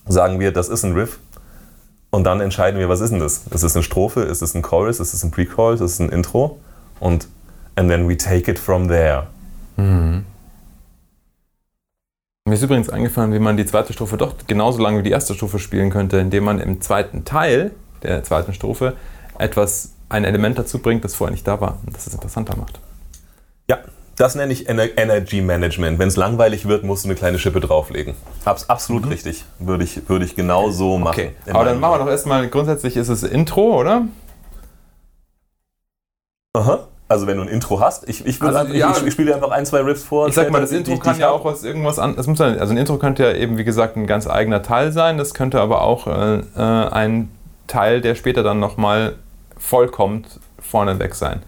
sagen 0.06 0.38
wir, 0.38 0.52
das 0.52 0.68
ist 0.68 0.84
ein 0.84 0.92
Riff. 0.92 1.18
Und 2.10 2.24
dann 2.24 2.40
entscheiden 2.40 2.78
wir, 2.78 2.88
was 2.88 3.00
ist 3.00 3.10
denn 3.10 3.20
das? 3.20 3.42
Ist 3.50 3.62
es 3.62 3.74
eine 3.74 3.82
Strophe? 3.82 4.22
Ist 4.22 4.42
es 4.42 4.54
ein 4.54 4.62
Chorus? 4.62 5.00
Ist 5.00 5.14
es 5.14 5.22
ein 5.24 5.30
Pre-Chorus? 5.30 5.80
Ist 5.80 5.92
es 5.92 5.98
ein 5.98 6.10
Intro? 6.10 6.58
Und 7.00 7.28
and 7.74 7.90
then 7.90 8.08
we 8.08 8.16
take 8.16 8.50
it 8.50 8.58
from 8.58 8.88
there. 8.88 9.26
Mir 12.46 12.54
ist 12.54 12.62
übrigens 12.62 12.88
eingefallen, 12.88 13.32
wie 13.32 13.40
man 13.40 13.56
die 13.56 13.66
zweite 13.66 13.92
Strophe 13.92 14.16
doch 14.16 14.34
genauso 14.46 14.80
lange 14.80 15.00
wie 15.00 15.02
die 15.02 15.10
erste 15.10 15.34
Strophe 15.34 15.58
spielen 15.58 15.90
könnte, 15.90 16.18
indem 16.18 16.44
man 16.44 16.60
im 16.60 16.80
zweiten 16.80 17.24
Teil 17.24 17.72
der 18.04 18.22
zweiten 18.22 18.54
Strophe 18.54 18.94
etwas, 19.36 19.95
ein 20.08 20.24
Element 20.24 20.58
dazu 20.58 20.78
bringt, 20.78 21.04
das 21.04 21.14
vorher 21.14 21.32
nicht 21.32 21.46
da 21.46 21.60
war 21.60 21.78
und 21.84 21.94
das 21.96 22.06
es 22.06 22.14
interessanter 22.14 22.56
macht. 22.56 22.78
Ja, 23.68 23.78
das 24.16 24.34
nenne 24.34 24.52
ich 24.52 24.68
Ener 24.68 24.96
Energy 24.96 25.40
Management. 25.40 25.98
Wenn 25.98 26.08
es 26.08 26.16
langweilig 26.16 26.66
wird, 26.68 26.84
musst 26.84 27.04
du 27.04 27.08
eine 27.08 27.16
kleine 27.16 27.38
Schippe 27.38 27.60
drauflegen. 27.60 28.14
Abs 28.44 28.68
absolut 28.70 29.08
richtig. 29.10 29.44
Würde 29.58 29.84
ich, 29.84 30.08
würde 30.08 30.24
ich 30.24 30.36
genau 30.36 30.70
so 30.70 30.96
machen. 30.98 31.10
Okay, 31.20 31.32
aber 31.50 31.64
dann 31.64 31.80
machen 31.80 31.94
wir 31.94 32.04
doch 32.04 32.10
erstmal, 32.10 32.48
grundsätzlich 32.48 32.96
ist 32.96 33.08
es 33.08 33.22
Intro, 33.24 33.78
oder? 33.80 34.02
Aha. 36.54 36.86
Also 37.08 37.26
wenn 37.28 37.36
du 37.36 37.42
ein 37.44 37.48
Intro 37.48 37.78
hast, 37.80 38.08
ich, 38.08 38.26
ich, 38.26 38.42
Also, 38.42 38.58
einfach, 38.58 38.74
ja. 38.74 38.90
ich, 38.90 39.06
ich 39.06 39.12
spiele 39.12 39.28
dir 39.28 39.34
einfach 39.36 39.50
ein, 39.52 39.64
zwei 39.64 39.80
Riffs 39.80 40.02
vor. 40.02 40.26
Ich 40.26 40.34
sag 40.34 40.50
mal, 40.50 40.60
das 40.60 40.70
die- 40.70 40.76
Intro 40.76 40.94
die 40.94 40.98
kann 40.98 41.18
ja 41.18 41.30
auch 41.30 41.44
was 41.44 41.62
irgendwas 41.62 41.98
an. 42.00 42.16
Das 42.16 42.26
muss 42.26 42.38
ja, 42.40 42.46
also 42.46 42.72
ein 42.72 42.76
Intro 42.78 42.96
könnte 42.98 43.22
ja 43.22 43.32
eben, 43.32 43.58
wie 43.58 43.64
gesagt, 43.64 43.96
ein 43.96 44.06
ganz 44.08 44.26
eigener 44.26 44.62
Teil 44.62 44.90
sein. 44.90 45.16
Das 45.18 45.32
könnte 45.34 45.60
aber 45.60 45.82
auch 45.82 46.08
äh, 46.08 46.38
äh, 46.56 46.88
ein 46.90 47.30
Teil, 47.68 48.00
der 48.00 48.16
später 48.16 48.42
dann 48.42 48.58
nochmal 48.58 49.14
vollkommt 49.56 50.40
vorneweg 50.58 51.14
sein. 51.14 51.42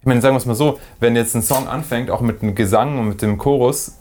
Ich 0.00 0.06
meine, 0.06 0.20
sagen 0.20 0.34
wir 0.34 0.38
es 0.38 0.46
mal 0.46 0.54
so, 0.54 0.78
wenn 0.98 1.14
jetzt 1.16 1.34
ein 1.34 1.42
Song 1.42 1.68
anfängt, 1.68 2.10
auch 2.10 2.20
mit 2.22 2.40
dem 2.42 2.54
Gesang 2.54 2.98
und 2.98 3.08
mit 3.08 3.22
dem 3.22 3.36
Chorus 3.38 3.98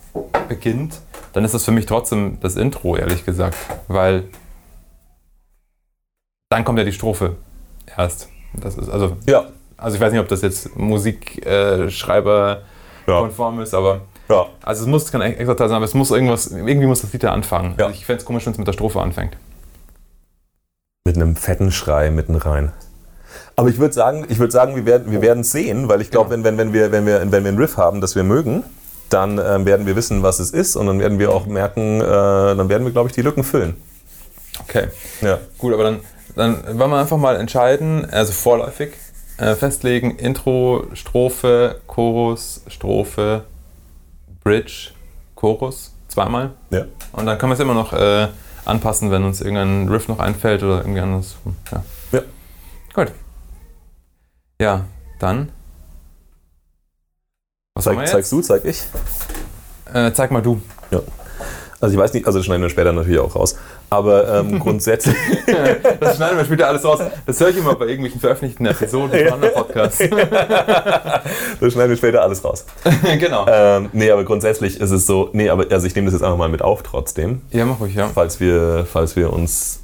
beginnt, 0.48 1.00
dann 1.34 1.44
ist 1.44 1.54
das 1.54 1.66
für 1.66 1.72
mich 1.72 1.86
trotzdem 1.86 2.40
das 2.42 2.56
Intro, 2.56 2.96
ehrlich 2.96 3.26
gesagt. 3.26 3.56
Weil 3.88 4.24
dann 6.50 6.64
kommt 6.64 6.80
ja 6.80 6.86
die 6.86 6.94
Strophe 6.94 7.36
erst. 7.98 8.30
Das 8.54 8.76
ist 8.78 8.90
also, 8.90 9.18
Ja. 9.28 9.46
also 9.78 9.96
ich 9.96 10.02
weiß 10.02 10.12
nicht, 10.12 10.22
ob 10.22 10.28
das 10.28 10.42
jetzt 10.42 10.76
Musikschreiber 10.78 12.62
Ja. 13.06 13.20
konform 13.20 13.60
ist, 13.62 13.74
aber 13.74 14.02
ja. 14.30 14.46
also 14.64 14.84
es 14.84 14.88
muss 14.88 15.12
kein 15.12 15.22
extra 15.22 15.54
Teil 15.56 15.68
sein, 15.68 15.76
aber 15.76 15.86
es 15.86 15.94
muss 15.94 16.12
irgendwas, 16.12 16.48
irgendwie 16.48 16.88
muss 16.88 17.02
das 17.02 17.12
Lied 17.14 17.24
ja 17.24 17.32
anfangen. 17.34 17.76
Ja. 17.78 17.86
Also 17.88 17.98
ich 18.00 18.06
fände 18.06 18.20
es 18.22 18.26
komisch, 18.26 18.46
wenn 18.46 18.54
es 18.54 18.58
mit 18.58 18.68
der 18.68 18.74
Strophe 18.74 19.02
anfängt. 19.02 19.36
Mit 21.06 21.16
einem 21.18 21.36
fetten 21.36 21.72
Schrei 21.72 22.10
mitten 22.10 22.36
rein. 22.36 22.72
Aber 23.60 23.68
ich 23.68 23.78
würde 23.78 23.94
sagen, 23.94 24.26
ich 24.30 24.40
würde 24.40 24.54
sagen, 24.54 24.78
wir 24.78 24.86
werden 24.86 25.12
wir 25.12 25.22
werden 25.22 25.42
es 25.42 25.52
sehen, 25.52 25.90
weil 25.90 26.00
ich 26.00 26.12
glaube, 26.12 26.30
wenn, 26.30 26.46
wenn, 26.46 26.58
wenn, 26.58 26.72
wir, 26.72 26.94
wenn, 26.94 27.06
wir, 27.06 27.20
wenn 27.30 27.44
wir 27.44 27.50
einen 27.50 27.58
Riff 27.58 27.76
haben, 27.76 28.00
das 28.00 28.16
wir 28.16 28.24
mögen, 28.24 28.64
dann 29.10 29.38
ähm, 29.38 29.66
werden 29.66 29.86
wir 29.86 29.98
wissen, 29.98 30.24
was 30.24 30.40
es 30.40 30.52
ist 30.52 30.78
und 30.78 30.88
dann 30.88 30.98
werden 31.02 31.20
wir 31.20 31.34
auch 31.34 31.46
merken, 31.46 32.00
äh, 32.00 32.06
dann 32.06 32.70
werden 32.70 32.86
wir, 32.86 32.94
glaube 32.94 33.10
ich, 33.10 33.16
die 33.16 33.22
Lücken 33.22 33.44
füllen. 33.44 33.76
Okay, 34.62 34.88
Ja. 35.20 35.40
gut, 35.58 35.74
aber 35.74 35.84
dann, 35.84 36.00
dann 36.38 36.80
wollen 36.80 36.90
wir 36.90 37.00
einfach 37.00 37.18
mal 37.18 37.36
entscheiden, 37.36 38.10
also 38.10 38.32
vorläufig 38.32 38.94
äh, 39.38 39.56
festlegen, 39.56 40.16
Intro, 40.16 40.86
Strophe, 40.94 41.82
Chorus, 41.86 42.62
Strophe, 42.68 43.44
Bridge, 44.42 44.92
Chorus, 45.36 45.94
zweimal. 46.08 46.52
ja. 46.70 46.86
Und 47.12 47.26
dann 47.26 47.38
können 47.38 47.50
wir 47.52 47.56
es 47.56 47.60
immer 47.60 47.74
noch 47.74 47.92
äh, 47.92 48.28
anpassen, 48.64 49.12
wenn 49.12 49.26
uns 49.26 49.42
irgendein 49.42 49.90
Riff 49.90 50.08
noch 50.08 50.20
einfällt 50.20 50.64
oder 50.64 50.78
irgendwie 50.78 51.02
anders. 51.02 51.36
Ja. 51.74 51.84
Ja. 52.14 52.22
Gut. 52.94 53.12
Ja, 54.62 54.86
dann. 55.20 55.52
Was 57.76 57.86
Zeig, 57.86 58.08
zeigst 58.08 58.32
du, 58.32 58.42
zeig 58.42 58.66
ich. 58.66 58.84
Äh, 59.94 60.12
zeig 60.12 60.32
mal 60.32 60.42
du. 60.42 60.62
Ja. 60.92 61.00
Also 61.80 61.94
ich 61.96 62.00
weiß 62.00 62.12
nicht, 62.14 62.28
also 62.28 62.40
das 62.40 62.46
schneiden 62.46 62.62
wir 62.62 62.70
später 62.70 62.92
natürlich 62.92 63.20
auch 63.20 63.36
raus. 63.36 63.56
Aber 63.90 64.28
ähm, 64.42 64.60
grundsätzlich. 64.60 65.16
Das 66.00 66.18
schneiden 66.18 66.38
wir 66.38 66.46
später 66.46 66.68
alles 66.68 66.84
raus. 66.84 67.00
Das 67.26 67.40
höre 67.40 67.50
ich 67.50 67.58
immer 67.58 67.76
bei 67.76 67.86
irgendwelchen 67.86 68.20
veröffentlichten 68.20 68.66
Episoden 68.66 69.18
von 69.18 69.34
anderen 69.34 69.54
Podcasts. 69.54 70.00
das 70.10 71.74
schneiden 71.74 71.90
wir 71.90 71.98
später 71.98 72.22
alles 72.22 72.44
raus. 72.44 72.66
genau. 73.18 73.46
Ähm, 73.48 73.90
nee, 73.94 74.12
aber 74.12 74.24
grundsätzlich 74.26 74.80
ist 74.80 74.92
es 74.92 75.06
so, 75.06 75.30
nee, 75.34 75.50
aber 75.50 75.66
also 75.72 75.88
ich 75.88 75.96
nehme 75.96 76.06
das 76.06 76.14
jetzt 76.14 76.24
einfach 76.24 76.38
mal 76.38 76.50
mit 76.50 76.62
auf 76.62 76.84
trotzdem, 76.84 77.42
Ja, 77.52 77.66
mach 77.66 77.80
ruhig, 77.80 77.96
ja. 77.96 78.10
falls 78.14 78.40
wir, 78.40 78.86
falls 78.92 79.16
wir 79.16 79.32
uns. 79.34 79.84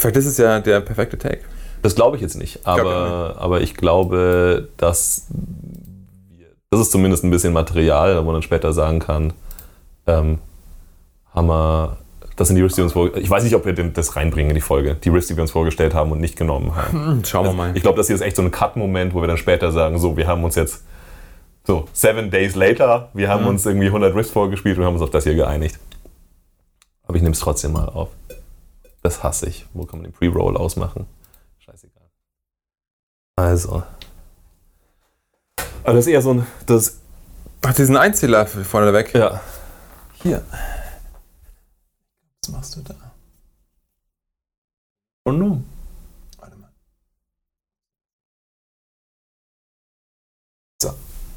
Vielleicht 0.00 0.16
ist 0.16 0.26
es 0.26 0.38
ja 0.38 0.60
der 0.60 0.80
perfekte 0.80 1.18
Take. 1.18 1.40
Das 1.86 1.94
glaube 1.94 2.16
ich 2.16 2.22
jetzt 2.22 2.34
nicht, 2.36 2.66
aber, 2.66 3.36
aber 3.38 3.60
ich 3.60 3.76
glaube, 3.76 4.68
dass 4.76 5.28
wir, 6.36 6.46
das 6.70 6.80
ist 6.80 6.90
zumindest 6.90 7.22
ein 7.22 7.30
bisschen 7.30 7.52
Material, 7.52 8.18
wo 8.18 8.22
man 8.24 8.34
dann 8.34 8.42
später 8.42 8.72
sagen 8.72 8.98
kann, 8.98 9.32
ähm, 10.08 10.38
haben 11.32 11.46
wir, 11.46 11.96
das 12.34 12.48
sind 12.48 12.56
die 12.56 12.62
Riffs, 12.62 12.74
die 12.74 12.82
uns 12.82 12.92
vor, 12.92 13.16
ich 13.16 13.30
weiß 13.30 13.44
nicht, 13.44 13.54
ob 13.54 13.64
wir 13.66 13.72
das 13.72 14.16
reinbringen 14.16 14.50
in 14.50 14.56
die 14.56 14.60
Folge, 14.62 14.96
die 14.96 15.10
Riffs, 15.10 15.28
die 15.28 15.36
wir 15.36 15.42
uns 15.42 15.52
vorgestellt 15.52 15.94
haben 15.94 16.10
und 16.10 16.20
nicht 16.20 16.36
genommen 16.36 16.74
haben. 16.74 17.06
Hm, 17.06 17.24
schauen 17.24 17.44
wir 17.46 17.52
mal. 17.52 17.76
Ich 17.76 17.82
glaube, 17.82 17.96
das 17.98 18.08
hier 18.08 18.16
ist 18.16 18.22
echt 18.22 18.34
so 18.34 18.42
ein 18.42 18.50
Cut-Moment, 18.50 19.14
wo 19.14 19.20
wir 19.20 19.28
dann 19.28 19.38
später 19.38 19.70
sagen, 19.70 20.00
so, 20.00 20.16
wir 20.16 20.26
haben 20.26 20.42
uns 20.42 20.56
jetzt 20.56 20.82
so 21.64 21.84
seven 21.92 22.32
days 22.32 22.56
later, 22.56 23.10
wir 23.14 23.28
haben 23.28 23.42
Mhm. 23.44 23.50
uns 23.50 23.64
irgendwie 23.64 23.86
100 23.86 24.12
Riffs 24.12 24.30
vorgespielt 24.30 24.76
und 24.76 24.84
haben 24.84 24.94
uns 24.94 25.02
auf 25.02 25.10
das 25.10 25.22
hier 25.22 25.36
geeinigt. 25.36 25.78
Aber 27.06 27.14
ich 27.16 27.22
nehme 27.22 27.34
es 27.34 27.38
trotzdem 27.38 27.74
mal 27.74 27.88
auf. 27.88 28.08
Das 29.04 29.22
hasse 29.22 29.48
ich. 29.48 29.66
Wo 29.72 29.84
kann 29.84 30.00
man 30.00 30.10
den 30.10 30.12
Pre-Roll 30.12 30.56
ausmachen? 30.56 31.06
Also. 33.36 33.82
Aber 35.84 35.92
das 35.94 36.06
ist 36.06 36.12
eher 36.12 36.22
so 36.22 36.32
ein, 36.34 36.46
das, 36.66 36.98
Ach, 37.64 37.74
diesen 37.74 37.96
Einzähler 37.96 38.46
vorne 38.46 38.92
weg. 38.92 39.14
ja. 39.14 39.40
Hier. 40.22 40.42
Was 42.42 42.48
machst 42.50 42.76
du 42.76 42.80
da? 42.80 42.94
Oh 45.24 45.32
no. 45.32 45.62
Warte 46.38 46.56
mal. 46.56 46.70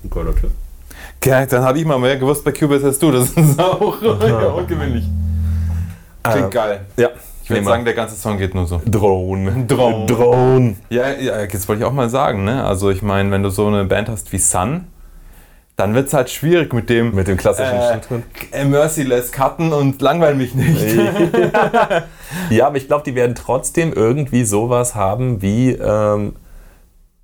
Ein 0.03 0.09
geiler 0.09 0.35
Tipp. 0.35 0.51
Okay, 1.17 1.45
dann 1.47 1.63
habe 1.63 1.77
ich 1.79 1.85
mal 1.85 1.99
mehr 1.99 2.17
gewusst 2.17 2.43
bei 2.45 2.51
Cubase 2.53 2.85
als 2.87 2.99
du. 2.99 3.11
Das 3.11 3.29
ist 3.31 3.59
auch 3.59 3.81
ungewöhnlich. 4.01 5.05
Klingt 6.23 6.45
Ähm, 6.45 6.49
geil. 6.49 6.85
Ja. 6.97 7.09
Ich 7.49 7.55
würde 7.55 7.65
sagen, 7.65 7.83
der 7.85 7.95
ganze 7.95 8.15
Song 8.15 8.37
geht 8.37 8.53
nur 8.53 8.67
so. 8.67 8.79
Drone. 8.85 9.65
Drone. 9.65 10.05
Drone. 10.05 10.75
Ja, 10.89 11.09
ja, 11.11 11.41
jetzt 11.41 11.67
wollte 11.67 11.81
ich 11.81 11.85
auch 11.87 11.93
mal 11.93 12.07
sagen, 12.09 12.43
ne? 12.43 12.63
Also 12.63 12.91
ich 12.91 13.01
meine, 13.01 13.31
wenn 13.31 13.41
du 13.41 13.49
so 13.49 13.65
eine 13.65 13.85
Band 13.85 14.07
hast 14.07 14.31
wie 14.31 14.37
Sun, 14.37 14.85
dann 15.75 15.95
wird 15.95 16.09
es 16.09 16.13
halt 16.13 16.29
schwierig 16.29 16.73
mit 16.73 16.91
dem 16.91 17.15
Mit 17.15 17.27
dem 17.27 17.37
klassischen 17.37 17.73
Äh, 18.51 18.61
äh, 18.61 18.65
Merciless 18.65 19.31
cutten 19.31 19.73
und 19.73 19.99
langweil 20.01 20.35
mich 20.35 20.53
nicht. 20.53 20.79
Ja, 22.51 22.67
aber 22.67 22.77
ich 22.77 22.85
glaube, 22.85 23.03
die 23.03 23.15
werden 23.15 23.33
trotzdem 23.33 23.93
irgendwie 23.93 24.43
sowas 24.43 24.93
haben 24.93 25.41
wie, 25.41 25.71
ähm, 25.71 26.35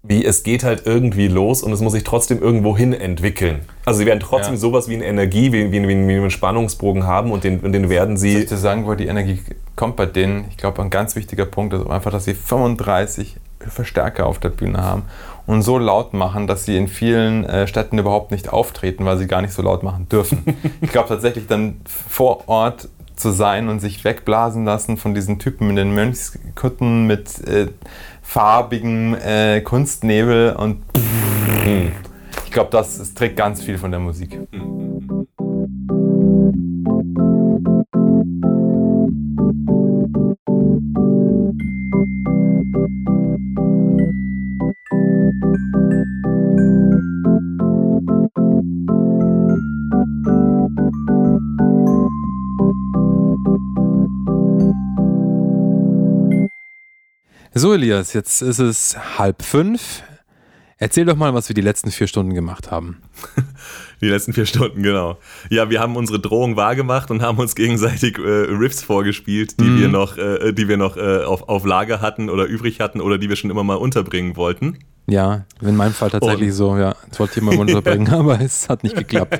wie 0.08 0.24
es 0.26 0.44
geht 0.44 0.64
halt 0.64 0.84
irgendwie 0.86 1.28
los 1.28 1.64
und 1.64 1.72
es 1.72 1.82
muss 1.82 1.94
sich 1.94 2.04
trotzdem 2.04 2.40
irgendwo 2.42 2.78
hin 2.78 2.94
entwickeln. 2.94 3.62
Also 3.86 4.00
sie 4.00 4.06
werden 4.06 4.20
trotzdem 4.20 4.54
Ja. 4.54 4.60
sowas 4.60 4.88
wie 4.88 4.96
eine 4.96 5.06
Energie, 5.06 5.52
wie, 5.52 5.72
wie, 5.72 5.88
wie, 5.88 5.94
einen 5.94 6.30
Spannungsbogen 6.32 7.06
haben 7.06 7.32
und 7.32 7.44
den, 7.44 7.60
und 7.62 7.72
den 7.72 7.90
werden 7.90 8.18
Soll 8.18 8.28
ich 8.30 8.38
sie. 8.40 8.46
dir 8.46 8.58
sagen, 8.58 8.86
wo 8.86 8.94
die 8.94 9.08
Energie 9.08 9.42
kommt 9.76 9.96
bei 9.96 10.06
denen? 10.06 10.46
Ich 10.50 10.58
glaube, 10.58 10.82
ein 10.82 10.90
ganz 10.90 11.16
wichtiger 11.16 11.46
Punkt 11.46 11.74
ist 11.74 11.88
einfach, 11.90 12.12
dass 12.12 12.26
sie 12.26 12.36
35 12.36 13.38
Verstärker 13.68 14.28
auf 14.28 14.38
der 14.40 14.50
Bühne 14.50 14.84
haben 14.84 15.04
und 15.48 15.64
so 15.64 15.78
laut 15.80 16.14
machen, 16.14 16.46
dass 16.46 16.66
sie 16.66 16.78
in 16.78 16.88
vielen 16.88 17.44
äh, 17.46 17.68
Städten 17.68 17.98
überhaupt 17.98 18.32
nicht 18.32 18.50
auftreten, 18.54 19.06
weil 19.06 19.18
sie 19.18 19.28
gar 19.28 19.42
nicht 19.42 19.54
so 19.54 19.62
laut 19.64 19.82
machen 19.82 20.08
dürfen. 20.10 20.44
ich 20.82 20.92
glaube 20.92 21.10
tatsächlich 21.10 21.48
dann 21.48 21.82
vor 21.88 22.48
Ort 22.48 22.90
zu 23.16 23.32
sein 23.32 23.70
und 23.70 23.80
sich 23.80 24.04
wegblasen 24.04 24.66
lassen 24.66 24.98
von 24.98 25.14
diesen 25.16 25.40
Typen 25.40 25.70
in 25.70 25.76
den 25.78 25.96
Mönchskutten 25.96 27.08
mit 27.08 27.48
äh, 27.48 27.68
farbigem 28.26 29.16
äh, 29.16 29.62
Kunstnebel 29.62 30.56
und 30.58 30.82
ich 32.46 32.52
glaube, 32.52 32.70
das, 32.72 32.98
das 32.98 33.14
trägt 33.14 33.38
ganz 33.38 33.62
viel 33.62 33.78
von 33.78 33.92
der 33.92 34.00
Musik. 34.00 34.40
So, 57.58 57.74
Elias, 57.74 58.12
jetzt 58.12 58.42
ist 58.42 58.60
es 58.60 58.98
halb 59.18 59.42
fünf. 59.42 60.04
Erzähl 60.78 61.06
doch 61.06 61.16
mal, 61.16 61.34
was 61.34 61.48
wir 61.48 61.54
die 61.54 61.62
letzten 61.62 61.90
vier 61.90 62.06
Stunden 62.06 62.34
gemacht 62.34 62.70
haben. 62.70 63.02
Die 64.02 64.10
letzten 64.10 64.34
vier 64.34 64.46
Stunden, 64.46 64.84
genau. 64.84 65.20
Ja, 65.50 65.70
wir 65.70 65.80
haben 65.80 65.96
unsere 65.96 66.20
Drohung 66.20 66.58
wahrgemacht 66.58 67.12
und 67.12 67.22
haben 67.22 67.38
uns 67.38 67.56
gegenseitig 67.56 68.18
äh, 68.18 68.22
Riffs 68.22 68.84
vorgespielt, 68.84 69.58
die 69.58 69.64
mhm. 69.64 69.80
wir 69.80 69.88
noch, 69.88 70.18
äh, 70.18 70.52
die 70.52 70.68
wir 70.68 70.76
noch 70.76 70.98
äh, 70.98 71.24
auf, 71.24 71.48
auf 71.48 71.66
Lager 71.66 72.02
hatten 72.02 72.30
oder 72.30 72.44
übrig 72.44 72.82
hatten 72.82 73.00
oder 73.00 73.18
die 73.18 73.30
wir 73.30 73.38
schon 73.38 73.50
immer 73.50 73.64
mal 73.64 73.76
unterbringen 73.76 74.36
wollten. 74.36 74.80
Ja, 75.08 75.46
in 75.62 75.76
meinem 75.76 75.94
Fall 75.94 76.10
tatsächlich 76.10 76.50
und. 76.50 76.56
so, 76.56 76.78
ja. 76.78 76.96
Das 77.10 77.20
wollte 77.20 77.40
ich 77.40 77.46
mal 77.46 77.56
unterbringen, 77.56 78.10
aber 78.14 78.42
es 78.42 78.68
hat 78.70 78.84
nicht 78.84 78.96
geklappt. 78.96 79.40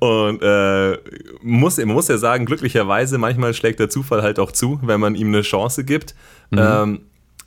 und 0.00 0.42
äh, 0.42 0.98
muss, 1.42 1.78
man 1.78 1.88
muss 1.88 2.08
ja 2.08 2.18
sagen, 2.18 2.44
glücklicherweise, 2.44 3.18
manchmal 3.18 3.54
schlägt 3.54 3.78
der 3.78 3.88
Zufall 3.88 4.22
halt 4.22 4.40
auch 4.40 4.50
zu, 4.50 4.80
wenn 4.82 4.98
man 4.98 5.14
ihm 5.14 5.28
eine 5.28 5.42
Chance 5.42 5.84
gibt. 5.84 6.16
Mhm. 6.50 6.58
Ähm, 6.58 7.00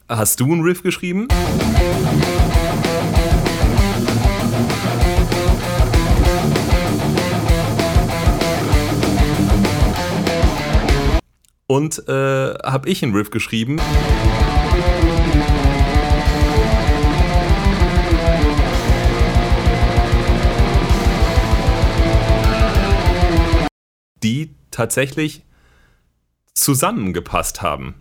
hast 0.07 0.39
du 0.39 0.45
einen 0.45 0.61
Riff 0.61 0.83
geschrieben? 0.83 1.27
Und 11.67 12.07
äh, 12.07 12.11
habe 12.11 12.89
ich 12.89 13.03
einen 13.03 13.13
Riff 13.13 13.31
geschrieben. 13.31 13.79
Die 24.23 24.51
tatsächlich 24.71 25.43
zusammengepasst 26.53 27.61
haben. 27.61 27.95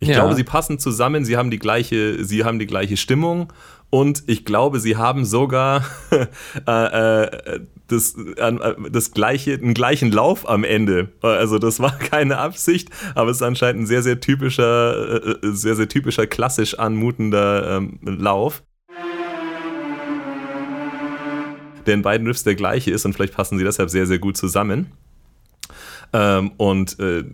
Ich 0.00 0.08
ja. 0.08 0.14
glaube, 0.14 0.34
sie 0.34 0.44
passen 0.44 0.78
zusammen, 0.78 1.24
sie 1.24 1.36
haben 1.36 1.50
die 1.50 1.58
gleiche, 1.58 2.24
sie 2.24 2.44
haben 2.44 2.58
die 2.58 2.66
gleiche 2.66 2.96
Stimmung 2.96 3.52
und 3.90 4.22
ich 4.26 4.44
glaube, 4.44 4.80
sie 4.80 4.96
haben 4.96 5.24
sogar 5.24 5.84
äh, 6.66 7.24
äh, 7.24 7.60
das, 7.88 8.14
äh, 8.14 8.74
das 8.90 9.12
gleiche, 9.12 9.54
einen 9.54 9.74
gleichen 9.74 10.12
Lauf 10.12 10.48
am 10.48 10.62
Ende. 10.62 11.08
Also 11.22 11.58
das 11.58 11.80
war 11.80 11.98
keine 11.98 12.38
Absicht, 12.38 12.90
aber 13.14 13.30
es 13.30 13.38
ist 13.38 13.42
anscheinend 13.42 13.82
ein 13.82 13.86
sehr, 13.86 14.02
sehr 14.02 14.20
typischer, 14.20 15.24
äh, 15.24 15.46
äh, 15.46 15.52
sehr, 15.52 15.74
sehr 15.74 15.88
typischer, 15.88 16.26
klassisch 16.26 16.78
anmutender 16.78 17.78
ähm, 17.78 17.98
Lauf. 18.02 18.62
Der 21.86 21.94
in 21.94 22.02
beiden 22.02 22.26
Riffs 22.26 22.44
der 22.44 22.54
gleiche 22.54 22.90
ist 22.90 23.06
und 23.06 23.14
vielleicht 23.14 23.34
passen 23.34 23.58
sie 23.58 23.64
deshalb 23.64 23.88
sehr, 23.88 24.06
sehr 24.06 24.18
gut 24.18 24.36
zusammen. 24.36 24.92
Ähm, 26.12 26.52
und 26.56 26.98
äh, 26.98 27.24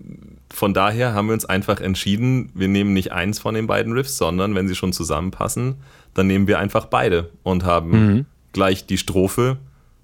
von 0.53 0.75
daher 0.75 1.15
haben 1.15 1.27
wir 1.27 1.35
uns 1.35 1.45
einfach 1.45 1.81
entschieden, 1.81 2.51
wir 2.55 2.69
nehmen 2.69 2.93
nicht 2.93 3.13
eins 3.13 3.39
von 3.39 3.55
den 3.55 3.67
beiden 3.67 3.93
Riffs, 3.93 4.17
sondern 4.17 4.55
wenn 4.55 4.69
sie 4.69 4.75
schon 4.75 4.93
zusammenpassen, 4.93 5.77
dann 6.15 6.27
nehmen 6.27 6.47
wir 6.47 6.59
einfach 6.59 6.87
beide 6.87 7.31
und 7.43 7.65
haben 7.65 7.91
mhm. 7.91 8.27
gleich 8.53 8.87
die 8.87 8.99
Strophe 8.99 9.59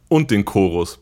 und 0.08 0.30
den 0.30 0.44
Chorus. 0.44 0.98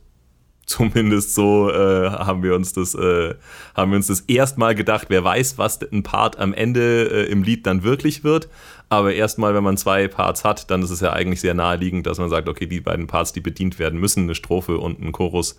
Zumindest 0.66 1.34
so 1.34 1.70
äh, 1.70 2.10
haben 2.10 2.42
wir 2.42 2.54
uns 2.54 2.74
das, 2.74 2.94
äh, 2.94 3.34
haben 3.74 3.90
wir 3.90 3.96
uns 3.96 4.08
das 4.08 4.20
erstmal 4.20 4.74
gedacht. 4.74 5.06
Wer 5.08 5.24
weiß, 5.24 5.56
was 5.56 5.80
ein 5.80 6.02
Part 6.02 6.38
am 6.38 6.52
Ende 6.52 7.08
äh, 7.10 7.32
im 7.32 7.42
Lied 7.42 7.66
dann 7.66 7.84
wirklich 7.84 8.22
wird. 8.22 8.50
Aber 8.90 9.14
erstmal, 9.14 9.54
wenn 9.54 9.64
man 9.64 9.78
zwei 9.78 10.08
Parts 10.08 10.44
hat, 10.44 10.70
dann 10.70 10.82
ist 10.82 10.90
es 10.90 11.00
ja 11.00 11.14
eigentlich 11.14 11.40
sehr 11.40 11.54
naheliegend, 11.54 12.06
dass 12.06 12.18
man 12.18 12.28
sagt, 12.28 12.50
okay, 12.50 12.66
die 12.66 12.80
beiden 12.80 13.06
Parts, 13.06 13.32
die 13.32 13.40
bedient 13.40 13.78
werden 13.78 13.98
müssen, 13.98 14.24
eine 14.24 14.34
Strophe 14.34 14.76
und 14.76 15.00
ein 15.00 15.12
Chorus. 15.12 15.58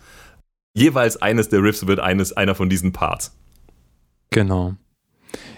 Jeweils 0.74 1.22
eines 1.22 1.50
der 1.50 1.62
Riffs 1.62 1.88
wird 1.88 2.00
eines, 2.00 2.34
einer 2.34 2.56
von 2.56 2.70
diesen 2.70 2.94
Parts. 2.94 3.36
Genau. 4.30 4.76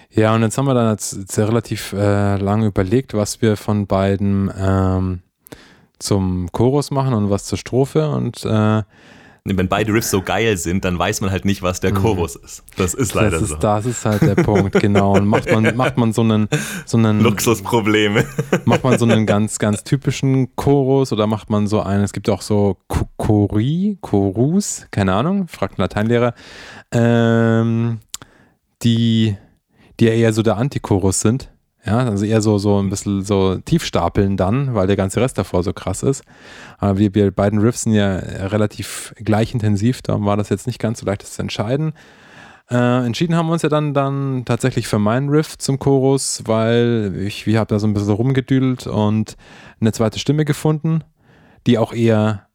Ja, 0.09 0.35
und 0.35 0.41
jetzt 0.41 0.57
haben 0.57 0.65
wir 0.65 0.73
dann 0.73 0.91
jetzt, 0.91 1.13
jetzt 1.13 1.39
relativ 1.39 1.93
äh, 1.93 2.35
lange 2.37 2.67
überlegt, 2.67 3.13
was 3.13 3.41
wir 3.41 3.55
von 3.55 3.87
beiden 3.87 4.51
ähm, 4.57 5.21
zum 5.99 6.51
Chorus 6.51 6.91
machen 6.91 7.13
und 7.13 7.29
was 7.29 7.45
zur 7.45 7.57
Strophe 7.57 8.09
und 8.09 8.43
äh, 8.43 8.83
wenn 9.43 9.67
beide 9.67 9.91
Riffs 9.91 10.11
so 10.11 10.21
geil 10.21 10.55
sind, 10.57 10.85
dann 10.85 10.99
weiß 10.99 11.21
man 11.21 11.31
halt 11.31 11.45
nicht, 11.45 11.63
was 11.63 11.79
der 11.79 11.91
mhm. 11.91 11.97
Chorus 11.97 12.35
ist. 12.35 12.63
Das 12.77 12.93
ist 12.93 13.15
leider 13.15 13.31
das 13.31 13.43
ist, 13.43 13.49
so. 13.49 13.55
Das 13.55 13.85
ist 13.87 14.05
halt 14.05 14.21
der 14.21 14.35
Punkt, 14.35 14.79
genau. 14.79 15.15
Und 15.15 15.25
macht 15.25 15.51
man, 15.51 15.75
macht 15.75 15.97
man 15.97 16.13
so 16.13 16.21
einen, 16.21 16.47
so 16.85 16.97
einen 16.97 17.21
Luxusprobleme. 17.21 18.25
Macht 18.65 18.83
man 18.83 18.99
so 18.99 19.05
einen 19.05 19.25
ganz, 19.25 19.57
ganz 19.57 19.83
typischen 19.83 20.55
Chorus 20.55 21.11
oder 21.11 21.25
macht 21.25 21.49
man 21.49 21.65
so 21.65 21.81
einen, 21.81 22.03
es 22.03 22.13
gibt 22.13 22.29
auch 22.29 22.43
so 22.43 22.77
Chori, 23.17 23.97
Chorus, 24.01 24.87
keine 24.91 25.13
Ahnung, 25.13 25.47
fragt 25.47 25.79
ein 25.79 25.81
Lateinlehrer, 25.81 26.35
ähm, 26.91 27.99
die, 28.83 29.35
die 29.99 30.05
ja 30.05 30.11
eher 30.11 30.33
so 30.33 30.43
der 30.43 30.57
Antichorus 30.57 31.19
sind. 31.19 31.50
Ja, 31.83 31.97
also 31.97 32.25
eher 32.25 32.41
so, 32.41 32.59
so 32.59 32.79
ein 32.79 32.89
bisschen 32.89 33.23
so 33.23 33.55
tiefstapeln 33.57 34.37
dann, 34.37 34.75
weil 34.75 34.85
der 34.85 34.95
ganze 34.95 35.19
Rest 35.19 35.39
davor 35.39 35.63
so 35.63 35.73
krass 35.73 36.03
ist. 36.03 36.23
Aber 36.77 36.99
wir, 36.99 37.15
wir 37.15 37.31
beiden 37.31 37.59
Riffs 37.59 37.83
sind 37.83 37.93
ja 37.93 38.17
relativ 38.17 39.15
gleich 39.17 39.53
intensiv, 39.53 40.03
darum 40.03 40.25
war 40.25 40.37
das 40.37 40.49
jetzt 40.49 40.67
nicht 40.67 40.79
ganz 40.79 40.99
so 40.99 41.07
leicht, 41.07 41.23
das 41.23 41.33
zu 41.33 41.41
entscheiden. 41.41 41.93
Äh, 42.69 43.05
entschieden 43.05 43.35
haben 43.35 43.47
wir 43.47 43.53
uns 43.53 43.63
ja 43.63 43.69
dann, 43.69 43.95
dann 43.95 44.45
tatsächlich 44.45 44.87
für 44.87 44.99
meinen 44.99 45.29
Riff 45.29 45.57
zum 45.57 45.79
Chorus, 45.79 46.43
weil 46.45 47.15
ich, 47.17 47.47
wir 47.47 47.59
haben 47.59 47.67
da 47.67 47.79
so 47.79 47.87
ein 47.87 47.93
bisschen 47.93 48.13
rumgedüdelt 48.13 48.85
und 48.85 49.35
eine 49.79 49.91
zweite 49.91 50.19
Stimme 50.19 50.45
gefunden, 50.45 51.03
die 51.65 51.79
auch 51.79 51.93
eher 51.93 52.47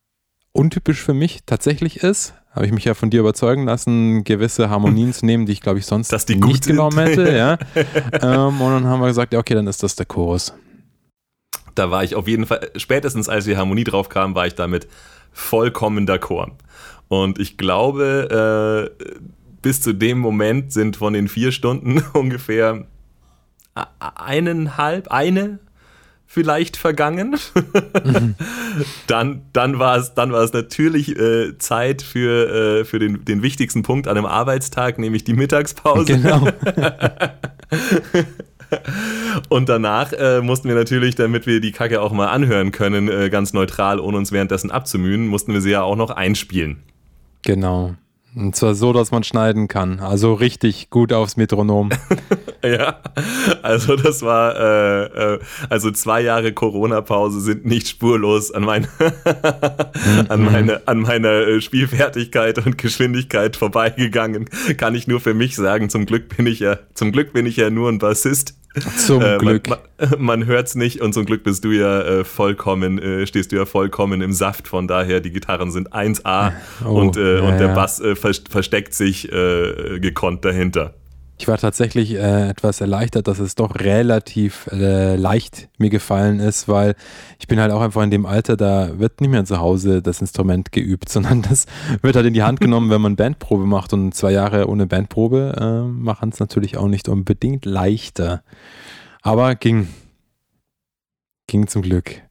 untypisch 0.53 1.03
für 1.03 1.15
mich 1.15 1.41
tatsächlich 1.45 1.99
ist 1.99 2.35
habe 2.57 2.67
ich 2.67 2.73
mich 2.73 2.85
ja 2.85 2.95
von 2.95 3.11
dir 3.11 3.21
überzeugen 3.21 3.67
lassen, 3.67 4.25
gewisse 4.25 4.71
Harmonien 4.71 5.13
zu 5.13 5.27
nehmen, 5.27 5.45
die 5.45 5.53
ich 5.53 5.61
glaube 5.61 5.79
ich 5.79 5.87
sonst 5.87 6.11
nicht 6.11 6.67
genommen 6.67 6.99
hätte. 6.99 7.27
Ja. 7.37 7.59
ähm, 8.23 8.61
und 8.61 8.73
dann 8.73 8.87
haben 8.87 9.01
wir 9.01 9.09
gesagt, 9.09 9.35
ja, 9.35 9.39
okay, 9.39 9.55
dann 9.55 9.67
ist 9.67 9.83
das 9.83 9.95
der 9.95 10.07
Chorus. 10.07 10.55
Da 11.75 11.91
war 11.91 12.03
ich 12.03 12.15
auf 12.15 12.27
jeden 12.27 12.47
Fall, 12.47 12.71
spätestens 12.77 13.29
als 13.29 13.45
die 13.45 13.57
Harmonie 13.59 13.85
drauf 13.85 14.09
kam, 14.09 14.35
war 14.35 14.47
ich 14.47 14.55
damit 14.55 14.89
vollkommen 15.33 16.09
d'accord. 16.09 16.53
Und 17.09 17.39
ich 17.39 17.59
glaube, 17.59 18.91
äh, 18.99 19.05
bis 19.61 19.83
zu 19.83 19.93
dem 19.93 20.19
Moment 20.19 20.73
sind 20.73 20.97
von 20.97 21.13
den 21.13 21.29
vier 21.29 21.53
Stunden 21.53 22.03
ungefähr 22.15 22.87
eineinhalb, 24.01 25.09
eine 25.09 25.59
vielleicht 26.27 26.77
vergangen. 26.77 27.37
Mhm. 28.05 28.35
dann 29.07 29.43
dann 29.53 29.79
war 29.79 29.97
es 29.97 30.15
dann 30.15 30.33
war 30.33 30.43
es 30.43 30.53
natürlich 30.53 31.19
äh, 31.19 31.57
Zeit 31.59 32.03
für, 32.03 32.81
äh, 32.81 32.85
für 32.85 32.99
den, 32.99 33.25
den 33.25 33.43
wichtigsten 33.43 33.83
Punkt 33.83 34.09
an 34.09 34.17
einem 34.17 34.27
Arbeitstag, 34.27 34.99
nämlich 34.99 35.25
die 35.25 35.35
Mittagspause. 35.35 36.05
Genau. 36.05 36.49
Und 39.49 39.69
danach 39.69 40.13
äh, 40.13 40.41
mussten 40.41 40.69
wir 40.69 40.75
natürlich, 40.75 41.15
damit 41.15 41.47
wir 41.47 41.61
die 41.61 41.73
Kacke 41.73 42.01
auch 42.01 42.13
mal 42.13 42.27
anhören 42.27 42.73
können, 42.73 43.09
äh, 43.09 43.31
ganz 43.31 43.53
neutral, 43.53 44.01
ohne 44.01 44.17
uns 44.17 44.33
währenddessen 44.33 44.71
abzumühen, 44.71 45.29
mussten 45.29 45.53
wir 45.53 45.61
sie 45.61 45.71
ja 45.71 45.83
auch 45.83 45.97
noch 45.97 46.11
einspielen. 46.11 46.83
Genau. 47.43 47.95
Und 48.37 48.55
zwar 48.55 48.75
so, 48.75 48.93
dass 48.93 49.13
man 49.13 49.25
schneiden 49.25 49.67
kann. 49.67 49.99
Also 49.99 50.35
richtig 50.35 50.91
gut 50.91 51.11
aufs 51.15 51.39
Metronom. 51.39 51.89
ja, 52.63 53.01
also 53.63 53.97
das 53.97 54.21
war, 54.21 54.55
äh, 54.57 55.35
äh, 55.35 55.39
also 55.71 55.91
zwei 55.91 56.21
Jahre 56.21 56.53
Corona-Pause 56.53 57.41
sind 57.41 57.65
nicht 57.65 57.89
spurlos 57.89 58.53
an, 58.53 58.65
mein, 58.65 58.89
an, 60.29 60.45
meine, 60.45 60.87
an 60.87 61.01
meiner 61.01 61.47
äh, 61.47 61.61
Spielfertigkeit 61.63 62.65
und 62.65 62.77
Geschwindigkeit 62.77 63.57
vorbeigegangen. 63.57 64.51
Kann 64.77 64.95
ich 64.95 65.09
nur 65.09 65.21
für 65.21 65.33
mich 65.33 65.57
sagen. 65.57 65.89
Zum 65.89 66.05
Glück 66.05 66.37
bin 66.37 66.47
ich 66.47 66.61
ja, 66.61 66.79
zum 66.93 67.13
Glück 67.13 67.33
bin 67.33 67.47
ich 67.47 67.57
ja 67.57 67.71
nur 67.71 67.89
ein 67.89 67.99
Bassist. 67.99 68.55
Zum 68.99 69.23
äh, 69.23 69.39
Glück. 69.39 69.69
Man, 70.19 70.41
man, 70.41 70.51
es 70.51 70.75
nicht 70.75 71.01
und 71.01 71.15
zum 71.15 71.25
Glück 71.25 71.43
bist 71.43 71.65
du 71.65 71.71
ja 71.71 72.03
äh, 72.03 72.25
vollkommen, 72.25 72.99
äh, 72.99 73.27
stehst 73.27 73.51
du 73.51 73.57
ja 73.57 73.65
vollkommen 73.65 74.21
im 74.21 74.35
Saft. 74.35 74.69
Von 74.69 74.87
daher, 74.87 75.21
die 75.21 75.31
Gitarren 75.31 75.71
sind 75.71 75.95
1A 75.95 76.53
oh, 76.85 77.01
und, 77.01 77.17
äh, 77.17 77.39
ja, 77.39 77.43
und 77.43 77.59
der 77.59 77.69
Bass 77.69 77.99
äh, 78.01 78.15
versteckt 78.15 78.93
sich 78.93 79.33
äh, 79.33 79.99
gekonnt 80.01 80.45
dahinter. 80.45 80.93
Ich 81.39 81.49
war 81.49 81.59
tatsächlich 81.59 82.15
äh, 82.15 82.49
etwas 82.49 82.81
erleichtert, 82.81 83.29
dass 83.29 83.39
es 83.39 83.55
doch 83.55 83.75
relativ 83.77 84.69
äh, 84.73 85.17
leicht 85.17 85.69
mir 85.77 85.91
gefallen 85.91 86.41
ist, 86.41 86.67
weil 86.67 86.95
ich 87.39 87.47
bin 87.47 87.61
halt 87.61 87.73
auch 87.73 87.83
einfach 87.83 88.03
in 88.03 88.11
dem 88.11 88.25
Alter, 88.25 88.57
da 88.57 88.99
wird 88.99 89.21
nicht 89.21 89.31
mehr 89.31 89.45
zu 89.45 89.59
Hause 89.59 90.01
das 90.01 90.21
Instrument 90.21 90.73
geübt, 90.73 91.09
sondern 91.11 91.43
das 91.43 91.67
wird 92.01 92.17
halt 92.17 92.27
in 92.27 92.35
die 92.35 92.43
Hand 92.43 92.61
genommen, 92.61 92.91
wenn 92.91 93.03
man 93.03 93.17
Bandprobe 93.17 93.67
macht. 93.67 93.93
Und 93.93 94.15
zwei 94.15 94.33
Jahre 94.33 94.69
ohne 94.69 94.87
Bandprobe 94.87 95.55
äh, 95.59 95.89
machen 95.89 96.31
es 96.31 96.41
natürlich 96.41 96.79
auch 96.79 96.89
nicht 96.89 97.09
unbedingt 97.09 97.67
leichter. 97.67 98.43
Aber 99.23 99.55
ging. 99.55 99.89
Ging 101.49 101.69
zum 101.69 101.83
Glück. 101.83 102.23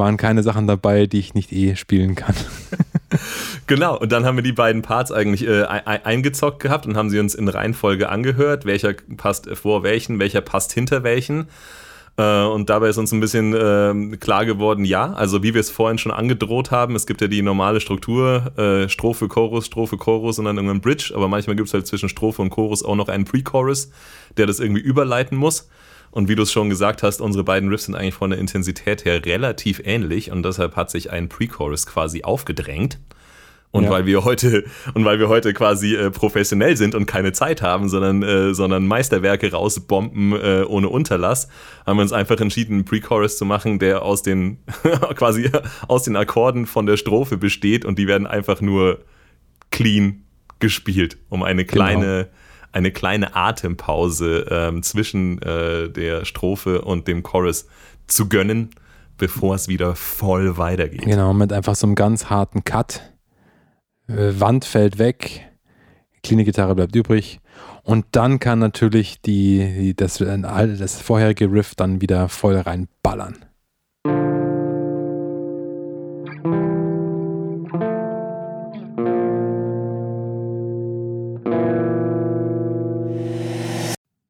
Waren 0.00 0.16
keine 0.16 0.42
Sachen 0.42 0.66
dabei, 0.66 1.04
die 1.04 1.18
ich 1.18 1.34
nicht 1.34 1.52
eh 1.52 1.76
spielen 1.76 2.14
kann. 2.14 2.34
genau, 3.66 3.98
und 3.98 4.10
dann 4.10 4.24
haben 4.24 4.36
wir 4.36 4.42
die 4.42 4.50
beiden 4.50 4.80
Parts 4.80 5.12
eigentlich 5.12 5.46
äh, 5.46 5.64
eingezockt 5.64 6.60
gehabt 6.60 6.86
und 6.86 6.96
haben 6.96 7.10
sie 7.10 7.18
uns 7.18 7.34
in 7.34 7.48
Reihenfolge 7.48 8.08
angehört, 8.08 8.64
welcher 8.64 8.94
passt 9.18 9.50
vor 9.50 9.82
welchen, 9.82 10.18
welcher 10.18 10.40
passt 10.40 10.72
hinter 10.72 11.02
welchen. 11.02 11.48
Äh, 12.16 12.44
und 12.44 12.70
dabei 12.70 12.88
ist 12.88 12.96
uns 12.96 13.12
ein 13.12 13.20
bisschen 13.20 13.52
äh, 13.52 14.16
klar 14.16 14.46
geworden, 14.46 14.86
ja, 14.86 15.12
also 15.12 15.42
wie 15.42 15.52
wir 15.52 15.60
es 15.60 15.68
vorhin 15.68 15.98
schon 15.98 16.12
angedroht 16.12 16.70
haben, 16.70 16.96
es 16.96 17.06
gibt 17.06 17.20
ja 17.20 17.28
die 17.28 17.42
normale 17.42 17.82
Struktur, 17.82 18.56
äh, 18.56 18.88
Strophe, 18.88 19.28
Chorus, 19.28 19.66
Strophe, 19.66 19.98
Chorus 19.98 20.38
und 20.38 20.46
dann 20.46 20.56
irgendein 20.56 20.80
Bridge, 20.80 21.12
aber 21.14 21.28
manchmal 21.28 21.56
gibt 21.56 21.68
es 21.68 21.74
halt 21.74 21.86
zwischen 21.86 22.08
Strophe 22.08 22.40
und 22.40 22.48
Chorus 22.48 22.82
auch 22.82 22.96
noch 22.96 23.08
einen 23.08 23.26
Pre-Chorus, 23.26 23.90
der 24.38 24.46
das 24.46 24.60
irgendwie 24.60 24.80
überleiten 24.80 25.36
muss. 25.36 25.68
Und 26.10 26.28
wie 26.28 26.34
du 26.34 26.42
es 26.42 26.52
schon 26.52 26.70
gesagt 26.70 27.02
hast, 27.02 27.20
unsere 27.20 27.44
beiden 27.44 27.68
Riffs 27.68 27.84
sind 27.84 27.94
eigentlich 27.94 28.14
von 28.14 28.30
der 28.30 28.38
Intensität 28.38 29.04
her 29.04 29.24
relativ 29.24 29.80
ähnlich 29.84 30.30
und 30.30 30.42
deshalb 30.42 30.76
hat 30.76 30.90
sich 30.90 31.10
ein 31.10 31.28
Pre-Chorus 31.28 31.86
quasi 31.86 32.22
aufgedrängt. 32.22 32.98
Und 33.72 33.84
ja. 33.84 33.90
weil 33.90 34.04
wir 34.04 34.24
heute 34.24 34.64
und 34.94 35.04
weil 35.04 35.20
wir 35.20 35.28
heute 35.28 35.54
quasi 35.54 35.94
äh, 35.94 36.10
professionell 36.10 36.76
sind 36.76 36.96
und 36.96 37.06
keine 37.06 37.30
Zeit 37.30 37.62
haben, 37.62 37.88
sondern 37.88 38.22
äh, 38.24 38.52
sondern 38.52 38.84
Meisterwerke 38.84 39.52
rausbomben 39.52 40.32
äh, 40.32 40.64
ohne 40.66 40.88
Unterlass, 40.88 41.46
haben 41.86 41.98
wir 41.98 42.02
uns 42.02 42.12
einfach 42.12 42.40
entschieden, 42.40 42.74
einen 42.74 42.84
Pre-Chorus 42.84 43.38
zu 43.38 43.44
machen, 43.44 43.78
der 43.78 44.02
aus 44.02 44.24
den 44.24 44.58
quasi 45.14 45.50
aus 45.86 46.02
den 46.02 46.16
Akkorden 46.16 46.66
von 46.66 46.86
der 46.86 46.96
Strophe 46.96 47.36
besteht 47.36 47.84
und 47.84 47.96
die 47.96 48.08
werden 48.08 48.26
einfach 48.26 48.60
nur 48.60 49.04
clean 49.70 50.24
gespielt, 50.58 51.18
um 51.28 51.44
eine 51.44 51.64
genau. 51.64 51.72
kleine 51.72 52.06
genau. 52.24 52.28
Eine 52.72 52.90
kleine 52.90 53.34
Atempause 53.34 54.46
ähm, 54.50 54.82
zwischen 54.82 55.40
äh, 55.42 55.90
der 55.90 56.24
Strophe 56.24 56.82
und 56.82 57.08
dem 57.08 57.22
Chorus 57.22 57.66
zu 58.06 58.28
gönnen, 58.28 58.70
bevor 59.18 59.54
es 59.54 59.68
wieder 59.68 59.94
voll 59.96 60.56
weitergeht. 60.56 61.02
Genau, 61.02 61.32
mit 61.34 61.52
einfach 61.52 61.74
so 61.74 61.86
einem 61.86 61.94
ganz 61.94 62.30
harten 62.30 62.64
Cut 62.64 63.02
äh, 64.10 64.40
Wand 64.40 64.64
fällt 64.64 64.98
weg, 64.98 65.48
Klinikgitarre 66.22 66.74
bleibt 66.74 66.94
übrig. 66.94 67.40
Und 67.82 68.06
dann 68.12 68.38
kann 68.38 68.58
natürlich 68.58 69.20
die, 69.22 69.58
die 69.78 69.96
das, 69.96 70.18
das 70.18 71.00
vorherige 71.00 71.50
Riff 71.50 71.74
dann 71.74 72.00
wieder 72.00 72.28
voll 72.28 72.56
reinballern. 72.56 73.36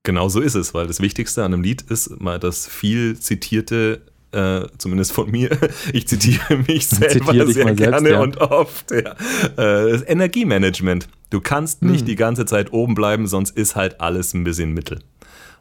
Genau 0.03 0.29
so 0.29 0.41
ist 0.41 0.55
es, 0.55 0.73
weil 0.73 0.87
das 0.87 1.01
Wichtigste 1.01 1.45
an 1.45 1.53
einem 1.53 1.63
Lied 1.63 1.83
ist 1.83 2.21
mal 2.21 2.39
das 2.39 2.67
viel 2.67 3.19
zitierte 3.19 4.03
äh, 4.33 4.67
zumindest 4.79 5.13
von 5.13 5.31
mir, 5.31 5.51
ich 5.93 6.07
zitiere 6.07 6.57
mich 6.69 6.87
selber 6.87 7.27
zitiere 7.27 7.53
sehr 7.53 7.75
gerne 7.75 7.99
selbst, 7.99 8.13
ja. 8.13 8.21
und 8.21 8.41
oft, 8.41 8.91
ja. 8.93 9.13
äh, 9.57 9.91
das 9.91 10.09
Energiemanagement. 10.09 11.09
Du 11.31 11.41
kannst 11.41 11.83
nicht 11.83 12.01
hm. 12.01 12.07
die 12.07 12.17
ganze 12.17 12.45
Zeit 12.47 12.73
oben 12.73 12.95
bleiben, 12.95 13.27
sonst 13.27 13.57
ist 13.57 13.77
halt 13.77 14.01
alles 14.01 14.35
ein 14.35 14.45
bisschen 14.45 14.73
Mittel. 14.73 15.01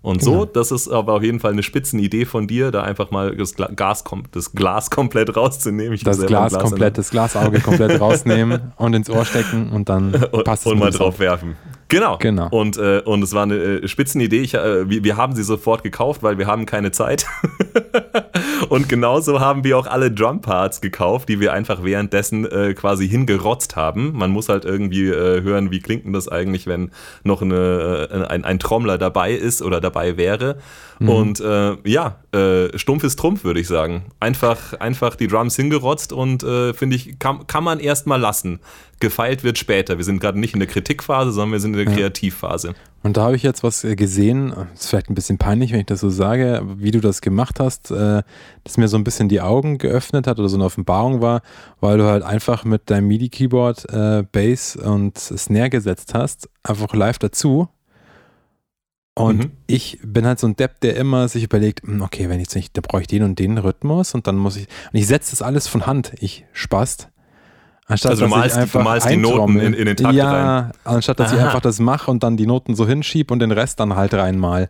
Und 0.01 0.19
genau. 0.19 0.31
so, 0.31 0.45
das 0.45 0.71
ist 0.71 0.87
aber 0.87 1.13
auf 1.13 1.23
jeden 1.23 1.41
Fall 1.41 1.51
eine 1.51 1.63
Spitzenidee 1.63 2.23
von 2.25 2.47
dir, 2.47 2.71
da 2.71 2.83
einfach 2.83 3.11
mal 3.11 3.35
das, 3.35 3.55
Gas, 3.55 4.03
das 4.31 4.53
Glas 4.53 4.89
komplett 4.89 5.35
rauszunehmen. 5.35 5.93
Ich 5.93 6.03
das 6.03 6.25
Glas, 6.25 6.53
Glas 6.53 6.63
komplett, 6.63 6.97
das 6.97 7.09
Glasauge 7.09 7.59
komplett 7.59 7.99
rausnehmen 7.99 8.71
und 8.77 8.93
ins 8.93 9.09
Ohr 9.09 9.25
stecken 9.25 9.71
und 9.71 9.89
dann 9.89 10.11
passt 10.45 10.65
es. 10.65 10.71
Und 10.71 10.79
mal 10.79 10.91
drauf 10.91 11.19
werfen. 11.19 11.57
Genau. 11.89 12.17
genau. 12.17 12.47
Und, 12.49 12.77
äh, 12.77 13.01
und 13.03 13.23
es 13.23 13.33
war 13.33 13.43
eine 13.43 13.55
äh, 13.55 13.87
Spitzenidee. 13.87 14.41
Ich, 14.41 14.53
äh, 14.53 14.89
wir, 14.89 15.03
wir 15.03 15.17
haben 15.17 15.35
sie 15.35 15.43
sofort 15.43 15.83
gekauft, 15.83 16.21
weil 16.21 16.37
wir 16.37 16.45
haben 16.45 16.65
keine 16.65 16.91
Zeit. 16.91 17.25
und 18.69 18.87
genauso 18.87 19.39
haben 19.39 19.63
wir 19.63 19.77
auch 19.77 19.87
alle 19.87 20.11
Drumparts 20.11 20.81
gekauft, 20.81 21.29
die 21.29 21.39
wir 21.39 21.51
einfach 21.51 21.83
währenddessen 21.83 22.45
äh, 22.45 22.75
quasi 22.75 23.09
hingerotzt 23.09 23.75
haben. 23.75 24.13
Man 24.13 24.29
muss 24.29 24.49
halt 24.49 24.65
irgendwie 24.65 25.07
äh, 25.07 25.41
hören, 25.41 25.71
wie 25.71 25.79
klingt 25.79 26.05
denn 26.05 26.13
das 26.13 26.27
eigentlich, 26.27 26.67
wenn 26.67 26.91
noch 27.23 27.41
eine, 27.41 28.07
äh, 28.11 28.25
ein, 28.27 28.45
ein 28.45 28.59
Trommler 28.59 28.99
dabei 28.99 29.33
ist 29.33 29.63
oder 29.63 29.81
dabei 29.81 30.15
wäre. 30.15 30.57
Mhm. 30.99 31.09
Und 31.09 31.39
äh, 31.39 31.77
ja, 31.89 32.17
äh, 32.33 32.77
stumpf 32.77 33.03
ist 33.03 33.17
Trumpf, 33.17 33.43
würde 33.43 33.59
ich 33.59 33.67
sagen. 33.67 34.05
Einfach, 34.19 34.73
einfach 34.73 35.15
die 35.15 35.27
Drums 35.27 35.55
hingerotzt 35.55 36.13
und 36.13 36.43
äh, 36.43 36.73
finde 36.73 36.97
ich, 36.97 37.17
kann, 37.19 37.47
kann 37.47 37.63
man 37.63 37.79
erstmal 37.79 38.19
lassen. 38.19 38.59
Gefeilt 38.99 39.45
wird 39.45 39.57
später. 39.57 39.97
Wir 39.97 40.03
sind 40.03 40.19
gerade 40.19 40.37
nicht 40.37 40.53
in 40.53 40.59
der 40.59 40.67
Kritikphase, 40.67 41.31
sondern 41.31 41.53
wir 41.53 41.59
sind 41.61 41.73
in 41.73 41.85
der 41.85 41.93
ja. 41.93 41.97
Kreativphase. 41.97 42.75
Und 43.01 43.15
da 43.15 43.23
habe 43.23 43.37
ich 43.37 43.43
jetzt 43.43 43.63
was 43.63 43.85
äh, 43.85 43.95
gesehen, 43.95 44.53
ist 44.73 44.89
vielleicht 44.89 45.09
ein 45.09 45.15
bisschen 45.15 45.37
peinlich, 45.37 45.71
wenn 45.71 45.79
ich 45.79 45.85
das 45.85 46.01
so 46.01 46.09
sage, 46.09 46.61
wie 46.77 46.91
du 46.91 46.99
das 46.99 47.21
gemacht 47.21 47.61
hast, 47.61 47.91
äh, 47.91 48.23
das 48.65 48.75
mir 48.75 48.89
so 48.89 48.97
ein 48.97 49.05
bisschen 49.05 49.29
die 49.29 49.39
Augen 49.39 49.77
geöffnet 49.77 50.27
hat 50.27 50.37
oder 50.37 50.49
so 50.49 50.57
eine 50.57 50.65
Offenbarung 50.65 51.21
war, 51.21 51.41
weil 51.79 51.97
du 51.97 52.03
halt 52.03 52.23
einfach 52.23 52.65
mit 52.65 52.89
deinem 52.89 53.07
MIDI-Keyboard 53.07 53.89
äh, 53.89 54.23
Bass 54.29 54.75
und 54.75 55.17
Snare 55.17 55.69
gesetzt 55.69 56.13
hast, 56.13 56.49
einfach 56.63 56.93
live 56.93 57.19
dazu 57.19 57.69
und 59.19 59.37
mhm. 59.37 59.51
ich 59.67 59.99
bin 60.01 60.25
halt 60.25 60.39
so 60.39 60.47
ein 60.47 60.55
Depp, 60.55 60.79
der 60.79 60.95
immer 60.95 61.27
sich 61.27 61.43
überlegt, 61.43 61.83
hm, 61.83 62.01
okay, 62.01 62.29
wenn 62.29 62.39
ich 62.39 62.45
jetzt 62.45 62.55
nicht, 62.55 62.77
dann 62.77 62.83
brauche 62.83 63.01
ich 63.01 63.07
den 63.07 63.23
und 63.23 63.37
den 63.37 63.57
Rhythmus 63.57 64.13
und 64.13 64.27
dann 64.27 64.37
muss 64.37 64.55
ich, 64.55 64.67
und 64.93 64.97
ich 64.97 65.07
setze 65.07 65.31
das 65.31 65.41
alles 65.41 65.67
von 65.67 65.85
Hand, 65.85 66.13
ich 66.19 66.45
spast. 66.53 67.09
Anstatt, 67.85 68.11
also 68.11 68.25
du 68.25 68.29
malst, 68.29 68.73
du 68.73 68.79
malst 68.79 69.09
die 69.09 69.17
Noten 69.17 69.59
in, 69.59 69.73
in, 69.73 69.87
den 69.87 69.97
Takt 69.97 70.15
ja, 70.15 70.59
rein. 70.59 70.71
anstatt 70.85 71.19
dass 71.19 71.31
Aha. 71.31 71.37
ich 71.37 71.43
einfach 71.43 71.59
das 71.59 71.79
mache 71.79 72.09
und 72.09 72.23
dann 72.23 72.37
die 72.37 72.45
Noten 72.45 72.75
so 72.75 72.87
hinschiebe 72.87 73.33
und 73.33 73.39
den 73.39 73.51
Rest 73.51 73.81
dann 73.81 73.95
halt 73.95 74.13
reinmal. 74.13 74.69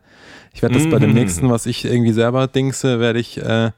Ich 0.54 0.64
werde 0.64 0.76
das 0.76 0.86
mhm. 0.86 0.90
bei 0.90 1.00
dem 1.00 1.10
mhm. 1.10 1.18
nächsten, 1.18 1.50
was 1.52 1.68
ich 1.68 1.86
irgendwie 1.86 2.14
selber 2.14 2.48
dingse, 2.48 3.00
werde 3.00 3.20
ich 3.20 3.38
äh, 3.38 3.70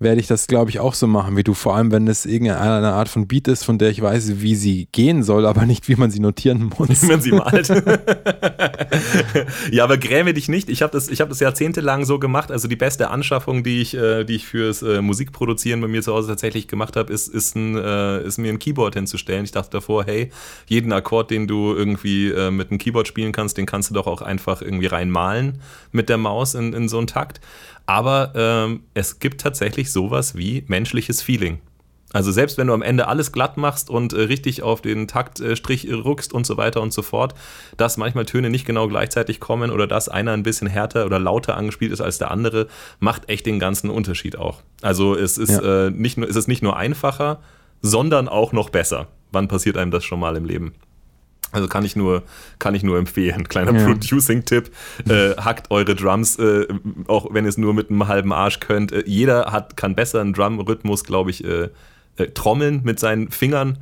werde 0.00 0.20
ich 0.20 0.26
das, 0.26 0.46
glaube 0.46 0.70
ich, 0.70 0.80
auch 0.80 0.94
so 0.94 1.06
machen 1.06 1.36
wie 1.36 1.44
du. 1.44 1.54
Vor 1.54 1.76
allem, 1.76 1.90
wenn 1.90 2.06
es 2.06 2.26
irgendeine 2.26 2.92
Art 2.92 3.08
von 3.08 3.26
Beat 3.26 3.48
ist, 3.48 3.64
von 3.64 3.78
der 3.78 3.90
ich 3.90 4.00
weiß, 4.00 4.40
wie 4.40 4.54
sie 4.54 4.88
gehen 4.92 5.22
soll, 5.22 5.46
aber 5.46 5.66
nicht, 5.66 5.88
wie 5.88 5.96
man 5.96 6.10
sie 6.10 6.20
notieren 6.20 6.70
muss. 6.78 7.02
Wie 7.02 7.06
man 7.06 7.20
sie 7.20 7.32
malt. 7.32 7.68
ja, 9.72 9.84
aber 9.84 9.98
gräme 9.98 10.34
dich 10.34 10.48
nicht. 10.48 10.68
Ich 10.68 10.82
habe 10.82 10.92
das, 10.92 11.10
hab 11.10 11.28
das 11.28 11.40
jahrzehntelang 11.40 12.04
so 12.04 12.18
gemacht. 12.18 12.52
Also 12.52 12.68
die 12.68 12.76
beste 12.76 13.10
Anschaffung, 13.10 13.64
die 13.64 13.80
ich, 13.80 13.94
äh, 13.94 14.24
die 14.24 14.36
ich 14.36 14.46
fürs 14.46 14.82
äh, 14.82 15.02
Musikproduzieren 15.02 15.80
bei 15.80 15.88
mir 15.88 16.02
zu 16.02 16.14
Hause 16.14 16.28
tatsächlich 16.28 16.68
gemacht 16.68 16.96
habe, 16.96 17.12
ist, 17.12 17.28
ist, 17.28 17.56
ein, 17.56 17.76
äh, 17.76 18.22
ist 18.22 18.38
mir 18.38 18.52
ein 18.52 18.58
Keyboard 18.58 18.94
hinzustellen. 18.94 19.44
Ich 19.44 19.52
dachte 19.52 19.70
davor, 19.70 20.04
hey, 20.04 20.30
jeden 20.66 20.92
Akkord, 20.92 21.30
den 21.30 21.46
du 21.46 21.74
irgendwie 21.74 22.28
äh, 22.28 22.50
mit 22.50 22.70
einem 22.70 22.78
Keyboard 22.78 23.08
spielen 23.08 23.32
kannst, 23.32 23.58
den 23.58 23.66
kannst 23.66 23.90
du 23.90 23.94
doch 23.94 24.06
auch 24.06 24.22
einfach 24.22 24.62
irgendwie 24.62 24.86
reinmalen 24.86 25.60
mit 25.90 26.08
der 26.08 26.18
Maus 26.18 26.54
in, 26.54 26.72
in 26.72 26.88
so 26.88 26.98
einen 26.98 27.06
Takt. 27.06 27.40
Aber 27.88 28.32
ähm, 28.34 28.82
es 28.92 29.18
gibt 29.18 29.40
tatsächlich 29.40 29.90
sowas 29.90 30.36
wie 30.36 30.62
menschliches 30.68 31.22
Feeling. 31.22 31.58
Also 32.12 32.32
selbst 32.32 32.58
wenn 32.58 32.66
du 32.66 32.74
am 32.74 32.82
Ende 32.82 33.08
alles 33.08 33.32
glatt 33.32 33.56
machst 33.56 33.88
und 33.88 34.12
äh, 34.12 34.20
richtig 34.20 34.62
auf 34.62 34.82
den 34.82 35.08
Taktstrich 35.08 35.88
äh, 35.88 35.94
rückst 35.94 36.34
und 36.34 36.46
so 36.46 36.58
weiter 36.58 36.82
und 36.82 36.92
so 36.92 37.00
fort, 37.00 37.34
dass 37.78 37.96
manchmal 37.96 38.26
Töne 38.26 38.50
nicht 38.50 38.66
genau 38.66 38.88
gleichzeitig 38.88 39.40
kommen 39.40 39.70
oder 39.70 39.86
dass 39.86 40.10
einer 40.10 40.32
ein 40.32 40.42
bisschen 40.42 40.66
härter 40.66 41.06
oder 41.06 41.18
lauter 41.18 41.56
angespielt 41.56 41.90
ist 41.90 42.02
als 42.02 42.18
der 42.18 42.30
andere, 42.30 42.66
macht 43.00 43.30
echt 43.30 43.46
den 43.46 43.58
ganzen 43.58 43.88
Unterschied 43.88 44.36
auch. 44.36 44.62
Also 44.82 45.14
es 45.14 45.38
ist, 45.38 45.50
ja. 45.50 45.86
äh, 45.86 45.90
nicht, 45.90 46.18
nur, 46.18 46.28
es 46.28 46.36
ist 46.36 46.46
nicht 46.46 46.62
nur 46.62 46.76
einfacher, 46.76 47.40
sondern 47.80 48.28
auch 48.28 48.52
noch 48.52 48.68
besser. 48.68 49.08
Wann 49.32 49.48
passiert 49.48 49.78
einem 49.78 49.90
das 49.90 50.04
schon 50.04 50.20
mal 50.20 50.36
im 50.36 50.44
Leben? 50.44 50.74
Also 51.50 51.66
kann 51.68 51.84
ich 51.84 51.96
nur, 51.96 52.22
kann 52.58 52.74
ich 52.74 52.82
nur 52.82 52.98
empfehlen. 52.98 53.48
Kleiner 53.48 53.72
ja. 53.72 53.86
Producing-Tipp. 53.86 54.70
Äh, 55.08 55.36
hackt 55.36 55.70
eure 55.70 55.94
Drums, 55.94 56.38
äh, 56.38 56.66
auch 57.06 57.32
wenn 57.32 57.44
ihr 57.44 57.48
es 57.48 57.58
nur 57.58 57.74
mit 57.74 57.90
einem 57.90 58.06
halben 58.06 58.32
Arsch 58.32 58.60
könnt. 58.60 58.92
Äh, 58.92 59.04
jeder 59.06 59.46
hat, 59.46 59.76
kann 59.76 59.94
besser 59.94 60.20
einen 60.20 60.34
Drum-Rhythmus, 60.34 61.04
glaube 61.04 61.30
ich, 61.30 61.44
äh, 61.44 61.68
äh, 62.16 62.26
trommeln 62.34 62.82
mit 62.84 63.00
seinen 63.00 63.30
Fingern, 63.30 63.78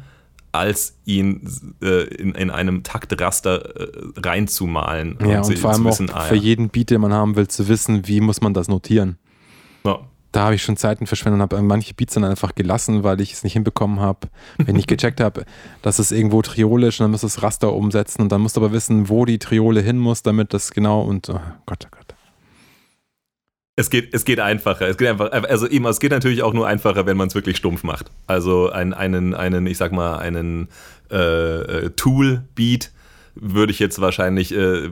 als 0.52 0.96
ihn 1.04 1.46
äh, 1.82 2.04
in, 2.04 2.34
in 2.34 2.50
einem 2.50 2.82
Taktraster 2.82 3.74
reinzumalen. 4.16 5.18
Ja, 5.20 5.40
und, 5.40 5.48
und 5.48 5.58
vor 5.58 5.72
allem 5.72 5.84
wissen, 5.84 6.10
auch 6.10 6.16
ah, 6.16 6.20
für 6.22 6.36
jeden 6.36 6.70
Beat, 6.70 6.90
den 6.90 7.00
man 7.00 7.12
haben 7.12 7.36
will, 7.36 7.48
zu 7.48 7.68
wissen, 7.68 8.06
wie 8.06 8.20
muss 8.20 8.40
man 8.40 8.54
das 8.54 8.68
notieren. 8.68 9.18
Ja 9.84 10.00
da 10.37 10.43
habe 10.43 10.55
ich 10.55 10.62
schon 10.62 10.76
Zeiten 10.76 11.07
verschwendet 11.07 11.39
und 11.39 11.43
habe 11.43 11.62
manche 11.62 11.95
Beats 11.95 12.12
dann 12.12 12.24
einfach 12.24 12.55
gelassen, 12.55 13.03
weil 13.03 13.22
ich 13.22 13.32
es 13.32 13.43
nicht 13.43 13.55
hinbekommen 13.55 14.01
habe, 14.01 14.28
wenn 14.59 14.76
ich 14.76 14.87
gecheckt 14.87 15.18
habe, 15.18 15.47
dass 15.80 15.99
es 15.99 16.12
irgendwo 16.12 16.43
triolisch 16.43 17.01
und 17.01 17.05
dann 17.05 17.11
muss 17.12 17.22
das 17.22 17.43
Raster 17.43 17.72
umsetzen 17.72 18.20
und 18.20 18.30
dann 18.30 18.43
musst 18.43 18.57
du 18.57 18.61
aber 18.61 18.70
wissen, 18.72 19.09
wo 19.09 19.24
die 19.24 19.39
Triole 19.39 19.80
hin 19.80 19.97
muss, 19.97 20.22
damit 20.22 20.53
das 20.53 20.72
genau 20.72 21.01
und 21.01 21.30
oh 21.30 21.41
Gott, 21.64 21.87
oh 21.87 21.89
Gott. 21.91 22.14
Es 23.76 23.89
geht, 23.89 24.12
es 24.12 24.26
geht 24.26 24.41
einfacher. 24.41 24.87
Es 24.89 24.99
geht 24.99 25.09
einfach, 25.09 25.32
also 25.32 25.66
eben, 25.68 25.87
es 25.87 26.01
geht 26.01 26.11
natürlich 26.11 26.43
auch 26.43 26.53
nur 26.53 26.66
einfacher, 26.66 27.07
wenn 27.07 27.16
man 27.16 27.28
es 27.28 27.34
wirklich 27.34 27.57
stumpf 27.57 27.82
macht. 27.82 28.11
Also 28.26 28.70
ein, 28.70 28.93
einen, 28.93 29.34
einen, 29.34 29.66
ich 29.66 29.78
sag 29.78 29.93
mal, 29.93 30.18
einen 30.18 30.68
äh, 31.11 31.16
äh 31.16 31.91
Tool-Beat 31.91 32.91
würde 33.37 33.72
ich 33.72 33.78
jetzt 33.78 34.01
wahrscheinlich 34.01 34.55
äh, 34.55 34.91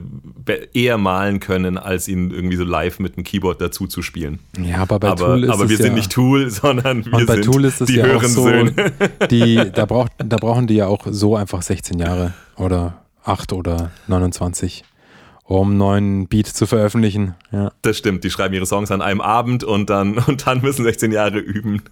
eher 0.73 0.97
malen 0.97 1.39
können, 1.39 1.77
als 1.77 2.07
ihn 2.07 2.31
irgendwie 2.31 2.55
so 2.55 2.63
live 2.63 2.99
mit 2.99 3.17
einem 3.17 3.23
Keyboard 3.23 3.59
dazu 3.59 3.87
zu 3.87 4.01
spielen. 4.01 4.39
Ja, 4.63 4.77
aber 4.77 4.99
bei 4.99 5.09
aber, 5.09 5.25
Tool 5.25 5.43
ist 5.43 5.49
Aber 5.49 5.69
wir 5.69 5.77
sind 5.77 5.87
ja, 5.87 5.93
nicht 5.93 6.11
Tool, 6.11 6.49
sondern 6.51 7.05
wir 7.05 7.25
bei 7.25 7.35
sind 7.35 7.45
Tool 7.45 7.65
ist 7.65 7.81
es 7.81 7.87
die 7.87 7.95
ja 7.95 8.05
höheren 8.05 8.29
so, 8.29 8.43
Söhne. 8.43 8.73
Die, 9.31 9.71
da, 9.73 9.85
braucht, 9.85 10.11
da 10.17 10.37
brauchen 10.37 10.67
die 10.67 10.75
ja 10.75 10.87
auch 10.87 11.07
so 11.09 11.35
einfach 11.35 11.61
16 11.61 11.99
Jahre 11.99 12.33
oder 12.55 13.01
8 13.23 13.53
oder 13.53 13.91
29 14.07 14.83
um 15.47 15.69
einen 15.69 15.77
neuen 15.77 16.27
Beat 16.27 16.47
zu 16.47 16.65
veröffentlichen. 16.65 17.35
Ja. 17.51 17.71
Das 17.83 17.97
stimmt, 17.99 18.23
die 18.23 18.31
schreiben 18.31 18.55
ihre 18.55 18.65
Songs 18.65 18.89
an 18.89 19.01
einem 19.01 19.21
Abend 19.21 19.63
und 19.63 19.89
dann, 19.91 20.17
und 20.27 20.47
dann 20.47 20.61
müssen 20.61 20.83
16 20.83 21.11
Jahre 21.11 21.37
üben, 21.37 21.83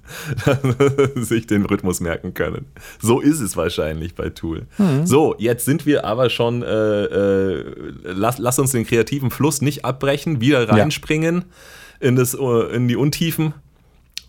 sich 1.16 1.46
den 1.46 1.66
Rhythmus 1.66 2.00
merken 2.02 2.34
können. 2.34 2.66
So 3.00 3.20
ist 3.20 3.40
es 3.40 3.56
wahrscheinlich 3.56 4.16
bei 4.16 4.30
Tool. 4.30 4.66
Mhm. 4.80 5.06
So, 5.06 5.36
jetzt 5.38 5.66
sind 5.66 5.86
wir 5.86 6.04
aber 6.04 6.32
schon, 6.32 6.64
äh, 6.64 7.04
äh, 7.04 7.94
lass, 8.04 8.40
lass 8.40 8.58
uns 8.58 8.72
den 8.72 8.88
kreativen 8.88 9.30
Fluss 9.30 9.62
nicht 9.62 9.86
abbrechen, 9.86 10.42
wieder 10.42 10.68
reinspringen 10.68 11.46
ja. 12.02 12.08
in, 12.08 12.16
das, 12.16 12.34
äh, 12.34 12.76
in 12.76 12.88
die 12.88 12.96
Untiefen 12.96 13.54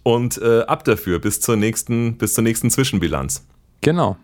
und 0.02 0.36
äh, 0.36 0.60
ab 0.62 0.84
dafür 0.84 1.18
bis 1.18 1.40
zur 1.40 1.56
nächsten, 1.56 2.18
bis 2.18 2.34
zur 2.34 2.44
nächsten 2.44 2.68
Zwischenbilanz. 2.68 3.46
Genau. 3.80 4.18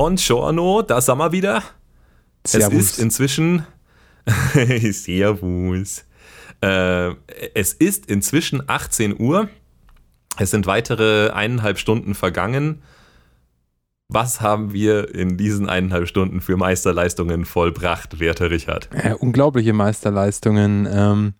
Buongiorno, 0.00 0.80
da 0.80 0.98
sind 1.02 1.18
wir 1.18 1.30
wieder. 1.30 1.62
Servus. 2.46 2.72
Es 2.72 2.90
ist 2.92 2.98
inzwischen. 3.00 3.66
Servus. 4.92 6.06
Äh, 6.62 7.10
es 7.52 7.74
ist 7.74 8.06
inzwischen 8.06 8.62
18 8.66 9.20
Uhr. 9.20 9.50
Es 10.38 10.52
sind 10.52 10.66
weitere 10.66 11.32
eineinhalb 11.32 11.78
Stunden 11.78 12.14
vergangen. 12.14 12.80
Was 14.08 14.40
haben 14.40 14.72
wir 14.72 15.14
in 15.14 15.36
diesen 15.36 15.68
eineinhalb 15.68 16.08
Stunden 16.08 16.40
für 16.40 16.56
Meisterleistungen 16.56 17.44
vollbracht, 17.44 18.20
werter 18.20 18.50
Richard? 18.50 18.88
Ja, 19.04 19.16
unglaubliche 19.16 19.74
Meisterleistungen, 19.74 20.88
ähm, 20.90 21.34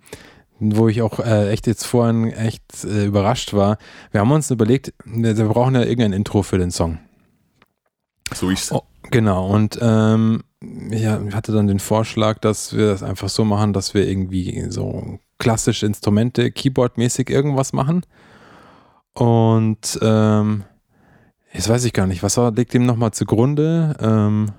wo 0.58 0.88
ich 0.88 1.00
auch 1.00 1.18
äh, 1.18 1.48
echt 1.48 1.66
jetzt 1.66 1.86
vorhin 1.86 2.30
echt 2.30 2.84
äh, 2.84 3.06
überrascht 3.06 3.54
war. 3.54 3.78
Wir 4.10 4.20
haben 4.20 4.30
uns 4.30 4.50
überlegt, 4.50 4.92
wir 5.06 5.32
brauchen 5.46 5.76
ja 5.76 5.80
irgendein 5.80 6.12
Intro 6.12 6.42
für 6.42 6.58
den 6.58 6.70
Song. 6.70 6.98
So 8.34 8.50
ist 8.50 8.64
es. 8.64 8.72
Oh, 8.72 8.82
genau, 9.10 9.48
und 9.48 9.78
ähm, 9.80 10.42
ich 10.90 11.06
hatte 11.06 11.52
dann 11.52 11.66
den 11.66 11.80
Vorschlag, 11.80 12.38
dass 12.38 12.76
wir 12.76 12.86
das 12.88 13.02
einfach 13.02 13.28
so 13.28 13.44
machen, 13.44 13.72
dass 13.72 13.94
wir 13.94 14.06
irgendwie 14.06 14.66
so 14.68 15.18
klassische 15.38 15.86
Instrumente, 15.86 16.50
Keyboard-mäßig 16.50 17.30
irgendwas 17.30 17.72
machen. 17.72 18.04
Und 19.14 19.98
ähm, 20.02 20.64
jetzt 21.52 21.68
weiß 21.68 21.84
ich 21.84 21.92
gar 21.92 22.06
nicht, 22.06 22.22
was 22.22 22.36
war, 22.36 22.52
liegt 22.52 22.74
dem 22.74 22.86
nochmal 22.86 23.12
zugrunde? 23.12 23.96
Ähm, 24.00 24.52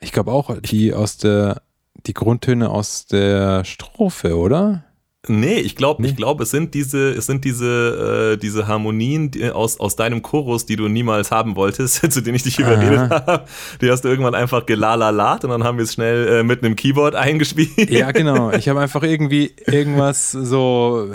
ich 0.00 0.12
glaube 0.12 0.32
auch 0.32 0.58
die 0.60 0.94
aus 0.94 1.18
der, 1.18 1.62
die 2.06 2.14
Grundtöne 2.14 2.70
aus 2.70 3.06
der 3.06 3.64
Strophe, 3.64 4.36
oder? 4.36 4.84
Nee, 5.28 5.60
ich 5.60 5.76
glaube, 5.76 6.02
nee. 6.02 6.08
ich 6.08 6.16
glaube, 6.16 6.42
es 6.42 6.50
sind 6.50 6.74
diese, 6.74 7.10
es 7.10 7.26
sind 7.26 7.44
diese, 7.44 8.32
äh, 8.32 8.36
diese 8.38 8.66
Harmonien 8.66 9.30
die, 9.30 9.52
aus, 9.52 9.78
aus 9.78 9.94
deinem 9.94 10.20
Chorus, 10.20 10.66
die 10.66 10.74
du 10.74 10.88
niemals 10.88 11.30
haben 11.30 11.54
wolltest, 11.54 12.12
zu 12.12 12.20
denen 12.22 12.34
ich 12.34 12.42
dich 12.42 12.58
überredet 12.58 13.08
habe. 13.08 13.44
Die 13.80 13.88
hast 13.88 14.02
du 14.02 14.08
irgendwann 14.08 14.34
einfach 14.34 14.66
gelalalat 14.66 15.44
und 15.44 15.50
dann 15.50 15.62
haben 15.62 15.78
wir 15.78 15.84
es 15.84 15.92
schnell 15.92 16.26
äh, 16.26 16.42
mit 16.42 16.64
einem 16.64 16.74
Keyboard 16.74 17.14
eingespielt. 17.14 17.88
Ja, 17.88 18.10
genau. 18.10 18.50
Ich 18.50 18.68
habe 18.68 18.80
einfach 18.80 19.04
irgendwie 19.04 19.52
irgendwas 19.64 20.32
so 20.32 21.08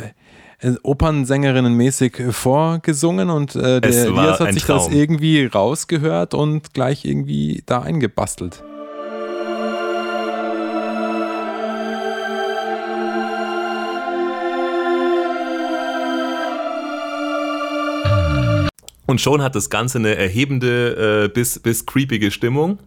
äh, 0.62 0.70
Opernsängerinnen-mäßig 0.84 2.32
vorgesungen 2.32 3.30
und 3.30 3.58
äh, 3.58 3.82
der 3.82 3.92
Elias 3.92 4.40
hat 4.40 4.54
sich 4.54 4.66
das 4.66 4.88
irgendwie 4.88 5.46
rausgehört 5.48 6.34
und 6.34 6.74
gleich 6.74 7.04
irgendwie 7.04 7.62
da 7.66 7.82
eingebastelt. 7.82 8.64
Und 19.08 19.20
schon 19.22 19.42
hat 19.42 19.56
das 19.56 19.70
Ganze 19.70 19.98
eine 19.98 20.16
erhebende 20.16 21.26
äh, 21.26 21.28
bis, 21.30 21.60
bis 21.60 21.86
creepige 21.86 22.30
Stimmung 22.30 22.78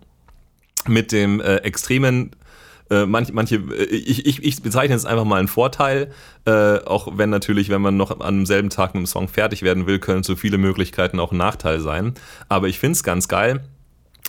mit 0.87 1.13
dem 1.13 1.41
äh, 1.41 1.57
extremen 1.57 2.31
äh, 2.91 3.07
manche, 3.07 3.33
manche 3.33 3.57
äh, 3.57 3.85
ich, 3.85 4.27
ich, 4.27 4.43
ich 4.43 4.63
bezeichne 4.63 4.95
es 4.97 5.07
einfach 5.07 5.25
mal 5.25 5.39
einen 5.39 5.49
Vorteil, 5.49 6.13
äh, 6.45 6.79
auch 6.79 7.17
wenn 7.17 7.31
natürlich, 7.31 7.69
wenn 7.69 7.81
man 7.81 7.97
noch 7.97 8.21
an 8.21 8.39
demselben 8.39 8.69
Tag 8.69 8.95
mit 8.95 9.03
dem 9.03 9.07
Song 9.07 9.29
fertig 9.29 9.63
werden 9.63 9.87
will, 9.87 9.99
können 9.99 10.23
so 10.25 10.37
viele 10.37 10.59
Möglichkeiten 10.59 11.21
auch 11.21 11.33
ein 11.33 11.39
Nachteil 11.39 11.81
sein. 11.81 12.15
Aber 12.49 12.69
ich 12.69 12.79
finde 12.79 12.93
es 12.93 13.05
ganz 13.05 13.29
geil, 13.29 13.61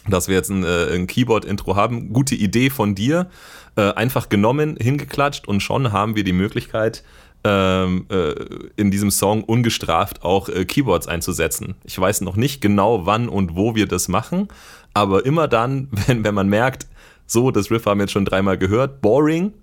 dass 0.08 0.28
wir 0.28 0.36
jetzt 0.36 0.50
ein, 0.50 0.64
äh, 0.64 0.94
ein 0.94 1.08
Keyboard-Intro 1.08 1.76
haben. 1.76 2.14
Gute 2.14 2.36
Idee 2.36 2.70
von 2.70 2.96
dir. 2.96 3.30
Äh, 3.76 3.94
einfach 3.94 4.30
genommen, 4.30 4.78
hingeklatscht 4.80 5.48
und 5.48 5.62
schon 5.62 5.92
haben 5.92 6.16
wir 6.16 6.24
die 6.24 6.34
Möglichkeit, 6.34 7.04
ähm, 7.44 8.06
äh, 8.10 8.34
in 8.78 8.92
diesem 8.92 9.12
Song 9.12 9.44
ungestraft 9.44 10.24
auch 10.24 10.50
äh, 10.50 10.66
Keyboards 10.66 11.08
einzusetzen. 11.08 11.76
Ich 11.84 11.98
weiß 11.98 12.22
noch 12.22 12.36
nicht 12.36 12.62
genau, 12.62 13.06
wann 13.06 13.30
und 13.30 13.56
wo 13.56 13.76
wir 13.76 13.88
das 13.88 14.08
machen, 14.08 14.48
aber 14.94 15.26
immer 15.26 15.48
dann, 15.48 15.88
wenn, 16.08 16.24
wenn 16.24 16.36
man 16.36 16.50
merkt, 16.50 16.88
so, 17.26 17.52
das 17.52 17.72
Riff 17.72 17.86
haben 17.86 18.00
wir 18.00 18.04
jetzt 18.04 18.12
schon 18.12 18.26
dreimal 18.26 18.58
gehört, 18.58 19.02
boring, 19.02 19.54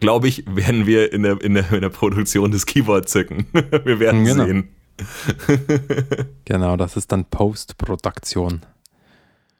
glaube 0.00 0.28
ich, 0.28 0.44
werden 0.46 0.84
wir 0.86 1.12
in 1.12 1.22
der, 1.22 1.40
in, 1.40 1.54
der, 1.54 1.72
in 1.72 1.80
der 1.80 1.90
Produktion 1.90 2.50
des 2.50 2.66
Keyboard 2.66 3.08
zücken. 3.08 3.46
wir 3.52 4.00
werden 4.00 4.24
genau. 4.24 4.44
sehen. 4.44 4.68
genau, 6.44 6.76
das 6.76 6.96
ist 6.96 7.12
dann 7.12 7.24
Post-Produktion. 7.24 8.62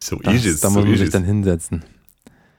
So 0.00 0.16
das, 0.16 0.44
ist. 0.44 0.64
Da 0.64 0.70
muss 0.70 0.84
man 0.84 0.96
sich 0.96 1.10
dann 1.10 1.24
hinsetzen. 1.24 1.84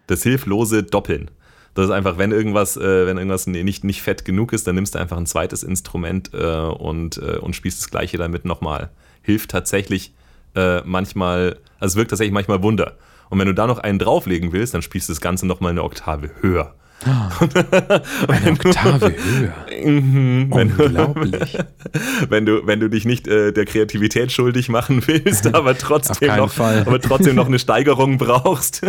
Das 0.07 0.23
hilflose 0.23 0.83
Doppeln. 0.83 1.29
Das 1.73 1.85
ist 1.85 1.91
einfach, 1.91 2.17
wenn 2.17 2.31
irgendwas, 2.31 2.77
äh, 2.77 3.07
wenn 3.07 3.17
irgendwas 3.17 3.47
nicht, 3.47 3.83
nicht 3.83 4.01
fett 4.01 4.25
genug 4.25 4.53
ist, 4.53 4.67
dann 4.67 4.75
nimmst 4.75 4.95
du 4.95 4.99
einfach 4.99 5.17
ein 5.17 5.25
zweites 5.25 5.63
Instrument 5.63 6.31
äh, 6.33 6.45
und, 6.45 7.17
äh, 7.17 7.37
und 7.37 7.55
spielst 7.55 7.79
das 7.79 7.89
gleiche 7.89 8.17
damit 8.17 8.45
nochmal. 8.45 8.91
Hilft 9.21 9.51
tatsächlich 9.51 10.13
äh, 10.55 10.81
manchmal, 10.81 11.57
also 11.79 11.93
es 11.93 11.95
wirkt 11.95 12.11
tatsächlich 12.11 12.33
manchmal 12.33 12.61
Wunder. 12.61 12.93
Und 13.29 13.39
wenn 13.39 13.47
du 13.47 13.53
da 13.55 13.65
noch 13.65 13.79
einen 13.79 13.97
drauflegen 13.97 14.51
willst, 14.51 14.75
dann 14.75 14.83
spielst 14.83 15.09
du 15.09 15.13
das 15.13 15.21
Ganze 15.21 15.47
nochmal 15.47 15.71
eine 15.71 15.83
Oktave 15.83 16.29
höher. 16.41 16.75
Eine 18.27 18.51
Oktave 18.51 19.13
höher. 19.13 19.53
Mhm. 19.83 20.51
Unglaublich. 20.51 21.57
wenn, 22.29 22.45
du, 22.45 22.65
wenn 22.65 22.79
du 22.79 22.89
dich 22.89 23.05
nicht 23.05 23.27
äh, 23.27 23.51
der 23.51 23.65
Kreativität 23.65 24.31
schuldig 24.31 24.69
machen 24.69 25.05
willst, 25.05 25.47
aber 25.53 25.77
trotzdem, 25.77 26.35
noch, 26.35 26.57
aber 26.57 26.99
trotzdem 26.99 27.35
noch 27.35 27.47
eine 27.47 27.59
Steigerung 27.63 28.17
brauchst, 28.17 28.81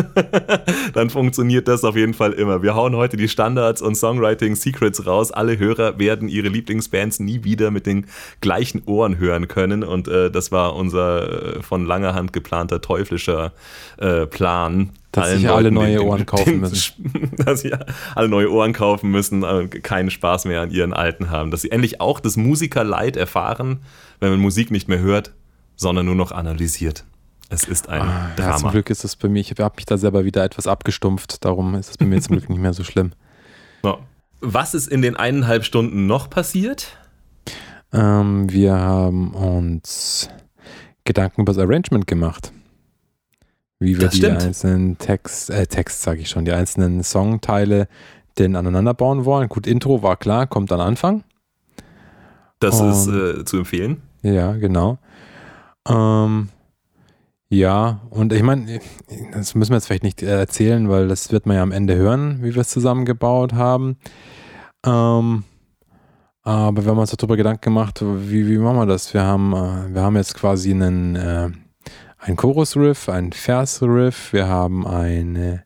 dann 0.94 1.10
funktioniert 1.10 1.68
das 1.68 1.84
auf 1.84 1.96
jeden 1.96 2.14
Fall 2.14 2.32
immer. 2.32 2.62
Wir 2.62 2.74
hauen 2.74 2.96
heute 2.96 3.16
die 3.16 3.28
Standards 3.28 3.82
und 3.82 3.96
Songwriting 3.96 4.56
Secrets 4.56 5.06
raus. 5.06 5.30
Alle 5.32 5.58
Hörer 5.58 5.98
werden 5.98 6.28
ihre 6.28 6.48
Lieblingsbands 6.48 7.20
nie 7.20 7.44
wieder 7.44 7.70
mit 7.70 7.86
den 7.86 8.06
gleichen 8.40 8.82
Ohren 8.86 9.18
hören 9.18 9.48
können. 9.48 9.82
Und 9.82 10.08
äh, 10.08 10.30
das 10.30 10.52
war 10.52 10.76
unser 10.76 11.56
äh, 11.56 11.62
von 11.62 11.86
langer 11.86 12.14
Hand 12.14 12.32
geplanter 12.32 12.80
teuflischer 12.80 13.52
äh, 13.98 14.26
Plan 14.26 14.90
dass 15.20 15.30
sich 15.30 15.48
alle 15.48 15.70
neue 15.70 16.04
Ohren 16.04 16.26
kaufen 16.26 16.60
müssen. 16.60 17.30
Dass 17.36 17.60
sie 17.60 17.72
alle 18.14 18.28
neue 18.28 18.50
Ohren 18.50 18.72
kaufen 18.72 19.10
müssen, 19.10 19.42
äh, 19.42 19.68
keinen 19.68 20.10
Spaß 20.10 20.44
mehr 20.46 20.60
an 20.60 20.70
ihren 20.70 20.92
alten 20.92 21.30
haben. 21.30 21.50
Dass 21.50 21.62
sie 21.62 21.70
endlich 21.70 22.00
auch 22.00 22.20
das 22.20 22.36
Musikerleid 22.36 23.16
erfahren, 23.16 23.80
wenn 24.20 24.30
man 24.30 24.40
Musik 24.40 24.70
nicht 24.70 24.88
mehr 24.88 24.98
hört, 24.98 25.32
sondern 25.76 26.06
nur 26.06 26.14
noch 26.14 26.32
analysiert. 26.32 27.04
Es 27.48 27.64
ist 27.64 27.88
ein 27.88 28.02
ah, 28.02 28.30
Drama. 28.36 28.50
Ja, 28.50 28.56
zum 28.56 28.70
Glück 28.70 28.90
ist 28.90 29.04
es 29.04 29.16
bei 29.16 29.28
mir, 29.28 29.40
ich 29.40 29.52
habe 29.52 29.76
mich 29.76 29.84
da 29.84 29.96
selber 29.98 30.24
wieder 30.24 30.42
etwas 30.42 30.66
abgestumpft, 30.66 31.44
darum 31.44 31.74
ist 31.74 31.90
es 31.90 31.98
bei 31.98 32.06
mir 32.06 32.20
zum 32.20 32.36
Glück 32.36 32.48
nicht 32.48 32.60
mehr 32.60 32.72
so 32.72 32.82
schlimm. 32.84 33.12
So. 33.82 33.98
Was 34.40 34.74
ist 34.74 34.88
in 34.88 35.02
den 35.02 35.16
eineinhalb 35.16 35.64
Stunden 35.64 36.06
noch 36.06 36.28
passiert? 36.28 36.98
Ähm, 37.92 38.50
wir 38.50 38.74
haben 38.74 39.32
uns 39.34 40.28
Gedanken 41.04 41.42
über 41.42 41.52
das 41.52 41.62
Arrangement 41.62 42.06
gemacht 42.06 42.52
wie 43.81 43.99
wir 43.99 44.07
das 44.07 44.12
die 44.12 44.18
stimmt. 44.18 44.43
einzelnen 44.43 44.99
Text, 44.99 45.51
äh, 45.51 45.66
Text 45.66 46.03
sage 46.03 46.20
ich 46.20 46.29
schon, 46.29 46.45
die 46.45 46.53
einzelnen 46.53 47.03
Songteile 47.03 47.89
denn 48.39 48.57
aneinander 48.57 48.95
bauen 48.95 49.25
wollen. 49.25 49.49
Gut, 49.49 49.66
Intro 49.66 50.03
war 50.03 50.16
klar, 50.16 50.47
kommt 50.47 50.72
am 50.72 50.81
Anfang. 50.81 51.25
Das 52.61 52.81
um, 52.81 52.91
ist 52.91 53.07
äh, 53.09 53.45
zu 53.45 53.59
empfehlen. 53.59 54.03
Ja, 54.22 54.53
genau. 54.55 54.99
Ähm, 55.89 56.49
ja, 57.49 58.01
und 58.11 58.33
ich 58.33 58.43
meine, 58.43 58.81
das 59.33 59.55
müssen 59.55 59.70
wir 59.70 59.77
jetzt 59.77 59.87
vielleicht 59.87 60.03
nicht 60.03 60.22
erzählen, 60.22 60.89
weil 60.89 61.09
das 61.09 61.31
wird 61.31 61.47
man 61.47 61.57
ja 61.57 61.62
am 61.62 61.72
Ende 61.72 61.95
hören, 61.95 62.43
wie 62.43 62.55
wir 62.55 62.62
es 62.62 62.70
zusammengebaut 62.70 63.53
haben. 63.53 63.97
Ähm, 64.85 65.45
aber 66.43 66.85
wir 66.85 66.91
haben 66.91 66.99
uns 66.99 67.11
darüber 67.11 67.37
Gedanken 67.37 67.62
gemacht, 67.62 68.03
wie, 68.03 68.49
wie 68.49 68.59
machen 68.59 68.77
wir 68.77 68.87
das? 68.87 69.14
Wir 69.14 69.22
haben, 69.22 69.53
äh, 69.53 69.95
wir 69.95 70.03
haben 70.03 70.16
jetzt 70.16 70.35
quasi 70.35 70.72
einen 70.72 71.16
äh, 71.16 71.51
ein 72.25 72.37
Chorus-Riff, 72.37 73.11
ein 73.11 73.33
Vers-Riff, 73.33 74.33
wir 74.33 74.49
haben 74.49 74.87
eine, 74.87 75.62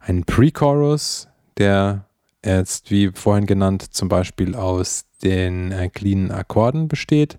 einen 0.00 0.24
Pre-Chorus, 0.24 1.28
der 1.56 2.04
jetzt, 2.44 2.90
wie 2.90 3.12
vorhin 3.14 3.46
genannt, 3.46 3.94
zum 3.94 4.08
Beispiel 4.08 4.56
aus 4.56 5.04
den 5.22 5.70
äh, 5.70 5.88
cleanen 5.88 6.32
Akkorden 6.32 6.88
besteht. 6.88 7.38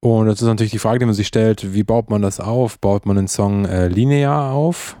Und 0.00 0.26
das 0.26 0.42
ist 0.42 0.48
natürlich 0.48 0.72
die 0.72 0.80
Frage, 0.80 0.98
die 0.98 1.04
man 1.04 1.14
sich 1.14 1.28
stellt, 1.28 1.72
wie 1.72 1.84
baut 1.84 2.10
man 2.10 2.22
das 2.22 2.40
auf? 2.40 2.80
Baut 2.80 3.06
man 3.06 3.14
den 3.14 3.28
Song 3.28 3.64
äh, 3.64 3.86
linear 3.86 4.50
auf 4.50 4.96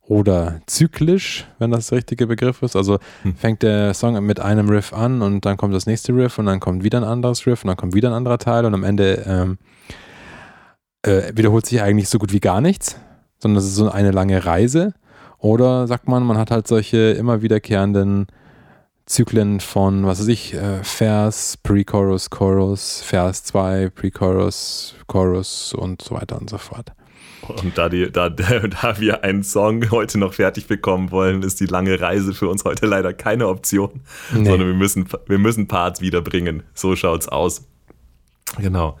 oder 0.00 0.60
zyklisch, 0.66 1.46
wenn 1.60 1.70
das 1.70 1.86
der 1.86 1.98
richtige 1.98 2.26
Begriff 2.26 2.62
ist? 2.62 2.74
Also 2.74 2.98
hm. 3.22 3.36
fängt 3.36 3.62
der 3.62 3.94
Song 3.94 4.20
mit 4.26 4.40
einem 4.40 4.68
Riff 4.68 4.92
an 4.92 5.22
und 5.22 5.46
dann 5.46 5.56
kommt 5.56 5.72
das 5.72 5.86
nächste 5.86 6.12
Riff 6.12 6.36
und 6.38 6.46
dann 6.46 6.58
kommt 6.58 6.82
wieder 6.82 6.98
ein 6.98 7.04
anderes 7.04 7.46
Riff 7.46 7.62
und 7.62 7.68
dann 7.68 7.76
kommt 7.76 7.94
wieder 7.94 8.10
ein 8.10 8.14
anderer 8.14 8.38
Teil 8.38 8.64
und 8.64 8.74
am 8.74 8.82
Ende 8.82 9.22
ähm, 9.24 9.58
äh, 11.02 11.32
wiederholt 11.34 11.66
sich 11.66 11.82
eigentlich 11.82 12.08
so 12.08 12.18
gut 12.18 12.32
wie 12.32 12.40
gar 12.40 12.60
nichts, 12.60 12.96
sondern 13.38 13.58
es 13.58 13.68
ist 13.68 13.74
so 13.74 13.90
eine 13.90 14.10
lange 14.10 14.44
Reise. 14.44 14.94
Oder 15.38 15.86
sagt 15.86 16.08
man, 16.08 16.24
man 16.24 16.38
hat 16.38 16.50
halt 16.50 16.68
solche 16.68 17.12
immer 17.12 17.42
wiederkehrenden 17.42 18.28
Zyklen 19.06 19.60
von, 19.60 20.06
was 20.06 20.20
weiß 20.20 20.28
ich, 20.28 20.54
äh, 20.54 20.82
Vers, 20.84 21.56
Pre-Chorus, 21.62 22.30
Chorus, 22.30 23.02
Vers 23.02 23.44
2, 23.44 23.90
Pre-Chorus, 23.90 24.94
Chorus 25.08 25.74
und 25.74 26.02
so 26.02 26.14
weiter 26.14 26.40
und 26.40 26.48
so 26.48 26.58
fort. 26.58 26.92
Und 27.48 27.76
da, 27.76 27.88
die, 27.88 28.10
da, 28.10 28.28
da 28.30 29.00
wir 29.00 29.24
einen 29.24 29.42
Song 29.42 29.90
heute 29.90 30.18
noch 30.18 30.34
fertig 30.34 30.68
bekommen 30.68 31.10
wollen, 31.10 31.42
ist 31.42 31.58
die 31.60 31.66
lange 31.66 32.00
Reise 32.00 32.34
für 32.34 32.48
uns 32.48 32.64
heute 32.64 32.86
leider 32.86 33.12
keine 33.12 33.48
Option, 33.48 34.02
nee. 34.32 34.44
sondern 34.44 34.68
wir 34.68 34.74
müssen, 34.74 35.08
wir 35.26 35.38
müssen 35.38 35.66
Parts 35.66 36.00
wiederbringen. 36.00 36.62
So 36.72 36.94
schaut's 36.94 37.28
aus. 37.28 37.66
Genau. 38.58 38.98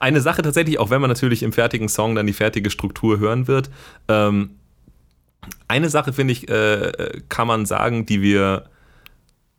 Eine 0.00 0.20
Sache 0.20 0.42
tatsächlich, 0.42 0.78
auch 0.78 0.90
wenn 0.90 1.00
man 1.00 1.08
natürlich 1.08 1.42
im 1.42 1.52
fertigen 1.52 1.88
Song 1.88 2.14
dann 2.14 2.26
die 2.26 2.32
fertige 2.32 2.70
Struktur 2.70 3.18
hören 3.18 3.46
wird, 3.46 3.70
ähm, 4.08 4.56
eine 5.68 5.88
Sache 5.88 6.12
finde 6.12 6.32
ich, 6.32 6.48
äh, 6.48 7.20
kann 7.28 7.46
man 7.46 7.66
sagen, 7.66 8.06
die 8.06 8.22
wir, 8.22 8.64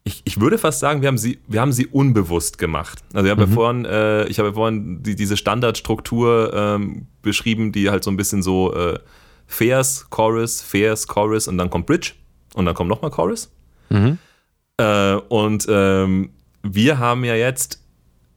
ich, 0.04 0.22
ich 0.26 0.40
würde 0.42 0.58
fast 0.58 0.80
sagen, 0.80 1.02
wir 1.02 1.08
haben 1.08 1.18
sie, 1.18 1.40
wir 1.48 1.62
haben 1.62 1.72
sie 1.72 1.88
unbewusst 1.88 2.58
gemacht. 2.58 3.00
Also 3.14 3.26
ich 3.26 3.32
habe 3.32 3.46
mhm. 3.46 3.50
ja 3.50 3.56
vorhin, 3.56 3.86
äh, 3.86 4.28
ich 4.28 4.40
habe 4.40 4.50
ja 4.50 4.56
vorhin 4.56 5.04
die, 5.04 5.16
diese 5.16 5.38
Standardstruktur 5.38 6.52
ähm, 6.54 7.08
beschrieben, 7.22 7.72
die 7.72 7.90
halt 7.90 8.04
so 8.04 8.12
ein 8.12 8.18
bisschen 8.18 8.44
so 8.44 8.74
äh, 8.74 9.00
Fairs, 9.48 10.08
Chorus, 10.10 10.62
Fairs, 10.62 11.08
Chorus 11.08 11.48
und 11.48 11.58
dann 11.58 11.70
kommt 11.70 11.86
Bridge 11.86 12.14
und 12.56 12.66
dann 12.66 12.76
kommt 12.76 12.90
nochmal 12.90 13.12
Chorus. 13.12 13.52
Mhm. 13.90 14.18
Äh, 14.78 15.16
und 15.16 15.68
ähm, 15.70 16.32
wir 16.64 17.00
haben 17.00 17.24
ja 17.24 17.36
jetzt 17.36 17.80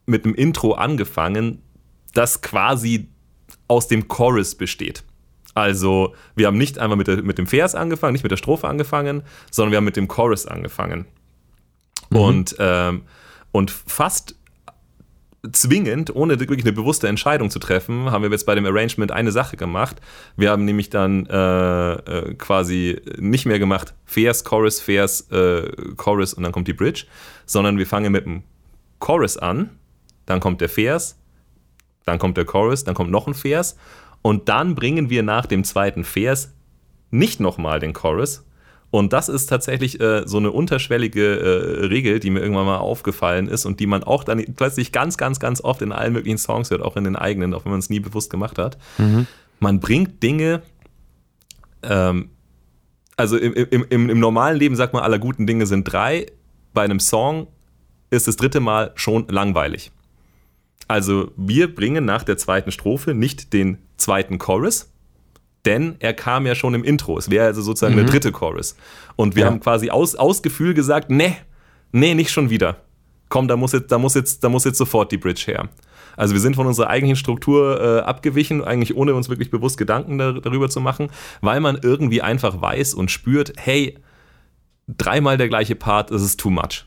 mit 0.07 0.25
dem 0.25 0.35
Intro 0.35 0.73
angefangen, 0.73 1.63
das 2.15 2.41
quasi 2.41 3.09
aus 3.69 3.89
dem 3.89 4.09
Chorus 4.09 4.55
besteht. 4.55 5.05
Also, 5.55 6.15
wir 6.35 6.49
haben 6.49 6.59
nicht 6.59 6.79
einmal 6.79 6.97
mit, 6.97 7.07
der, 7.07 7.23
mit 7.23 7.39
dem 7.39 7.47
Vers 7.47 7.75
angefangen, 7.75 8.13
nicht 8.13 8.25
mit 8.25 8.33
der 8.33 8.37
Strophe 8.37 8.67
angefangen, 8.67 9.23
sondern 9.51 9.71
wir 9.71 9.77
haben 9.77 9.85
mit 9.85 9.97
dem 9.97 10.09
Chorus 10.09 10.47
angefangen. 10.47 11.07
Mhm. 12.11 12.17
Und, 12.17 12.57
ähm, 12.59 13.03
und 13.53 13.71
fast 13.71 14.37
zwingend, 15.53 16.15
ohne 16.15 16.41
wirklich 16.41 16.63
eine 16.63 16.73
bewusste 16.73 17.09
Entscheidung 17.09 17.51
zu 17.51 17.59
treffen, 17.59 18.11
haben 18.11 18.23
wir 18.23 18.31
jetzt 18.31 18.47
bei 18.47 18.55
dem 18.55 18.65
Arrangement 18.67 19.13
eine 19.13 19.31
Sache 19.31 19.57
gemacht. 19.57 20.01
Wir 20.37 20.51
haben 20.51 20.65
nämlich 20.65 20.91
dann 20.91 21.27
äh, 21.27 21.93
äh, 21.93 22.35
quasi 22.35 23.01
nicht 23.19 23.47
mehr 23.47 23.59
gemacht 23.59 23.95
Vers, 24.07 24.45
Chorus, 24.45 24.81
Vers, 24.81 25.31
äh, 25.31 25.71
Chorus 25.97 26.35
und 26.35 26.43
dann 26.43 26.53
kommt 26.53 26.69
die 26.69 26.73
Bridge, 26.73 27.05
sondern 27.47 27.79
wir 27.79 27.87
fangen 27.87 28.13
mit 28.13 28.25
dem 28.25 28.43
Chorus 29.01 29.37
an, 29.37 29.71
dann 30.27 30.41
kommt 30.41 30.61
der 30.61 30.71
Vers, 30.71 31.19
dann 32.05 32.19
kommt 32.19 32.37
der 32.37 32.45
Chorus, 32.45 32.85
dann 32.85 32.95
kommt 32.95 33.11
noch 33.11 33.27
ein 33.27 33.35
Vers 33.35 33.77
und 34.23 34.49
dann 34.49 34.75
bringen 34.75 35.11
wir 35.11 35.23
nach 35.23 35.47
dem 35.47 35.65
zweiten 35.65 36.05
Vers 36.05 36.53
nicht 37.11 37.41
nochmal 37.41 37.81
den 37.81 37.93
Chorus, 37.93 38.45
und 38.95 39.13
das 39.13 39.29
ist 39.29 39.47
tatsächlich 39.47 40.01
äh, 40.01 40.23
so 40.25 40.37
eine 40.37 40.53
unterschwellige 40.53 41.41
äh, 41.41 41.87
Regel, 41.87 42.21
die 42.21 42.31
mir 42.31 42.39
irgendwann 42.39 42.67
mal 42.67 42.77
aufgefallen 42.77 43.49
ist 43.49 43.67
und 43.67 43.81
die 43.81 43.89
man 43.89 44.05
auch 44.05 44.23
dann 44.23 44.45
plötzlich 44.55 44.93
ganz, 44.93 45.17
ganz, 45.19 45.41
ganz 45.41 45.61
oft 45.61 45.83
in 45.83 45.91
allen 45.91 46.13
möglichen 46.13 46.39
Songs 46.39 46.71
hört, 46.71 46.81
auch 46.81 46.97
in 46.97 47.03
den 47.03 47.17
eigenen, 47.17 47.55
auch 47.55 47.65
wenn 47.65 47.73
man 47.73 47.81
es 47.81 47.91
nie 47.91 47.99
bewusst 47.99 48.31
gemacht 48.31 48.57
hat. 48.57 48.79
Mhm. 48.99 49.27
Man 49.59 49.81
bringt 49.81 50.23
Dinge, 50.23 50.63
ähm, 51.83 52.31
also 53.17 53.37
im, 53.37 53.53
im, 53.53 53.85
im, 53.91 54.11
im 54.11 54.21
normalen 54.21 54.57
Leben 54.57 54.77
sagt 54.77 54.93
man, 54.93 55.03
aller 55.03 55.19
guten 55.19 55.45
Dinge 55.45 55.67
sind 55.67 55.93
drei. 55.93 56.27
Bei 56.73 56.83
einem 56.83 57.01
Song 57.01 57.49
ist 58.11 58.29
das 58.29 58.37
dritte 58.37 58.61
Mal 58.61 58.93
schon 58.95 59.27
langweilig. 59.27 59.91
Also 60.89 61.31
wir 61.37 61.75
bringen 61.75 62.05
nach 62.05 62.23
der 62.23 62.37
zweiten 62.37 62.71
Strophe 62.71 63.15
nicht 63.15 63.53
den 63.53 63.79
zweiten 63.97 64.39
Chorus, 64.39 64.91
denn 65.65 65.97
er 65.99 66.13
kam 66.13 66.47
ja 66.47 66.55
schon 66.55 66.75
im 66.75 66.85
Intro. 66.85 67.17
Es 67.17 67.31
wäre 67.31 67.47
also 67.47 67.63
sozusagen 67.63 67.95
mhm. 67.95 67.99
der 67.99 68.07
dritte 68.07 68.33
Chorus. 68.33 68.77
Und 69.17 69.35
wir 69.35 69.43
ja. 69.43 69.51
haben 69.51 69.61
quasi 69.61 69.91
aus, 69.91 70.15
aus 70.15 70.43
Gefühl 70.43 70.75
gesagt, 70.75 71.11
nee, 71.11 71.37
nee, 71.93 72.15
nicht 72.15 72.31
schon 72.31 72.51
wieder. 72.51 72.77
Komm, 73.29 73.49
da 73.49 73.57
muss 73.57 73.73
jetzt, 73.73 73.91
da 73.91 73.99
muss 73.99 74.15
jetzt, 74.15 74.45
da 74.45 74.49
muss 74.49 74.65
jetzt 74.65 74.79
sofort 74.79 75.11
die 75.11 75.17
Bridge 75.17 75.45
her. 75.47 75.69
Also 76.17 76.35
wir 76.35 76.41
sind 76.41 76.55
von 76.55 76.67
unserer 76.67 76.89
eigentlichen 76.89 77.17
Struktur 77.17 77.81
äh, 77.81 78.01
abgewichen, 78.01 78.63
eigentlich 78.63 78.97
ohne 78.97 79.15
uns 79.15 79.29
wirklich 79.29 79.51
bewusst 79.51 79.79
Gedanken 79.79 80.19
da, 80.19 80.33
darüber 80.33 80.69
zu 80.69 80.81
machen, 80.81 81.09
weil 81.41 81.61
man 81.61 81.79
irgendwie 81.83 82.23
einfach 82.23 82.61
weiß 82.61 82.95
und 82.95 83.11
spürt, 83.11 83.53
hey, 83.57 83.99
dreimal 84.87 85.39
der 85.39 85.49
gleiche 85.49 85.75
Part, 85.75 86.11
das 86.11 86.23
ist 86.23 86.39
too 86.39 86.51
much. 86.51 86.85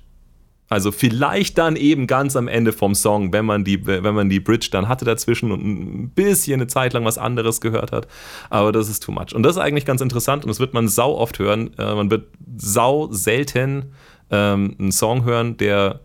Also 0.70 0.92
vielleicht 0.92 1.58
dann 1.58 1.76
eben 1.76 2.08
ganz 2.08 2.36
am 2.36 2.48
Ende 2.48 2.74
vom 2.74 2.94
Song, 2.94 3.32
wenn 3.32 3.46
man 3.46 3.64
die, 3.64 3.86
wenn 3.88 4.14
man 4.14 4.30
die 4.30 4.42
Bridge 4.42 4.68
dann 4.72 4.88
hatte 4.88 5.06
dazwischen 5.06 5.52
und 5.52 5.64
ein 5.64 6.10
bisschen 6.10 6.56
eine 6.56 6.68
Zeit 6.68 6.94
lang 6.94 7.06
was 7.06 7.18
anderes 7.18 7.62
gehört 7.62 7.92
hat. 7.92 8.08
Aber 8.50 8.72
das 8.72 8.90
ist 8.90 9.02
too 9.04 9.14
much. 9.14 9.34
Und 9.34 9.44
das 9.44 9.56
ist 9.56 9.62
eigentlich 9.62 9.86
ganz 9.86 10.02
interessant 10.02 10.44
und 10.44 10.50
das 10.50 10.60
wird 10.60 10.74
man 10.74 10.88
sau 10.90 11.16
oft 11.16 11.40
hören. 11.40 11.72
Äh, 11.78 11.96
man 11.96 12.12
wird 12.12 12.28
sau 12.58 13.08
selten 13.12 13.94
ähm, 14.30 14.76
einen 14.78 14.92
Song 14.92 15.24
hören, 15.24 15.56
der 15.56 16.02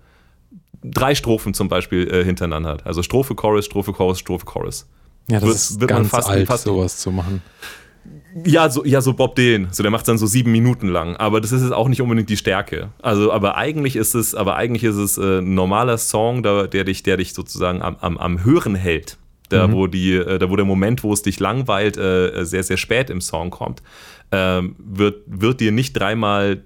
drei 0.85 1.15
Strophen 1.15 1.55
zum 1.55 1.69
Beispiel 1.69 2.09
äh, 2.13 2.25
hintereinander 2.25 2.71
hat. 2.71 2.87
Also 2.87 3.03
Strophe, 3.03 3.35
Chorus, 3.35 3.65
Strophe, 3.65 3.93
Chorus, 3.93 4.21
Strophe, 4.21 4.45
Chorus. 4.45 4.89
Ja, 5.29 5.39
das 5.39 5.45
wird, 5.45 5.57
ist 5.57 5.81
wird 5.81 5.91
ganz 5.91 6.09
fast, 6.09 6.29
alt, 6.29 6.47
fast 6.47 6.65
sowas 6.65 6.99
zu 6.99 7.11
machen. 7.11 7.43
Ja, 8.45 8.71
so, 8.71 8.85
ja, 8.85 9.01
so 9.01 9.13
Bob 9.13 9.35
Dylan. 9.35 9.69
So, 9.73 9.83
der 9.83 9.91
macht 9.91 10.03
es 10.03 10.07
dann 10.07 10.19
so 10.19 10.27
sieben 10.27 10.53
Minuten 10.53 10.89
lang. 10.89 11.17
Aber 11.17 11.41
das 11.41 11.53
ist 11.53 11.63
jetzt 11.63 11.73
auch 11.73 11.89
nicht 11.89 12.01
unbedingt 12.01 12.31
die 12.31 12.37
Stärke. 12.37 12.91
Also, 13.01 13.33
aber 13.33 13.57
eigentlich 13.57 13.97
ist 13.97 14.15
es, 14.15 14.35
aber 14.35 14.57
eigentlich 14.57 14.85
ist 14.85 14.97
es 14.97 15.19
äh, 15.19 15.39
ein 15.39 15.55
normaler 15.55 15.99
Song, 15.99 16.43
der, 16.43 16.67
der, 16.67 16.85
dich, 16.85 17.03
der 17.03 17.19
dich 17.19 17.35
sozusagen 17.35 17.83
am, 17.83 17.97
am, 18.01 18.19
am 18.19 18.45
Hören 18.45 18.75
hält. 18.75 19.19
Da, 19.49 19.69
mhm. 19.69 19.73
wo 19.73 19.87
die, 19.87 20.15
äh, 20.15 20.39
da, 20.39 20.49
wo 20.49 20.57
der 20.57 20.65
Moment, 20.65 21.03
wo 21.05 21.13
es 21.13 21.23
dich 21.23 21.39
langweilt, 21.39 21.99
äh, 21.99 22.45
sehr, 22.45 22.63
sehr 22.63 22.79
spät 22.79 23.11
im 23.11 23.21
Song 23.21 23.51
kommt, 23.51 23.83
ähm, 24.31 24.77
wird, 24.79 25.25
wird 25.27 25.61
dir 25.61 25.73
nicht 25.73 25.93
dreimal, 25.93 26.63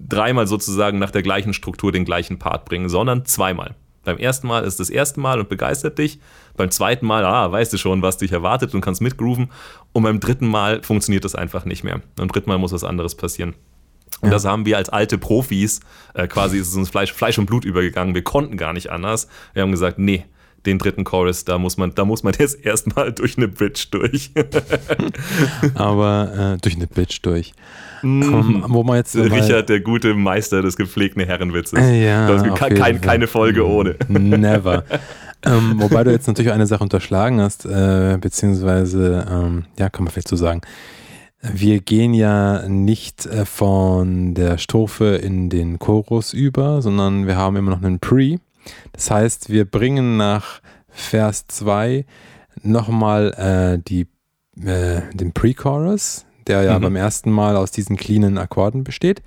dreimal 0.00 0.48
sozusagen 0.48 0.98
nach 0.98 1.12
der 1.12 1.22
gleichen 1.22 1.52
Struktur 1.52 1.92
den 1.92 2.04
gleichen 2.04 2.40
Part 2.40 2.64
bringen, 2.64 2.88
sondern 2.88 3.24
zweimal. 3.24 3.76
Beim 4.04 4.18
ersten 4.18 4.46
Mal 4.46 4.64
ist 4.64 4.80
das 4.80 4.90
erste 4.90 5.20
Mal 5.20 5.40
und 5.40 5.48
begeistert 5.48 5.98
dich. 5.98 6.20
Beim 6.56 6.70
zweiten 6.70 7.06
Mal, 7.06 7.24
ah, 7.24 7.50
weißt 7.50 7.72
du 7.72 7.76
schon, 7.76 8.02
was 8.02 8.16
dich 8.16 8.32
erwartet 8.32 8.74
und 8.74 8.80
kannst 8.80 9.00
mitgrooven. 9.02 9.50
Und 9.92 10.02
beim 10.02 10.20
dritten 10.20 10.46
Mal 10.46 10.82
funktioniert 10.82 11.24
das 11.24 11.34
einfach 11.34 11.64
nicht 11.64 11.84
mehr. 11.84 12.00
Beim 12.16 12.28
dritten 12.28 12.48
Mal 12.48 12.58
muss 12.58 12.72
was 12.72 12.84
anderes 12.84 13.14
passieren. 13.14 13.54
Und 14.20 14.28
ja. 14.28 14.34
das 14.34 14.44
haben 14.44 14.66
wir 14.66 14.76
als 14.76 14.88
alte 14.88 15.18
Profis, 15.18 15.80
äh, 16.14 16.26
quasi 16.26 16.58
ist 16.58 16.68
es 16.68 16.76
uns 16.76 16.90
Fleisch, 16.90 17.12
Fleisch 17.12 17.38
und 17.38 17.46
Blut 17.46 17.64
übergegangen. 17.64 18.14
Wir 18.14 18.24
konnten 18.24 18.56
gar 18.56 18.72
nicht 18.72 18.90
anders. 18.90 19.28
Wir 19.54 19.62
haben 19.62 19.70
gesagt, 19.70 19.98
nee, 19.98 20.24
den 20.66 20.78
dritten 20.78 21.04
Chorus, 21.04 21.44
da 21.44 21.58
muss 21.58 21.76
man, 21.76 21.94
da 21.94 22.04
muss 22.04 22.22
man 22.22 22.34
jetzt 22.38 22.64
erstmal 22.64 23.12
durch 23.12 23.36
eine 23.36 23.48
Bridge 23.48 23.86
durch. 23.90 24.30
Aber 25.74 26.54
äh, 26.54 26.60
durch 26.60 26.76
eine 26.76 26.86
Bridge 26.86 27.18
durch. 27.22 27.52
Um, 28.02 28.64
wo 28.68 28.82
man 28.82 28.96
jetzt 28.96 29.14
Richard, 29.14 29.68
der 29.68 29.80
gute 29.80 30.14
Meister 30.14 30.62
des 30.62 30.76
gepflegten 30.76 31.22
Herrenwitzes. 31.22 31.78
Äh, 31.78 32.04
ja, 32.06 32.28
das 32.28 32.54
kein, 32.54 33.00
keine 33.00 33.26
Folge 33.26 33.66
ohne. 33.66 33.96
Never. 34.08 34.84
ähm, 35.44 35.74
wobei 35.76 36.02
du 36.04 36.10
jetzt 36.10 36.26
natürlich 36.26 36.50
eine 36.50 36.66
Sache 36.66 36.82
unterschlagen 36.82 37.42
hast, 37.42 37.66
äh, 37.66 38.16
beziehungsweise, 38.18 39.26
ähm, 39.30 39.66
ja, 39.78 39.90
kann 39.90 40.04
man 40.04 40.12
vielleicht 40.12 40.28
so 40.28 40.36
sagen. 40.36 40.62
Wir 41.42 41.80
gehen 41.80 42.14
ja 42.14 42.68
nicht 42.68 43.26
äh, 43.26 43.44
von 43.44 44.34
der 44.34 44.58
Strophe 44.58 45.16
in 45.16 45.50
den 45.50 45.78
Chorus 45.78 46.32
über, 46.32 46.80
sondern 46.82 47.26
wir 47.26 47.36
haben 47.36 47.56
immer 47.56 47.70
noch 47.70 47.82
einen 47.82 47.98
Pre. 47.98 48.38
Das 48.92 49.10
heißt, 49.10 49.50
wir 49.50 49.64
bringen 49.64 50.16
nach 50.16 50.60
Vers 50.88 51.46
2 51.48 52.04
nochmal 52.62 53.32
äh, 53.32 53.82
die, 53.82 54.06
äh, 54.62 55.02
den 55.14 55.32
Pre-Chorus, 55.32 56.26
der 56.46 56.62
ja 56.62 56.78
mhm. 56.78 56.82
beim 56.82 56.96
ersten 56.96 57.30
Mal 57.30 57.56
aus 57.56 57.70
diesen 57.70 57.96
cleanen 57.96 58.38
Akkorden 58.38 58.84
besteht. 58.84 59.22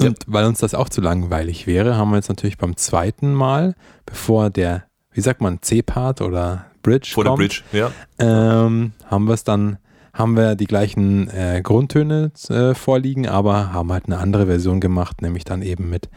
Und 0.00 0.08
ja. 0.08 0.24
weil 0.26 0.44
uns 0.46 0.58
das 0.58 0.74
auch 0.74 0.88
zu 0.88 1.00
langweilig 1.00 1.66
wäre, 1.66 1.96
haben 1.96 2.10
wir 2.10 2.16
jetzt 2.16 2.28
natürlich 2.28 2.58
beim 2.58 2.76
zweiten 2.76 3.32
Mal, 3.32 3.74
bevor 4.06 4.50
der, 4.50 4.84
wie 5.12 5.20
sagt 5.20 5.40
man, 5.40 5.62
C-Part 5.62 6.20
oder 6.20 6.66
Bridge 6.82 7.10
Vor 7.14 7.24
kommt, 7.24 7.40
der 7.40 7.46
Bridge, 7.46 7.62
ja. 7.72 7.90
Ähm, 8.18 8.92
haben 9.06 9.24
wir 9.26 9.34
es 9.34 9.44
dann, 9.44 9.78
haben 10.12 10.36
wir 10.36 10.56
die 10.56 10.66
gleichen 10.66 11.28
äh, 11.30 11.60
Grundtöne 11.62 12.32
äh, 12.48 12.74
vorliegen, 12.74 13.28
aber 13.28 13.72
haben 13.72 13.92
halt 13.92 14.06
eine 14.06 14.18
andere 14.18 14.46
Version 14.46 14.80
gemacht, 14.80 15.22
nämlich 15.22 15.44
dann 15.44 15.62
eben 15.62 15.88
mit, 15.88 16.08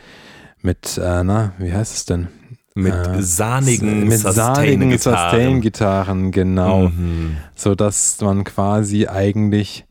mit 0.61 0.97
äh, 0.97 1.23
na, 1.23 1.53
wie 1.59 1.71
heißt 1.71 1.95
es 1.95 2.05
denn? 2.05 2.27
Mit 2.81 2.93
äh, 2.93 3.21
sahnigen 3.21 4.07
mit 4.07 4.19
Sustain-Gitarren, 4.19 4.97
Sustain 4.99 6.31
genau. 6.31 6.89
Mhm. 6.89 7.37
So 7.55 7.75
dass 7.75 8.21
man 8.21 8.43
quasi 8.43 9.07
eigentlich 9.07 9.85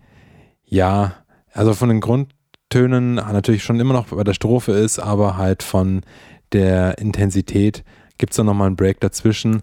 ja, 0.66 1.14
also 1.52 1.74
von 1.74 1.88
den 1.88 2.00
Grundtönen 2.00 3.14
natürlich 3.14 3.62
schon 3.64 3.80
immer 3.80 3.94
noch 3.94 4.08
bei 4.08 4.24
der 4.24 4.34
Strophe 4.34 4.72
ist, 4.72 4.98
aber 4.98 5.36
halt 5.36 5.62
von 5.62 6.02
der 6.52 6.98
Intensität 6.98 7.84
gibt 8.18 8.32
es 8.32 8.36
dann 8.36 8.46
nochmal 8.46 8.66
einen 8.66 8.76
Break 8.76 9.00
dazwischen, 9.00 9.62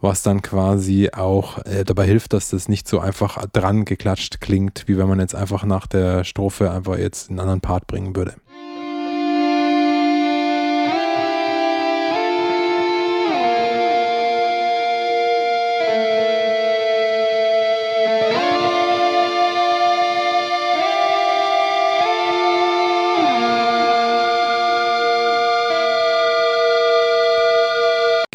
was 0.00 0.22
dann 0.22 0.42
quasi 0.42 1.10
auch 1.12 1.58
äh, 1.64 1.84
dabei 1.84 2.06
hilft, 2.06 2.32
dass 2.32 2.50
das 2.50 2.68
nicht 2.68 2.86
so 2.86 3.00
einfach 3.00 3.44
dran 3.52 3.84
geklatscht 3.84 4.40
klingt, 4.40 4.84
wie 4.86 4.98
wenn 4.98 5.08
man 5.08 5.20
jetzt 5.20 5.34
einfach 5.34 5.64
nach 5.64 5.86
der 5.86 6.24
Strophe 6.24 6.70
einfach 6.70 6.98
jetzt 6.98 7.30
einen 7.30 7.40
anderen 7.40 7.60
Part 7.60 7.86
bringen 7.86 8.14
würde. 8.14 8.34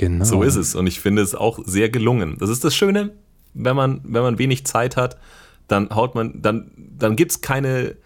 Genau. 0.02 0.26
So 0.26 0.42
ist 0.42 0.56
es. 0.56 0.74
Und 0.74 0.88
ich 0.88 1.00
finde 1.00 1.22
es 1.22 1.36
auch 1.36 1.60
sehr 1.64 1.90
gelungen. 1.90 2.36
Das 2.40 2.50
ist 2.50 2.64
das 2.64 2.74
Schöne, 2.74 3.12
wenn 3.54 3.76
man, 3.76 4.02
wenn 4.04 4.24
man 4.24 4.40
wenig 4.40 4.66
Zeit 4.66 4.98
hat, 4.98 5.20
dann 5.68 5.92
haut 5.92 6.16
man, 6.16 6.42
dann, 6.42 6.72
dann 6.76 7.16
gibt 7.16 7.34
es 7.34 7.42
keine 7.42 7.98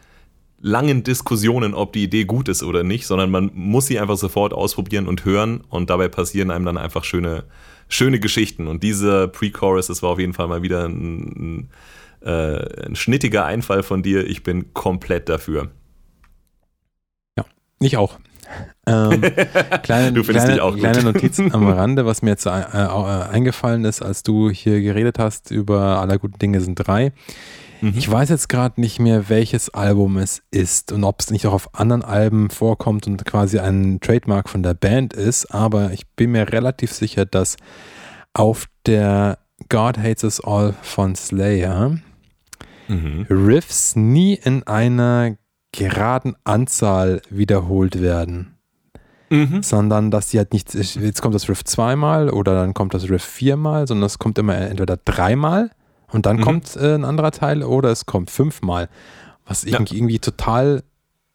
langen 0.59 1.03
Diskussionen, 1.03 1.73
ob 1.73 1.93
die 1.93 2.03
Idee 2.03 2.25
gut 2.25 2.49
ist 2.49 2.63
oder 2.63 2.83
nicht, 2.83 3.07
sondern 3.07 3.31
man 3.31 3.49
muss 3.53 3.85
sie 3.85 3.97
einfach 3.97 4.17
sofort 4.17 4.53
ausprobieren 4.53 5.07
und 5.07 5.23
hören 5.23 5.61
und 5.69 5.89
dabei 5.89 6.09
passieren 6.09 6.51
einem 6.51 6.65
dann 6.65 6.77
einfach 6.77 7.05
schöne, 7.05 7.45
schöne 7.87 8.19
Geschichten. 8.19 8.67
Und 8.67 8.83
dieser 8.83 9.29
Pre-Chorus, 9.29 9.87
das 9.87 10.03
war 10.03 10.09
auf 10.09 10.19
jeden 10.19 10.33
Fall 10.33 10.49
mal 10.49 10.63
wieder 10.63 10.83
ein, 10.89 11.69
ein, 12.21 12.27
äh, 12.27 12.87
ein 12.87 12.97
schnittiger 12.97 13.45
Einfall 13.45 13.83
von 13.83 14.03
dir. 14.03 14.27
Ich 14.27 14.43
bin 14.43 14.73
komplett 14.73 15.29
dafür. 15.29 15.71
Ja, 17.37 17.45
ich 17.79 17.95
auch. 17.95 18.19
Ähm, 18.87 19.21
kleine, 19.83 20.13
du 20.13 20.23
findest 20.23 20.45
kleine, 20.45 20.53
dich 20.53 20.61
auch 20.61 20.71
gut. 20.71 20.79
kleine 20.79 21.03
Notizen 21.03 21.53
am 21.53 21.67
Rande, 21.71 22.05
was 22.05 22.21
mir 22.21 22.31
jetzt 22.31 22.45
äh, 22.45 22.49
äh, 22.49 23.27
eingefallen 23.31 23.85
ist, 23.85 24.01
als 24.01 24.23
du 24.23 24.49
hier 24.49 24.81
geredet 24.81 25.19
hast 25.19 25.51
über 25.51 25.99
aller 25.99 26.17
guten 26.17 26.39
Dinge 26.39 26.61
sind 26.61 26.75
drei. 26.75 27.11
Mhm. 27.81 27.93
Ich 27.97 28.09
weiß 28.09 28.29
jetzt 28.29 28.47
gerade 28.47 28.79
nicht 28.79 28.99
mehr, 28.99 29.29
welches 29.29 29.69
Album 29.73 30.17
es 30.17 30.41
ist 30.51 30.91
und 30.91 31.03
ob 31.03 31.19
es 31.19 31.31
nicht 31.31 31.45
auch 31.47 31.53
auf 31.53 31.75
anderen 31.75 32.03
Alben 32.03 32.49
vorkommt 32.49 33.07
und 33.07 33.25
quasi 33.25 33.59
ein 33.59 33.99
Trademark 33.99 34.49
von 34.49 34.63
der 34.63 34.73
Band 34.75 35.13
ist, 35.13 35.53
aber 35.53 35.91
ich 35.91 36.07
bin 36.15 36.31
mir 36.31 36.51
relativ 36.51 36.93
sicher, 36.93 37.25
dass 37.25 37.57
auf 38.33 38.67
der 38.85 39.39
God 39.69 39.97
Hates 39.97 40.23
Us 40.23 40.41
All 40.41 40.73
von 40.81 41.15
Slayer 41.15 41.97
Mhm. 42.87 43.25
Riffs 43.29 43.95
nie 43.95 44.35
in 44.35 44.61
einer 44.67 45.35
geraden 45.75 46.35
Anzahl 46.43 47.21
wiederholt 47.29 48.01
werden 48.01 48.51
Mhm. 49.31 49.63
sondern 49.63 50.11
dass 50.11 50.27
die 50.29 50.37
halt 50.37 50.53
nicht, 50.53 50.73
jetzt 50.75 51.21
kommt 51.21 51.33
das 51.33 51.49
Riff 51.49 51.63
zweimal 51.63 52.29
oder 52.29 52.53
dann 52.53 52.75
kommt 52.75 52.93
das 52.93 53.09
Riff 53.09 53.23
viermal, 53.23 53.87
sondern 53.87 54.05
es 54.05 54.19
kommt 54.19 54.37
immer 54.37 54.55
entweder 54.55 54.97
dreimal 55.03 55.71
und 56.11 56.27
dann 56.27 56.37
Mhm. 56.37 56.41
kommt 56.41 56.75
äh, 56.75 56.93
ein 56.93 57.03
anderer 57.03 57.31
Teil 57.31 57.63
oder 57.63 57.89
es 57.89 58.05
kommt 58.05 58.29
fünfmal. 58.29 58.87
Was 59.47 59.63
ich 59.63 59.73
Ja. 59.73 59.79
irgendwie 59.79 60.19
total 60.19 60.83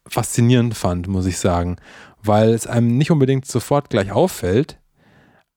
faszinierend 0.07 0.73
fand, 0.75 1.07
muss 1.09 1.25
ich 1.25 1.37
sagen, 1.37 1.75
weil 2.23 2.51
es 2.53 2.65
einem 2.65 2.97
nicht 2.97 3.11
unbedingt 3.11 3.45
sofort 3.45 3.89
gleich 3.89 4.11
auffällt, 4.11 4.79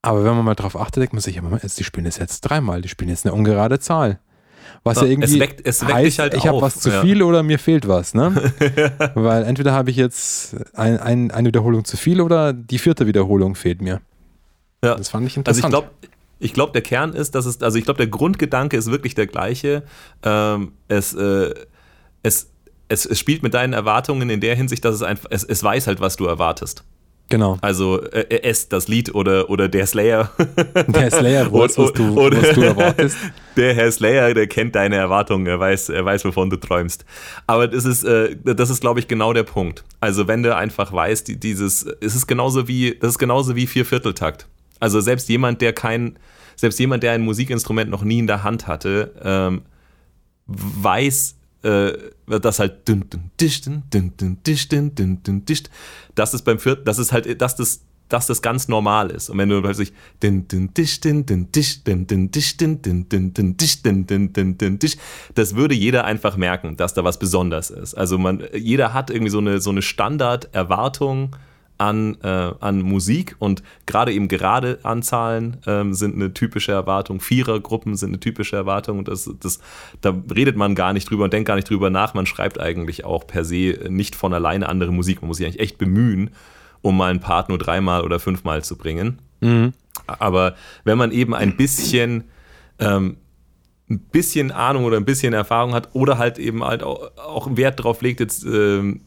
aber 0.02 0.24
wenn 0.24 0.34
man 0.34 0.44
mal 0.44 0.54
drauf 0.56 0.76
achtet, 0.78 1.02
denkt 1.02 1.12
man 1.14 1.22
sich, 1.22 1.36
ja, 1.36 1.42
Moment, 1.42 1.62
jetzt, 1.62 1.78
die 1.78 1.84
spielen 1.84 2.04
das 2.04 2.18
jetzt 2.18 2.40
dreimal, 2.42 2.82
die 2.82 2.88
spielen 2.88 3.10
jetzt 3.10 3.24
eine 3.24 3.34
ungerade 3.34 3.78
Zahl. 3.78 4.18
Was 4.82 4.96
ja, 4.98 5.04
Ja, 5.04 5.10
irgendwie 5.10 5.34
es 5.34 5.40
weckt- 5.40 5.66
es 5.66 5.82
weckt 5.82 5.92
heißt, 5.94 6.18
halt 6.18 6.34
ich 6.34 6.46
habe 6.46 6.60
was 6.60 6.80
zu 6.80 6.90
ja. 6.90 7.00
viel 7.02 7.22
oder 7.22 7.42
mir 7.42 7.58
fehlt 7.58 7.88
was, 7.88 8.14
ne? 8.14 8.52
Weil 9.14 9.44
entweder 9.44 9.72
habe 9.72 9.90
ich 9.90 9.96
jetzt 9.96 10.56
ein, 10.74 10.98
ein, 10.98 11.30
eine 11.30 11.48
Wiederholung 11.48 11.84
zu 11.84 11.96
viel 11.96 12.20
oder 12.20 12.52
die 12.52 12.78
vierte 12.78 13.06
Wiederholung 13.06 13.54
fehlt 13.54 13.80
mir. 13.82 14.00
Ja. 14.84 14.94
Das 14.96 15.08
fand 15.08 15.26
ich 15.26 15.36
Also 15.38 15.50
ich 15.58 15.64
interessant. 15.64 15.70
glaube, 15.72 15.88
ich 16.40 16.52
glaube, 16.52 16.72
der 16.72 16.82
Kern 16.82 17.12
ist, 17.14 17.34
dass 17.34 17.46
es, 17.46 17.62
also 17.62 17.78
ich 17.78 17.84
glaube, 17.84 17.98
der 17.98 18.08
Grundgedanke 18.08 18.76
ist 18.76 18.90
wirklich 18.90 19.14
der 19.14 19.26
gleiche. 19.26 19.82
Ähm, 20.22 20.72
es, 20.88 21.14
äh, 21.14 21.54
es, 22.22 22.50
es, 22.88 23.06
es 23.06 23.18
spielt 23.18 23.42
mit 23.42 23.54
deinen 23.54 23.72
Erwartungen 23.72 24.28
in 24.28 24.40
der 24.40 24.54
Hinsicht, 24.54 24.84
dass 24.84 24.94
es 24.94 25.02
einfach, 25.02 25.28
es, 25.30 25.44
es 25.44 25.62
weiß 25.62 25.86
halt, 25.86 26.00
was 26.00 26.16
du 26.16 26.26
erwartest. 26.26 26.84
Genau. 27.28 27.58
Also 27.60 28.02
äh, 28.02 28.42
es, 28.42 28.68
das 28.68 28.88
Lied 28.88 29.14
oder, 29.14 29.50
oder 29.50 29.68
der 29.68 29.86
Slayer. 29.86 30.30
Der 30.88 31.10
Slayer 31.10 31.52
was 31.52 31.74
du, 31.74 31.84
Oder- 32.18 32.42
was 32.42 32.54
du 32.54 32.62
erwartest. 32.62 33.16
Der 33.56 33.74
Herr 33.74 33.90
Slayer, 33.92 34.34
der 34.34 34.48
kennt 34.48 34.74
deine 34.74 34.96
Erwartungen, 34.96 35.46
er 35.46 35.60
weiß, 35.60 35.88
er 35.90 36.04
weiß, 36.04 36.24
wovon 36.24 36.50
du 36.50 36.56
träumst. 36.56 37.04
Aber 37.46 37.68
das 37.68 37.84
ist, 37.84 38.02
äh, 38.02 38.34
das 38.42 38.68
ist, 38.68 38.80
glaube 38.80 38.98
ich, 38.98 39.06
genau 39.06 39.32
der 39.32 39.44
Punkt. 39.44 39.84
Also 40.00 40.26
wenn 40.26 40.42
du 40.42 40.54
einfach 40.56 40.92
weißt, 40.92 41.28
die, 41.28 41.36
dieses, 41.38 41.86
es 42.00 42.16
ist 42.16 42.26
genauso 42.26 42.66
wie, 42.66 42.96
das 42.98 43.10
ist 43.10 43.18
genauso 43.18 43.54
wie 43.54 43.68
Viervierteltakt. 43.68 44.48
Also 44.80 45.00
selbst 45.00 45.28
jemand, 45.28 45.60
der 45.60 45.72
kein, 45.72 46.18
selbst 46.56 46.80
jemand, 46.80 47.04
der 47.04 47.12
ein 47.12 47.22
Musikinstrument 47.22 47.90
noch 47.90 48.02
nie 48.02 48.18
in 48.18 48.26
der 48.26 48.42
Hand 48.42 48.66
hatte, 48.66 49.12
ähm, 49.22 49.62
weiß, 50.46 51.36
äh, 51.64 51.92
das 52.26 52.58
halt 52.58 52.86
dün, 52.86 53.04
dün, 53.10 53.30
disch, 53.40 53.62
dün, 53.62 53.82
dün, 53.92 54.12
dün, 54.20 54.38
disch, 54.46 54.68
dün, 54.68 54.94
dün, 54.94 55.22
dün, 55.24 55.44
disch. 55.46 55.62
Das 56.14 56.34
ist 56.34 56.42
beim 56.44 56.58
Viert, 56.58 56.86
das 56.86 56.98
ist 56.98 57.12
halt, 57.12 57.40
dass 57.40 57.56
das, 57.56 57.80
dass 58.08 58.26
das 58.26 58.42
ganz 58.42 58.68
normal 58.68 59.10
ist. 59.10 59.30
Und 59.30 59.38
wenn 59.38 59.48
du 59.48 59.60
plötzlich 59.62 59.92
din, 60.22 60.46
din, 60.46 60.72
disch, 60.74 61.00
din, 61.00 61.24
din, 61.24 61.50
disch, 61.50 61.82
din, 61.82 62.06
din, 62.06 62.30
disch, 62.30 62.56
din, 62.56 62.82
din, 62.82 63.08
din, 63.08 63.32
din, 63.32 63.56
disch, 63.56 63.82
din, 63.82 64.06
din, 64.06 64.32
din, 64.32 64.58
din, 64.58 64.78
disch, 64.78 64.96
das 65.34 65.56
würde 65.56 65.74
jeder 65.74 66.04
einfach 66.04 66.36
merken, 66.36 66.76
dass 66.76 66.94
da 66.94 67.02
was 67.02 67.18
Besonderes 67.18 67.70
ist. 67.70 67.94
Also 67.94 68.18
man, 68.18 68.42
jeder 68.54 68.92
hat 68.92 69.10
irgendwie 69.10 69.30
so 69.30 69.38
eine, 69.38 69.60
so 69.60 69.70
eine 69.70 69.82
Standarderwartung 69.82 71.34
an, 71.76 72.16
äh, 72.22 72.52
an 72.60 72.82
Musik 72.82 73.34
und 73.38 73.62
gerade 73.86 74.12
eben 74.12 74.28
gerade 74.28 74.78
Anzahlen 74.84 75.58
ähm, 75.66 75.92
sind 75.92 76.14
eine 76.14 76.32
typische 76.32 76.72
Erwartung, 76.72 77.20
Vierergruppen 77.20 77.96
sind 77.96 78.10
eine 78.10 78.20
typische 78.20 78.56
Erwartung 78.56 78.98
und 78.98 79.08
das, 79.08 79.30
das, 79.40 79.58
da 80.00 80.14
redet 80.34 80.56
man 80.56 80.74
gar 80.74 80.92
nicht 80.92 81.10
drüber 81.10 81.24
und 81.24 81.32
denkt 81.32 81.48
gar 81.48 81.56
nicht 81.56 81.68
drüber 81.68 81.90
nach. 81.90 82.14
Man 82.14 82.26
schreibt 82.26 82.60
eigentlich 82.60 83.04
auch 83.04 83.26
per 83.26 83.44
se 83.44 83.78
nicht 83.88 84.14
von 84.14 84.32
alleine 84.32 84.68
andere 84.68 84.92
Musik. 84.92 85.20
Man 85.20 85.28
muss 85.28 85.38
sich 85.38 85.46
eigentlich 85.46 85.60
echt 85.60 85.78
bemühen, 85.78 86.30
um 86.80 86.96
mal 86.96 87.10
einen 87.10 87.20
Part 87.20 87.48
nur 87.48 87.58
dreimal 87.58 88.02
oder 88.02 88.20
fünfmal 88.20 88.62
zu 88.62 88.76
bringen. 88.76 89.18
Mhm. 89.40 89.72
Aber 90.06 90.54
wenn 90.84 90.98
man 90.98 91.10
eben 91.10 91.34
ein 91.34 91.56
bisschen, 91.56 92.24
ähm, 92.78 93.16
ein 93.90 93.98
bisschen 93.98 94.52
Ahnung 94.52 94.84
oder 94.84 94.96
ein 94.96 95.04
bisschen 95.04 95.34
Erfahrung 95.34 95.74
hat 95.74 95.90
oder 95.92 96.18
halt 96.18 96.38
eben 96.38 96.62
halt 96.62 96.82
auch, 96.82 97.10
auch 97.16 97.56
Wert 97.56 97.82
drauf 97.82 98.00
legt, 98.00 98.20
jetzt 98.20 98.44
ähm, 98.44 99.00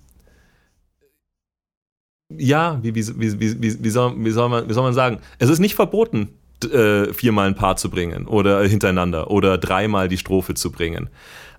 ja, 2.29 2.79
wie, 2.81 2.93
wie, 2.95 3.07
wie, 3.19 3.61
wie, 3.61 3.83
wie, 3.83 3.89
soll, 3.89 4.13
wie, 4.17 4.31
soll 4.31 4.49
man, 4.49 4.69
wie 4.69 4.73
soll 4.73 4.83
man 4.83 4.93
sagen? 4.93 5.19
Es 5.39 5.49
ist 5.49 5.59
nicht 5.59 5.75
verboten, 5.75 6.29
äh, 6.63 7.13
viermal 7.13 7.47
ein 7.47 7.55
Paar 7.55 7.77
zu 7.77 7.89
bringen 7.89 8.27
oder 8.27 8.63
hintereinander 8.63 9.29
oder 9.31 9.57
dreimal 9.57 10.07
die 10.07 10.17
Strophe 10.17 10.53
zu 10.53 10.71
bringen. 10.71 11.09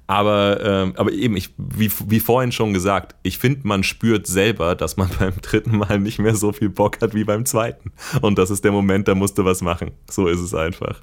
Aber, 0.07 0.61
ähm, 0.64 0.95
aber 0.97 1.12
eben, 1.12 1.37
ich, 1.37 1.51
wie, 1.59 1.91
wie 2.07 2.21
vorhin 2.21 2.51
schon 2.51 2.73
gesagt, 2.73 3.14
ich 3.23 3.37
finde, 3.37 3.61
man 3.69 3.83
spürt 3.83 4.27
selber, 4.27 4.75
dass 4.75 4.97
man 4.97 5.11
beim 5.19 5.35
dritten 5.43 5.77
Mal 5.77 6.01
nicht 6.01 6.19
mehr 6.19 6.35
so 6.35 6.53
viel 6.53 6.71
Bock 6.71 7.01
hat 7.03 7.14
wie 7.14 7.25
beim 7.25 7.45
zweiten. 7.45 7.93
Und 8.23 8.39
das 8.39 8.51
ist 8.51 8.64
der 8.64 8.73
Moment, 8.73 9.07
da 9.07 9.14
musst 9.14 9.37
du 9.37 9.45
was 9.45 9.61
machen. 9.61 9.91
So 10.11 10.27
ist 10.27 10.41
es 10.41 10.55
einfach. 10.55 11.03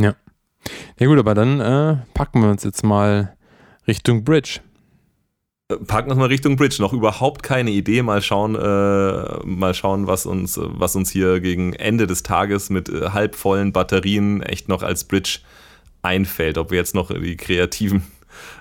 Ja. 0.00 0.16
Ja 0.98 1.06
gut, 1.06 1.18
aber 1.18 1.34
dann 1.34 1.60
äh, 1.60 1.98
packen 2.14 2.42
wir 2.42 2.48
uns 2.48 2.64
jetzt 2.64 2.82
mal 2.82 3.36
Richtung 3.86 4.24
Bridge. 4.24 4.60
Packen 5.68 6.10
wir 6.10 6.14
mal 6.14 6.26
Richtung 6.26 6.54
Bridge. 6.54 6.76
Noch 6.78 6.92
überhaupt 6.92 7.42
keine 7.42 7.72
Idee. 7.72 8.02
Mal 8.02 8.22
schauen, 8.22 8.54
äh, 8.54 9.44
mal 9.44 9.74
schauen, 9.74 10.06
was 10.06 10.24
uns, 10.24 10.60
was 10.62 10.94
uns 10.94 11.10
hier 11.10 11.40
gegen 11.40 11.72
Ende 11.72 12.06
des 12.06 12.22
Tages 12.22 12.70
mit 12.70 12.88
äh, 12.88 13.10
halbvollen 13.10 13.72
Batterien 13.72 14.42
echt 14.42 14.68
noch 14.68 14.84
als 14.84 15.04
Bridge 15.04 15.40
einfällt. 16.02 16.56
Ob 16.56 16.70
wir 16.70 16.78
jetzt 16.78 16.94
noch 16.94 17.10
die 17.10 17.36
kreativen 17.36 18.04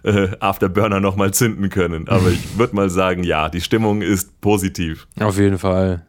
äh, 0.04 0.30
Afterburner 0.40 1.00
nochmal 1.00 1.32
zünden 1.32 1.70
können. 1.70 2.08
Aber 2.10 2.30
ich 2.30 2.40
würde 2.58 2.76
mal 2.76 2.90
sagen, 2.90 3.24
ja, 3.24 3.50
die 3.50 3.62
Stimmung 3.62 4.02
ist 4.02 4.42
positiv. 4.42 5.08
Auf 5.20 5.38
jeden 5.38 5.60
Fall. 5.60 6.08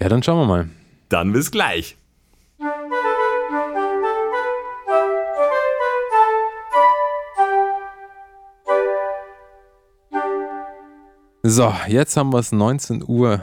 Ja, 0.00 0.08
dann 0.08 0.24
schauen 0.24 0.40
wir 0.40 0.46
mal. 0.46 0.68
Dann 1.08 1.32
bis 1.32 1.52
gleich. 1.52 1.96
So, 11.48 11.72
jetzt 11.86 12.16
haben 12.16 12.32
wir 12.32 12.40
es 12.40 12.50
19 12.50 13.04
Uhr. 13.06 13.40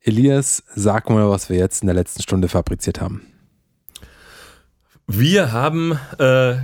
Elias, 0.00 0.62
sag 0.76 1.10
mal, 1.10 1.28
was 1.28 1.50
wir 1.50 1.56
jetzt 1.56 1.82
in 1.82 1.88
der 1.88 1.96
letzten 1.96 2.22
Stunde 2.22 2.48
fabriziert 2.48 3.00
haben. 3.00 3.22
Wir 5.08 5.50
haben, 5.50 5.98
äh, 6.20 6.54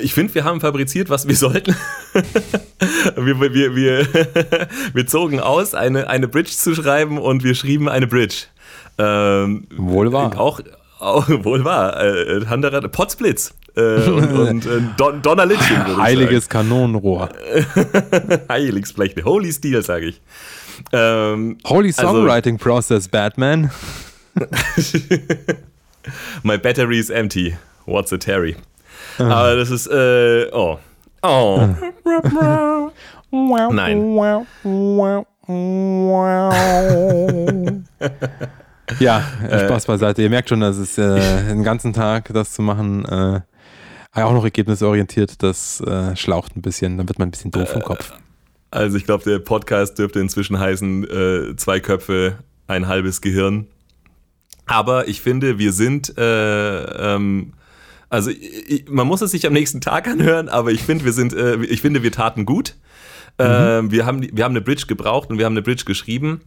ich 0.00 0.14
finde, 0.14 0.34
wir 0.34 0.44
haben 0.44 0.62
fabriziert, 0.62 1.10
was 1.10 1.28
wir 1.28 1.36
sollten. 1.36 1.76
wir, 3.16 3.52
wir, 3.52 3.76
wir, 3.76 4.06
wir 4.94 5.06
zogen 5.06 5.40
aus, 5.40 5.74
eine, 5.74 6.08
eine 6.08 6.26
Bridge 6.26 6.52
zu 6.52 6.74
schreiben 6.74 7.18
und 7.18 7.44
wir 7.44 7.54
schrieben 7.54 7.90
eine 7.90 8.06
Bridge. 8.06 8.46
Ähm, 8.96 9.66
Wohl 9.76 10.10
wahr. 10.10 10.40
Auch, 10.40 10.60
auch 11.00 11.28
wohl 11.28 11.66
wahr. 11.66 12.00
Äh, 12.02 12.88
Potsblitz. 12.88 13.52
Äh, 13.78 14.10
und 14.10 14.32
und 14.48 14.66
äh, 14.66 14.80
Don, 14.96 15.22
Donnerlittchen, 15.22 15.96
Heiliges 15.98 16.48
Kanonenrohr. 16.48 17.28
sagen. 17.76 18.40
Heiligsblech. 18.48 19.14
Holy 19.24 19.52
Steel, 19.52 19.82
sage 19.82 20.06
ich. 20.06 20.20
Ähm, 20.92 21.58
Holy 21.66 21.88
Also- 21.96 22.02
Songwriting 22.02 22.58
Process, 22.58 23.08
Batman. 23.08 23.70
My 26.42 26.56
battery 26.56 26.98
is 26.98 27.10
empty. 27.10 27.56
What's 27.86 28.12
a 28.12 28.18
Terry? 28.18 28.56
Aber 29.18 29.56
das 29.56 29.70
ist, 29.70 29.86
äh, 29.88 30.48
oh. 30.52 30.78
Oh. 31.22 31.68
Nein. 33.30 34.18
Ja, 39.00 39.22
äh, 39.48 39.66
Spaß 39.66 39.86
beiseite. 39.86 40.22
Ihr 40.22 40.30
merkt 40.30 40.48
schon, 40.48 40.60
dass 40.60 40.76
es 40.76 40.96
äh, 40.98 41.44
den 41.48 41.62
ganzen 41.62 41.92
Tag 41.92 42.30
das 42.32 42.52
zu 42.52 42.62
machen, 42.62 43.04
äh, 43.04 43.40
auch 44.12 44.32
noch 44.32 44.44
ergebnisorientiert, 44.44 45.42
das 45.42 45.80
äh, 45.80 46.16
schlaucht 46.16 46.56
ein 46.56 46.62
bisschen. 46.62 46.98
Dann 46.98 47.08
wird 47.08 47.18
man 47.18 47.28
ein 47.28 47.30
bisschen 47.30 47.50
doof 47.50 47.72
im 47.74 47.82
Kopf. 47.82 48.12
Also 48.70 48.96
ich 48.96 49.04
glaube, 49.04 49.24
der 49.24 49.38
Podcast 49.38 49.98
dürfte 49.98 50.20
inzwischen 50.20 50.58
heißen, 50.58 51.04
äh, 51.04 51.56
zwei 51.56 51.80
Köpfe, 51.80 52.38
ein 52.66 52.86
halbes 52.86 53.20
Gehirn. 53.20 53.66
Aber 54.66 55.08
ich 55.08 55.22
finde, 55.22 55.58
wir 55.58 55.72
sind, 55.72 56.16
äh, 56.18 57.14
ähm, 57.14 57.54
also 58.10 58.30
ich, 58.30 58.88
man 58.88 59.06
muss 59.06 59.22
es 59.22 59.30
sich 59.30 59.46
am 59.46 59.54
nächsten 59.54 59.80
Tag 59.80 60.06
anhören, 60.06 60.48
aber 60.48 60.70
ich 60.70 60.82
finde, 60.82 61.04
wir 61.06 61.12
sind, 61.12 61.32
äh, 61.32 61.56
ich 61.64 61.80
finde, 61.80 62.02
wir 62.02 62.12
taten 62.12 62.44
gut. 62.44 62.74
Mhm. 63.38 63.44
Äh, 63.44 63.90
wir, 63.90 64.06
haben, 64.06 64.26
wir 64.30 64.44
haben 64.44 64.52
eine 64.52 64.60
Bridge 64.60 64.84
gebraucht 64.86 65.30
und 65.30 65.38
wir 65.38 65.46
haben 65.46 65.54
eine 65.54 65.62
Bridge 65.62 65.84
geschrieben. 65.84 66.42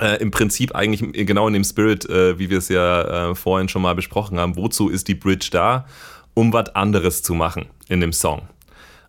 Äh, 0.00 0.20
Im 0.20 0.30
Prinzip 0.30 0.74
eigentlich 0.74 1.26
genau 1.26 1.46
in 1.46 1.54
dem 1.54 1.64
Spirit, 1.64 2.08
äh, 2.10 2.38
wie 2.38 2.50
wir 2.50 2.58
es 2.58 2.68
ja 2.68 3.30
äh, 3.30 3.34
vorhin 3.34 3.68
schon 3.68 3.82
mal 3.82 3.94
besprochen 3.94 4.38
haben. 4.38 4.56
Wozu 4.56 4.88
ist 4.88 5.08
die 5.08 5.14
Bridge 5.14 5.48
da? 5.52 5.86
Um 6.36 6.52
was 6.52 6.68
anderes 6.76 7.22
zu 7.22 7.34
machen 7.34 7.66
in 7.88 8.00
dem 8.00 8.12
Song. 8.12 8.42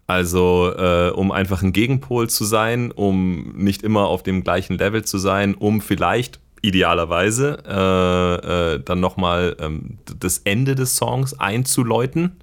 Also 0.07 0.73
äh, 0.73 1.11
um 1.11 1.33
einfach 1.33 1.61
ein 1.61 1.73
Gegenpol 1.73 2.29
zu 2.29 2.45
sein, 2.45 2.91
um 2.91 3.53
nicht 3.57 3.83
immer 3.83 4.07
auf 4.07 4.23
dem 4.23 4.43
gleichen 4.43 4.77
Level 4.77 5.03
zu 5.03 5.17
sein, 5.17 5.53
um 5.53 5.81
vielleicht 5.81 6.39
idealerweise 6.61 7.57
äh, 7.67 8.75
äh, 8.75 8.79
dann 8.83 9.01
nochmal 9.01 9.57
ähm, 9.59 9.97
das 10.19 10.39
Ende 10.39 10.75
des 10.75 10.95
Songs 10.95 11.37
einzuläuten. 11.37 12.37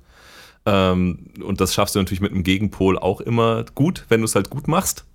Ähm, 0.66 1.30
und 1.42 1.60
das 1.60 1.74
schaffst 1.74 1.94
du 1.94 1.98
natürlich 1.98 2.20
mit 2.20 2.32
einem 2.32 2.42
Gegenpol 2.42 2.98
auch 2.98 3.20
immer 3.22 3.64
gut, 3.74 4.04
wenn 4.10 4.20
du 4.20 4.26
es 4.26 4.34
halt 4.34 4.50
gut 4.50 4.68
machst. 4.68 5.06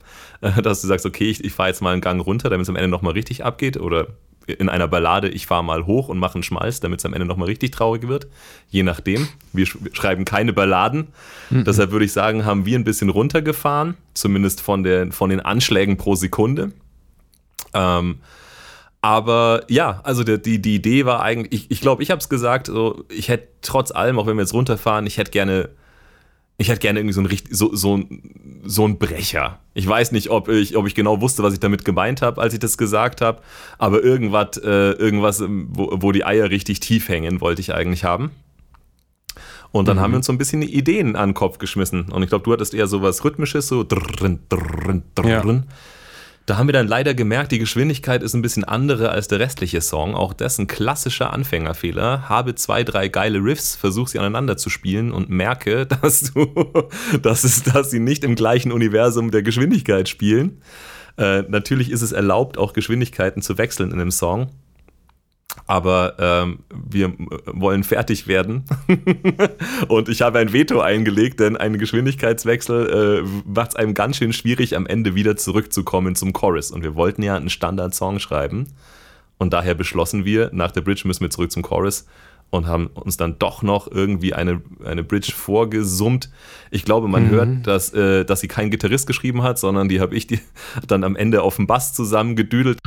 Dass 0.63 0.81
du 0.81 0.87
sagst, 0.87 1.05
okay, 1.05 1.29
ich, 1.29 1.43
ich 1.43 1.53
fahre 1.53 1.69
jetzt 1.69 1.81
mal 1.81 1.91
einen 1.91 2.01
Gang 2.01 2.25
runter, 2.25 2.49
damit 2.49 2.63
es 2.63 2.69
am 2.69 2.75
Ende 2.75 2.89
nochmal 2.89 3.13
richtig 3.13 3.43
abgeht. 3.43 3.77
Oder 3.77 4.07
in 4.47 4.69
einer 4.69 4.87
Ballade, 4.87 5.29
ich 5.29 5.45
fahre 5.45 5.63
mal 5.63 5.85
hoch 5.85 6.09
und 6.09 6.17
mache 6.17 6.35
einen 6.35 6.43
Schmalz, 6.43 6.79
damit 6.79 6.99
es 6.99 7.05
am 7.05 7.13
Ende 7.13 7.25
nochmal 7.25 7.47
richtig 7.47 7.71
traurig 7.71 8.07
wird. 8.07 8.27
Je 8.69 8.83
nachdem. 8.83 9.27
Wir 9.53 9.65
schreiben 9.65 10.25
keine 10.25 10.53
Balladen. 10.53 11.07
Mhm. 11.49 11.65
Deshalb 11.65 11.91
würde 11.91 12.05
ich 12.05 12.13
sagen, 12.13 12.45
haben 12.45 12.65
wir 12.65 12.77
ein 12.77 12.83
bisschen 12.83 13.09
runtergefahren, 13.09 13.95
zumindest 14.13 14.61
von, 14.61 14.83
der, 14.83 15.11
von 15.11 15.29
den 15.29 15.39
Anschlägen 15.39 15.97
pro 15.97 16.15
Sekunde. 16.15 16.71
Ähm, 17.73 18.19
aber 19.01 19.63
ja, 19.69 20.01
also 20.03 20.23
die, 20.23 20.41
die, 20.41 20.61
die 20.61 20.75
Idee 20.75 21.05
war 21.05 21.21
eigentlich, 21.21 21.49
ich 21.51 21.67
glaube, 21.67 21.71
ich, 21.71 21.81
glaub, 21.81 22.01
ich 22.01 22.11
habe 22.11 22.19
es 22.19 22.29
gesagt, 22.29 22.67
so, 22.67 23.05
ich 23.09 23.29
hätte 23.29 23.47
trotz 23.61 23.91
allem, 23.91 24.19
auch 24.19 24.27
wenn 24.27 24.35
wir 24.35 24.41
jetzt 24.43 24.53
runterfahren, 24.53 25.05
ich 25.05 25.17
hätte 25.17 25.31
gerne 25.31 25.69
ich 26.59 26.67
hätte 26.67 26.81
gerne 26.81 26.99
irgendwie 26.99 27.13
so 27.13 27.21
ein, 27.21 27.29
so, 27.49 27.73
so, 27.73 28.03
so 28.65 28.85
ein 28.85 28.99
Brecher. 28.99 29.59
Ich 29.73 29.87
weiß 29.87 30.11
nicht, 30.11 30.29
ob 30.29 30.49
ich, 30.49 30.75
ob 30.75 30.85
ich 30.87 30.93
genau 30.93 31.21
wusste, 31.21 31.41
was 31.41 31.53
ich 31.53 31.61
damit 31.61 31.85
gemeint 31.85 32.21
habe, 32.21 32.41
als 32.41 32.53
ich 32.53 32.59
das 32.59 32.77
gesagt 32.77 33.21
habe, 33.21 33.41
aber 33.77 34.03
irgendwas, 34.03 34.57
äh, 34.57 34.91
irgendwas 34.91 35.41
wo, 35.41 35.89
wo 36.01 36.11
die 36.11 36.25
Eier 36.25 36.49
richtig 36.49 36.81
tief 36.81 37.07
hängen, 37.07 37.39
wollte 37.39 37.61
ich 37.61 37.73
eigentlich 37.73 38.03
haben. 38.03 38.31
Und 39.71 39.87
dann 39.87 39.97
mhm. 39.97 40.01
haben 40.01 40.11
wir 40.11 40.17
uns 40.17 40.25
so 40.25 40.33
ein 40.33 40.37
bisschen 40.37 40.61
Ideen 40.61 41.15
an 41.15 41.29
den 41.29 41.33
Kopf 41.33 41.59
geschmissen. 41.59 42.11
Und 42.11 42.23
ich 42.23 42.29
glaube, 42.29 42.43
du 42.43 42.51
hattest 42.51 42.73
eher 42.73 42.87
so 42.87 43.01
was 43.01 43.23
Rhythmisches, 43.23 43.69
so 43.69 43.85
drrrn, 43.85 44.39
drrrn, 44.49 45.03
drrrn. 45.15 45.55
Ja. 45.55 45.63
Da 46.49 46.57
haben 46.57 46.67
wir 46.67 46.73
dann 46.73 46.87
leider 46.87 47.13
gemerkt, 47.13 47.51
die 47.51 47.59
Geschwindigkeit 47.59 48.23
ist 48.23 48.33
ein 48.33 48.41
bisschen 48.41 48.63
andere 48.63 49.09
als 49.11 49.27
der 49.27 49.39
restliche 49.39 49.81
Song. 49.81 50.15
Auch 50.15 50.33
das 50.33 50.57
ein 50.57 50.65
klassischer 50.65 51.31
Anfängerfehler. 51.31 52.27
Habe 52.27 52.55
zwei, 52.55 52.83
drei 52.83 53.07
geile 53.07 53.37
Riffs, 53.37 53.75
versuche 53.75 54.09
sie 54.09 54.17
aneinander 54.17 54.57
zu 54.57 54.71
spielen 54.71 55.11
und 55.11 55.29
merke, 55.29 55.85
dass, 56.01 56.33
du, 56.33 56.47
dass, 57.21 57.43
es, 57.43 57.61
dass 57.61 57.91
sie 57.91 57.99
nicht 57.99 58.23
im 58.23 58.33
gleichen 58.33 58.71
Universum 58.71 59.29
der 59.29 59.43
Geschwindigkeit 59.43 60.09
spielen. 60.09 60.63
Äh, 61.19 61.43
natürlich 61.43 61.91
ist 61.91 62.01
es 62.01 62.13
erlaubt, 62.13 62.57
auch 62.57 62.73
Geschwindigkeiten 62.73 63.43
zu 63.43 63.59
wechseln 63.59 63.91
in 63.91 64.01
einem 64.01 64.09
Song 64.09 64.49
aber 65.67 66.15
ähm, 66.19 66.59
wir 66.69 67.13
wollen 67.45 67.83
fertig 67.83 68.27
werden. 68.27 68.63
und 69.87 70.09
ich 70.09 70.21
habe 70.21 70.39
ein 70.39 70.53
Veto 70.53 70.79
eingelegt, 70.79 71.39
denn 71.39 71.57
ein 71.57 71.77
Geschwindigkeitswechsel 71.77 73.23
äh, 73.25 73.49
macht 73.49 73.71
es 73.71 73.75
einem 73.75 73.93
ganz 73.93 74.17
schön 74.17 74.33
schwierig, 74.33 74.75
am 74.75 74.85
Ende 74.85 75.15
wieder 75.15 75.35
zurückzukommen 75.35 76.15
zum 76.15 76.33
Chorus. 76.33 76.71
Und 76.71 76.83
wir 76.83 76.95
wollten 76.95 77.23
ja 77.23 77.35
einen 77.35 77.49
Standard-Song 77.49 78.19
schreiben. 78.19 78.67
Und 79.37 79.53
daher 79.53 79.73
beschlossen 79.73 80.25
wir, 80.25 80.49
nach 80.53 80.71
der 80.71 80.81
Bridge 80.81 81.03
müssen 81.05 81.21
wir 81.21 81.29
zurück 81.29 81.51
zum 81.51 81.63
Chorus 81.63 82.05
und 82.49 82.67
haben 82.67 82.87
uns 82.87 83.17
dann 83.17 83.37
doch 83.39 83.61
noch 83.61 83.89
irgendwie 83.89 84.33
eine, 84.33 84.61
eine 84.83 85.03
Bridge 85.03 85.31
vorgesummt. 85.35 86.29
Ich 86.71 86.83
glaube, 86.83 87.07
man 87.07 87.27
mhm. 87.27 87.29
hört, 87.29 87.67
dass, 87.67 87.93
äh, 87.93 88.25
dass 88.25 88.39
sie 88.41 88.47
kein 88.47 88.71
Gitarrist 88.71 89.07
geschrieben 89.07 89.43
hat, 89.43 89.59
sondern 89.59 89.87
die 89.87 90.01
habe 90.01 90.15
ich 90.15 90.27
die 90.27 90.39
dann 90.87 91.03
am 91.03 91.15
Ende 91.15 91.41
auf 91.41 91.57
dem 91.57 91.67
Bass 91.67 91.93
zusammengedüdelt. 91.93 92.79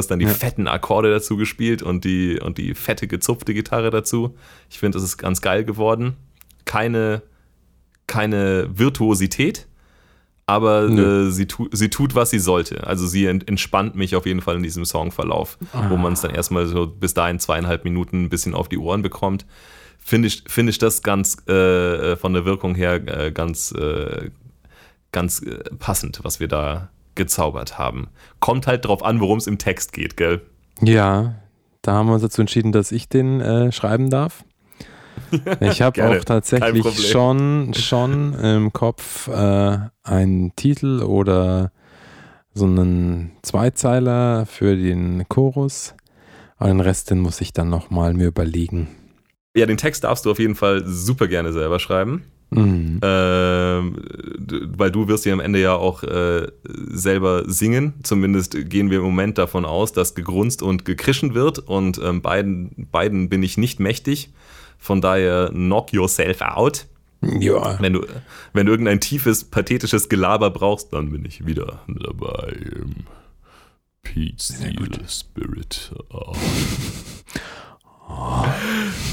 Hast 0.00 0.08
dann 0.08 0.18
die 0.18 0.24
ja. 0.24 0.32
fetten 0.32 0.66
Akkorde 0.66 1.10
dazu 1.10 1.36
gespielt 1.36 1.82
und 1.82 2.04
die, 2.04 2.40
und 2.40 2.58
die 2.58 2.74
fette 2.74 3.06
gezupfte 3.06 3.54
Gitarre 3.54 3.90
dazu. 3.90 4.34
Ich 4.68 4.78
finde, 4.78 4.96
das 4.96 5.04
ist 5.04 5.16
ganz 5.16 5.40
geil 5.40 5.64
geworden. 5.64 6.16
Keine, 6.64 7.22
keine 8.06 8.68
Virtuosität, 8.72 9.68
aber 10.50 10.88
äh, 10.88 11.30
sie, 11.30 11.46
tu, 11.46 11.68
sie 11.70 11.90
tut, 11.90 12.16
was 12.16 12.30
sie 12.30 12.40
sollte. 12.40 12.84
Also 12.84 13.06
sie 13.06 13.26
entspannt 13.26 13.94
mich 13.94 14.16
auf 14.16 14.26
jeden 14.26 14.40
Fall 14.40 14.56
in 14.56 14.64
diesem 14.64 14.84
Songverlauf, 14.84 15.58
ah. 15.72 15.88
wo 15.88 15.96
man 15.96 16.14
es 16.14 16.22
dann 16.22 16.32
erstmal 16.32 16.66
so 16.66 16.88
bis 16.88 17.14
dahin 17.14 17.38
zweieinhalb 17.38 17.84
Minuten 17.84 18.24
ein 18.24 18.28
bisschen 18.30 18.54
auf 18.54 18.68
die 18.68 18.78
Ohren 18.78 19.02
bekommt. 19.02 19.46
Finde 19.98 20.26
ich, 20.26 20.42
find 20.48 20.68
ich 20.68 20.78
das 20.78 21.02
ganz 21.02 21.46
äh, 21.46 22.16
von 22.16 22.32
der 22.32 22.44
Wirkung 22.44 22.74
her 22.74 22.94
äh, 22.94 23.30
ganz, 23.30 23.70
äh, 23.72 24.30
ganz 25.12 25.40
äh, 25.42 25.62
passend, 25.78 26.20
was 26.24 26.40
wir 26.40 26.48
da 26.48 26.90
gezaubert 27.14 27.78
haben. 27.78 28.08
Kommt 28.40 28.66
halt 28.66 28.84
drauf 28.84 29.02
an, 29.02 29.20
worum 29.20 29.38
es 29.38 29.46
im 29.46 29.58
Text 29.58 29.92
geht, 29.92 30.16
gell? 30.16 30.42
Ja, 30.80 31.34
da 31.82 31.92
haben 31.92 32.08
wir 32.08 32.14
uns 32.14 32.22
dazu 32.22 32.40
entschieden, 32.40 32.72
dass 32.72 32.92
ich 32.92 33.08
den 33.08 33.40
äh, 33.40 33.72
schreiben 33.72 34.10
darf. 34.10 34.44
Ich 35.60 35.82
habe 35.82 36.08
auch 36.08 36.24
tatsächlich 36.24 37.08
schon, 37.08 37.72
schon 37.74 38.34
im 38.34 38.72
Kopf 38.72 39.28
äh, 39.28 39.78
einen 40.02 40.56
Titel 40.56 41.02
oder 41.02 41.72
so 42.52 42.64
einen 42.64 43.32
Zweizeiler 43.42 44.46
für 44.46 44.76
den 44.76 45.28
Chorus. 45.28 45.94
Aber 46.56 46.68
den 46.68 46.80
Rest, 46.80 47.10
den 47.10 47.20
muss 47.20 47.40
ich 47.40 47.52
dann 47.52 47.70
nochmal 47.70 48.12
mir 48.14 48.26
überlegen. 48.26 48.88
Ja, 49.56 49.66
den 49.66 49.76
Text 49.76 50.04
darfst 50.04 50.26
du 50.26 50.30
auf 50.30 50.38
jeden 50.38 50.54
Fall 50.54 50.82
super 50.86 51.26
gerne 51.26 51.52
selber 51.52 51.78
schreiben. 51.78 52.24
Mhm. 52.50 53.00
Ähm, 53.02 53.96
weil 54.76 54.90
du 54.90 55.08
wirst 55.08 55.24
ja 55.24 55.32
am 55.32 55.40
Ende 55.40 55.60
ja 55.60 55.74
auch 55.74 56.02
äh, 56.02 56.48
selber 56.64 57.44
singen. 57.46 57.94
Zumindest 58.02 58.68
gehen 58.68 58.90
wir 58.90 58.98
im 58.98 59.04
Moment 59.04 59.38
davon 59.38 59.64
aus, 59.64 59.92
dass 59.92 60.14
gegrunzt 60.14 60.62
und 60.62 60.84
gekrischen 60.84 61.34
wird. 61.34 61.60
Und 61.60 62.00
ähm, 62.02 62.22
beiden, 62.22 62.88
beiden 62.90 63.28
bin 63.28 63.42
ich 63.42 63.56
nicht 63.56 63.80
mächtig. 63.80 64.30
Von 64.78 65.00
daher 65.00 65.50
knock 65.50 65.92
yourself 65.92 66.40
out. 66.40 66.86
Ja. 67.22 67.78
Wenn 67.80 67.92
du, 67.92 68.06
wenn 68.52 68.66
du 68.66 68.72
irgendein 68.72 69.00
tiefes, 69.00 69.44
pathetisches 69.44 70.08
Gelaber 70.08 70.50
brauchst, 70.50 70.92
dann 70.92 71.10
bin 71.10 71.24
ich 71.24 71.46
wieder 71.46 71.82
dabei 71.86 72.56
Seal 74.36 74.88
Spirit. 75.06 75.92
Oh. 76.10 76.32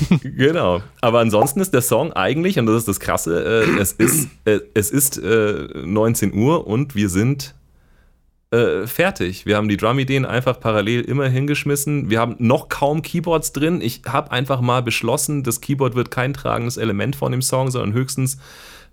genau. 0.24 0.82
Aber 1.02 1.20
ansonsten 1.20 1.60
ist 1.60 1.74
der 1.74 1.82
Song 1.82 2.14
eigentlich, 2.14 2.60
und 2.60 2.66
das 2.66 2.78
ist 2.78 2.88
das 2.88 3.00
Krasse, 3.00 3.66
äh, 3.66 3.80
es 3.80 3.94
ist, 3.94 4.30
äh, 4.46 4.60
es 4.74 4.92
ist 4.92 5.18
äh, 5.18 5.68
19 5.74 6.34
Uhr 6.34 6.68
und 6.68 6.96
wir 6.96 7.10
sind 7.10 7.56
äh, 8.52 8.88
fertig. 8.88 9.46
Wir 9.46 9.58
haben 9.58 9.68
die 9.68 9.78
Drum-Ideen 9.78 10.26
einfach 10.26 10.60
parallel 10.60 11.02
immer 11.02 11.28
hingeschmissen. 11.28 12.10
Wir 12.10 12.20
haben 12.20 12.36
noch 12.40 12.70
kaum 12.70 13.02
Keyboards 13.02 13.52
drin. 13.52 13.82
Ich 13.82 14.02
habe 14.08 14.32
einfach 14.32 14.62
mal 14.62 14.82
beschlossen, 14.82 15.44
das 15.44 15.62
Keyboard 15.62 15.96
wird 15.96 16.12
kein 16.12 16.34
tragendes 16.34 16.78
Element 16.78 17.16
von 17.16 17.32
dem 17.32 17.42
Song, 17.42 17.72
sondern 17.72 17.94
höchstens 17.94 18.38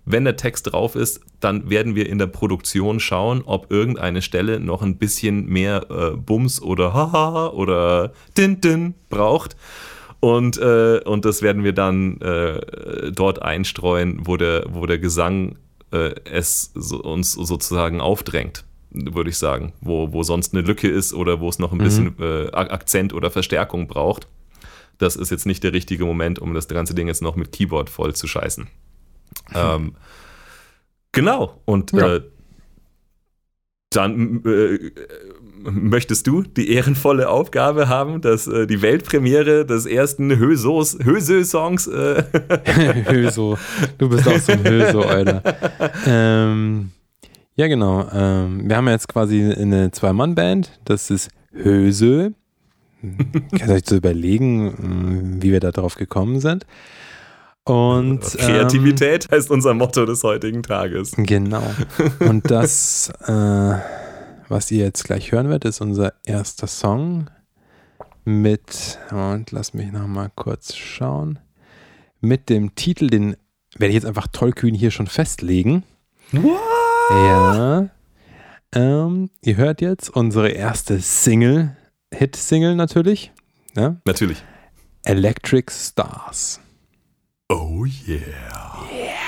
wenn 0.05 0.23
der 0.23 0.35
Text 0.35 0.71
drauf 0.71 0.95
ist, 0.95 1.19
dann 1.39 1.69
werden 1.69 1.95
wir 1.95 2.07
in 2.07 2.19
der 2.19 2.27
Produktion 2.27 2.99
schauen, 2.99 3.41
ob 3.45 3.71
irgendeine 3.71 4.21
Stelle 4.21 4.59
noch 4.59 4.81
ein 4.83 4.97
bisschen 4.97 5.47
mehr 5.47 5.87
äh, 5.89 6.15
Bums 6.15 6.61
oder 6.61 6.93
Haha 6.93 7.47
oder 7.53 8.13
Din 8.37 8.61
Din 8.61 8.93
braucht. 9.09 9.55
Und, 10.25 10.57
äh, 10.57 11.01
und 11.05 11.23
das 11.23 11.43
werden 11.43 11.63
wir 11.63 11.73
dann 11.73 12.19
äh, 12.19 13.11
dort 13.11 13.43
einstreuen, 13.43 14.25
wo 14.25 14.37
der, 14.37 14.65
wo 14.69 14.87
der 14.87 14.97
Gesang 14.97 15.55
äh, 15.91 16.15
es 16.23 16.71
so, 16.73 16.99
uns 17.03 17.33
sozusagen 17.33 18.01
aufdrängt, 18.01 18.65
würde 18.89 19.29
ich 19.29 19.37
sagen. 19.37 19.73
Wo, 19.81 20.13
wo 20.13 20.23
sonst 20.23 20.55
eine 20.55 20.63
Lücke 20.63 20.89
ist 20.89 21.13
oder 21.13 21.41
wo 21.41 21.49
es 21.49 21.59
noch 21.59 21.71
ein 21.71 21.77
mhm. 21.77 21.83
bisschen 21.83 22.15
äh, 22.19 22.47
Akzent 22.53 23.13
oder 23.13 23.29
Verstärkung 23.29 23.87
braucht. 23.87 24.27
Das 24.97 25.15
ist 25.15 25.29
jetzt 25.29 25.45
nicht 25.45 25.63
der 25.63 25.73
richtige 25.73 26.05
Moment, 26.05 26.39
um 26.39 26.55
das 26.55 26.67
ganze 26.67 26.95
Ding 26.95 27.05
jetzt 27.05 27.21
noch 27.21 27.35
mit 27.35 27.51
Keyboard 27.51 27.91
voll 27.91 28.15
zu 28.15 28.25
scheißen. 28.25 28.63
Mhm. 28.63 29.53
Ähm, 29.53 29.95
genau. 31.11 31.61
Und 31.65 31.91
ja. 31.91 32.15
Äh, 32.15 32.21
dann 33.91 34.43
äh, 34.43 34.91
möchtest 35.65 36.27
du 36.27 36.43
die 36.43 36.71
ehrenvolle 36.71 37.29
Aufgabe 37.29 37.89
haben, 37.89 38.21
dass 38.21 38.47
äh, 38.47 38.67
die 38.67 38.81
Weltpremiere 38.81 39.65
des 39.65 39.85
ersten 39.85 40.37
Hösö-Songs. 40.37 41.87
Äh 41.87 42.23
Höso. 43.09 43.57
Du 43.97 44.09
bist 44.09 44.27
auch 44.27 44.39
so 44.39 44.51
ein 44.51 44.63
Höso, 44.63 45.01
Alter. 45.01 45.41
Ähm, 46.05 46.91
ja, 47.55 47.67
genau. 47.67 48.07
Ähm, 48.11 48.67
wir 48.67 48.75
haben 48.75 48.87
jetzt 48.87 49.07
quasi 49.07 49.41
eine 49.43 49.91
Zwei-Mann-Band. 49.91 50.79
Das 50.85 51.09
ist 51.09 51.29
Hösö. 51.53 52.31
Kann 53.57 53.69
euch 53.69 53.83
so 53.85 53.95
überlegen, 53.95 55.37
wie 55.41 55.51
wir 55.51 55.59
da 55.59 55.71
drauf 55.71 55.95
gekommen 55.95 56.39
sind. 56.39 56.65
Und 57.65 58.21
Kreativität 58.37 59.25
ähm, 59.25 59.37
heißt 59.37 59.49
unser 59.49 59.73
Motto 59.73 60.05
des 60.05 60.23
heutigen 60.23 60.63
Tages. 60.63 61.13
Genau. 61.17 61.63
Und 62.19 62.49
das 62.49 63.11
äh, 63.27 63.75
was 64.49 64.71
ihr 64.71 64.85
jetzt 64.85 65.03
gleich 65.03 65.31
hören 65.31 65.49
werdet, 65.49 65.65
ist 65.65 65.81
unser 65.81 66.13
erster 66.25 66.67
Song. 66.67 67.29
mit, 68.25 68.97
und 69.11 69.51
lass 69.51 69.73
mich 69.73 69.91
noch 69.91 70.07
mal 70.07 70.31
kurz 70.35 70.75
schauen, 70.75 71.39
mit 72.21 72.49
dem 72.49 72.75
Titel, 72.75 73.07
den 73.07 73.37
werde 73.77 73.89
ich 73.89 73.95
jetzt 73.95 74.05
einfach 74.05 74.27
tollkühn 74.27 74.73
hier 74.73 74.91
schon 74.91 75.07
festlegen. 75.07 75.83
What? 76.31 76.59
Ja. 77.11 77.89
Ähm, 78.73 79.29
ihr 79.41 79.57
hört 79.57 79.79
jetzt 79.79 80.09
unsere 80.09 80.49
erste 80.49 80.99
Single, 80.99 81.77
Hit-Single 82.13 82.75
natürlich. 82.75 83.31
Ja? 83.75 83.97
Natürlich. 84.05 84.43
Electric 85.03 85.71
Stars. 85.71 86.59
Oh 87.47 87.85
yeah. 87.85 88.45
Don't 88.89 89.24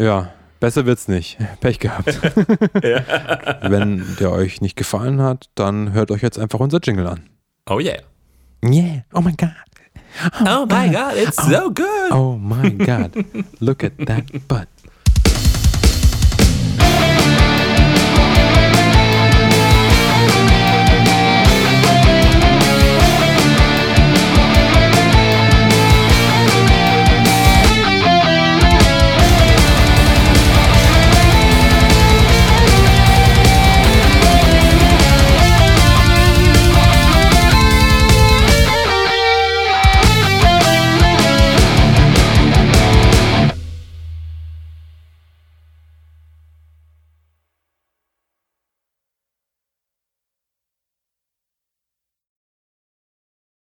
ja, 0.00 0.32
besser 0.60 0.86
wird's 0.86 1.08
nicht. 1.08 1.38
Pech 1.60 1.78
gehabt. 1.78 2.06
Wenn 3.62 4.16
der 4.18 4.32
euch 4.32 4.60
nicht 4.60 4.76
gefallen 4.76 5.20
hat, 5.20 5.50
dann 5.54 5.92
hört 5.92 6.10
euch 6.10 6.22
jetzt 6.22 6.38
einfach 6.38 6.60
unser 6.60 6.80
Jingle 6.82 7.06
an. 7.06 7.28
Oh 7.68 7.78
yeah. 7.78 7.98
Yeah, 8.64 9.04
oh 9.14 9.20
mein 9.20 9.36
Gott. 9.36 9.50
Oh 10.40 10.66
my 10.66 10.88
God, 10.88 11.14
it's 11.16 11.36
so 11.36 11.70
good. 11.70 12.10
Oh 12.10 12.36
my 12.36 12.70
God, 12.70 13.12
look 13.60 13.84
at 13.84 13.92
that 14.06 14.24
butt. 14.48 14.68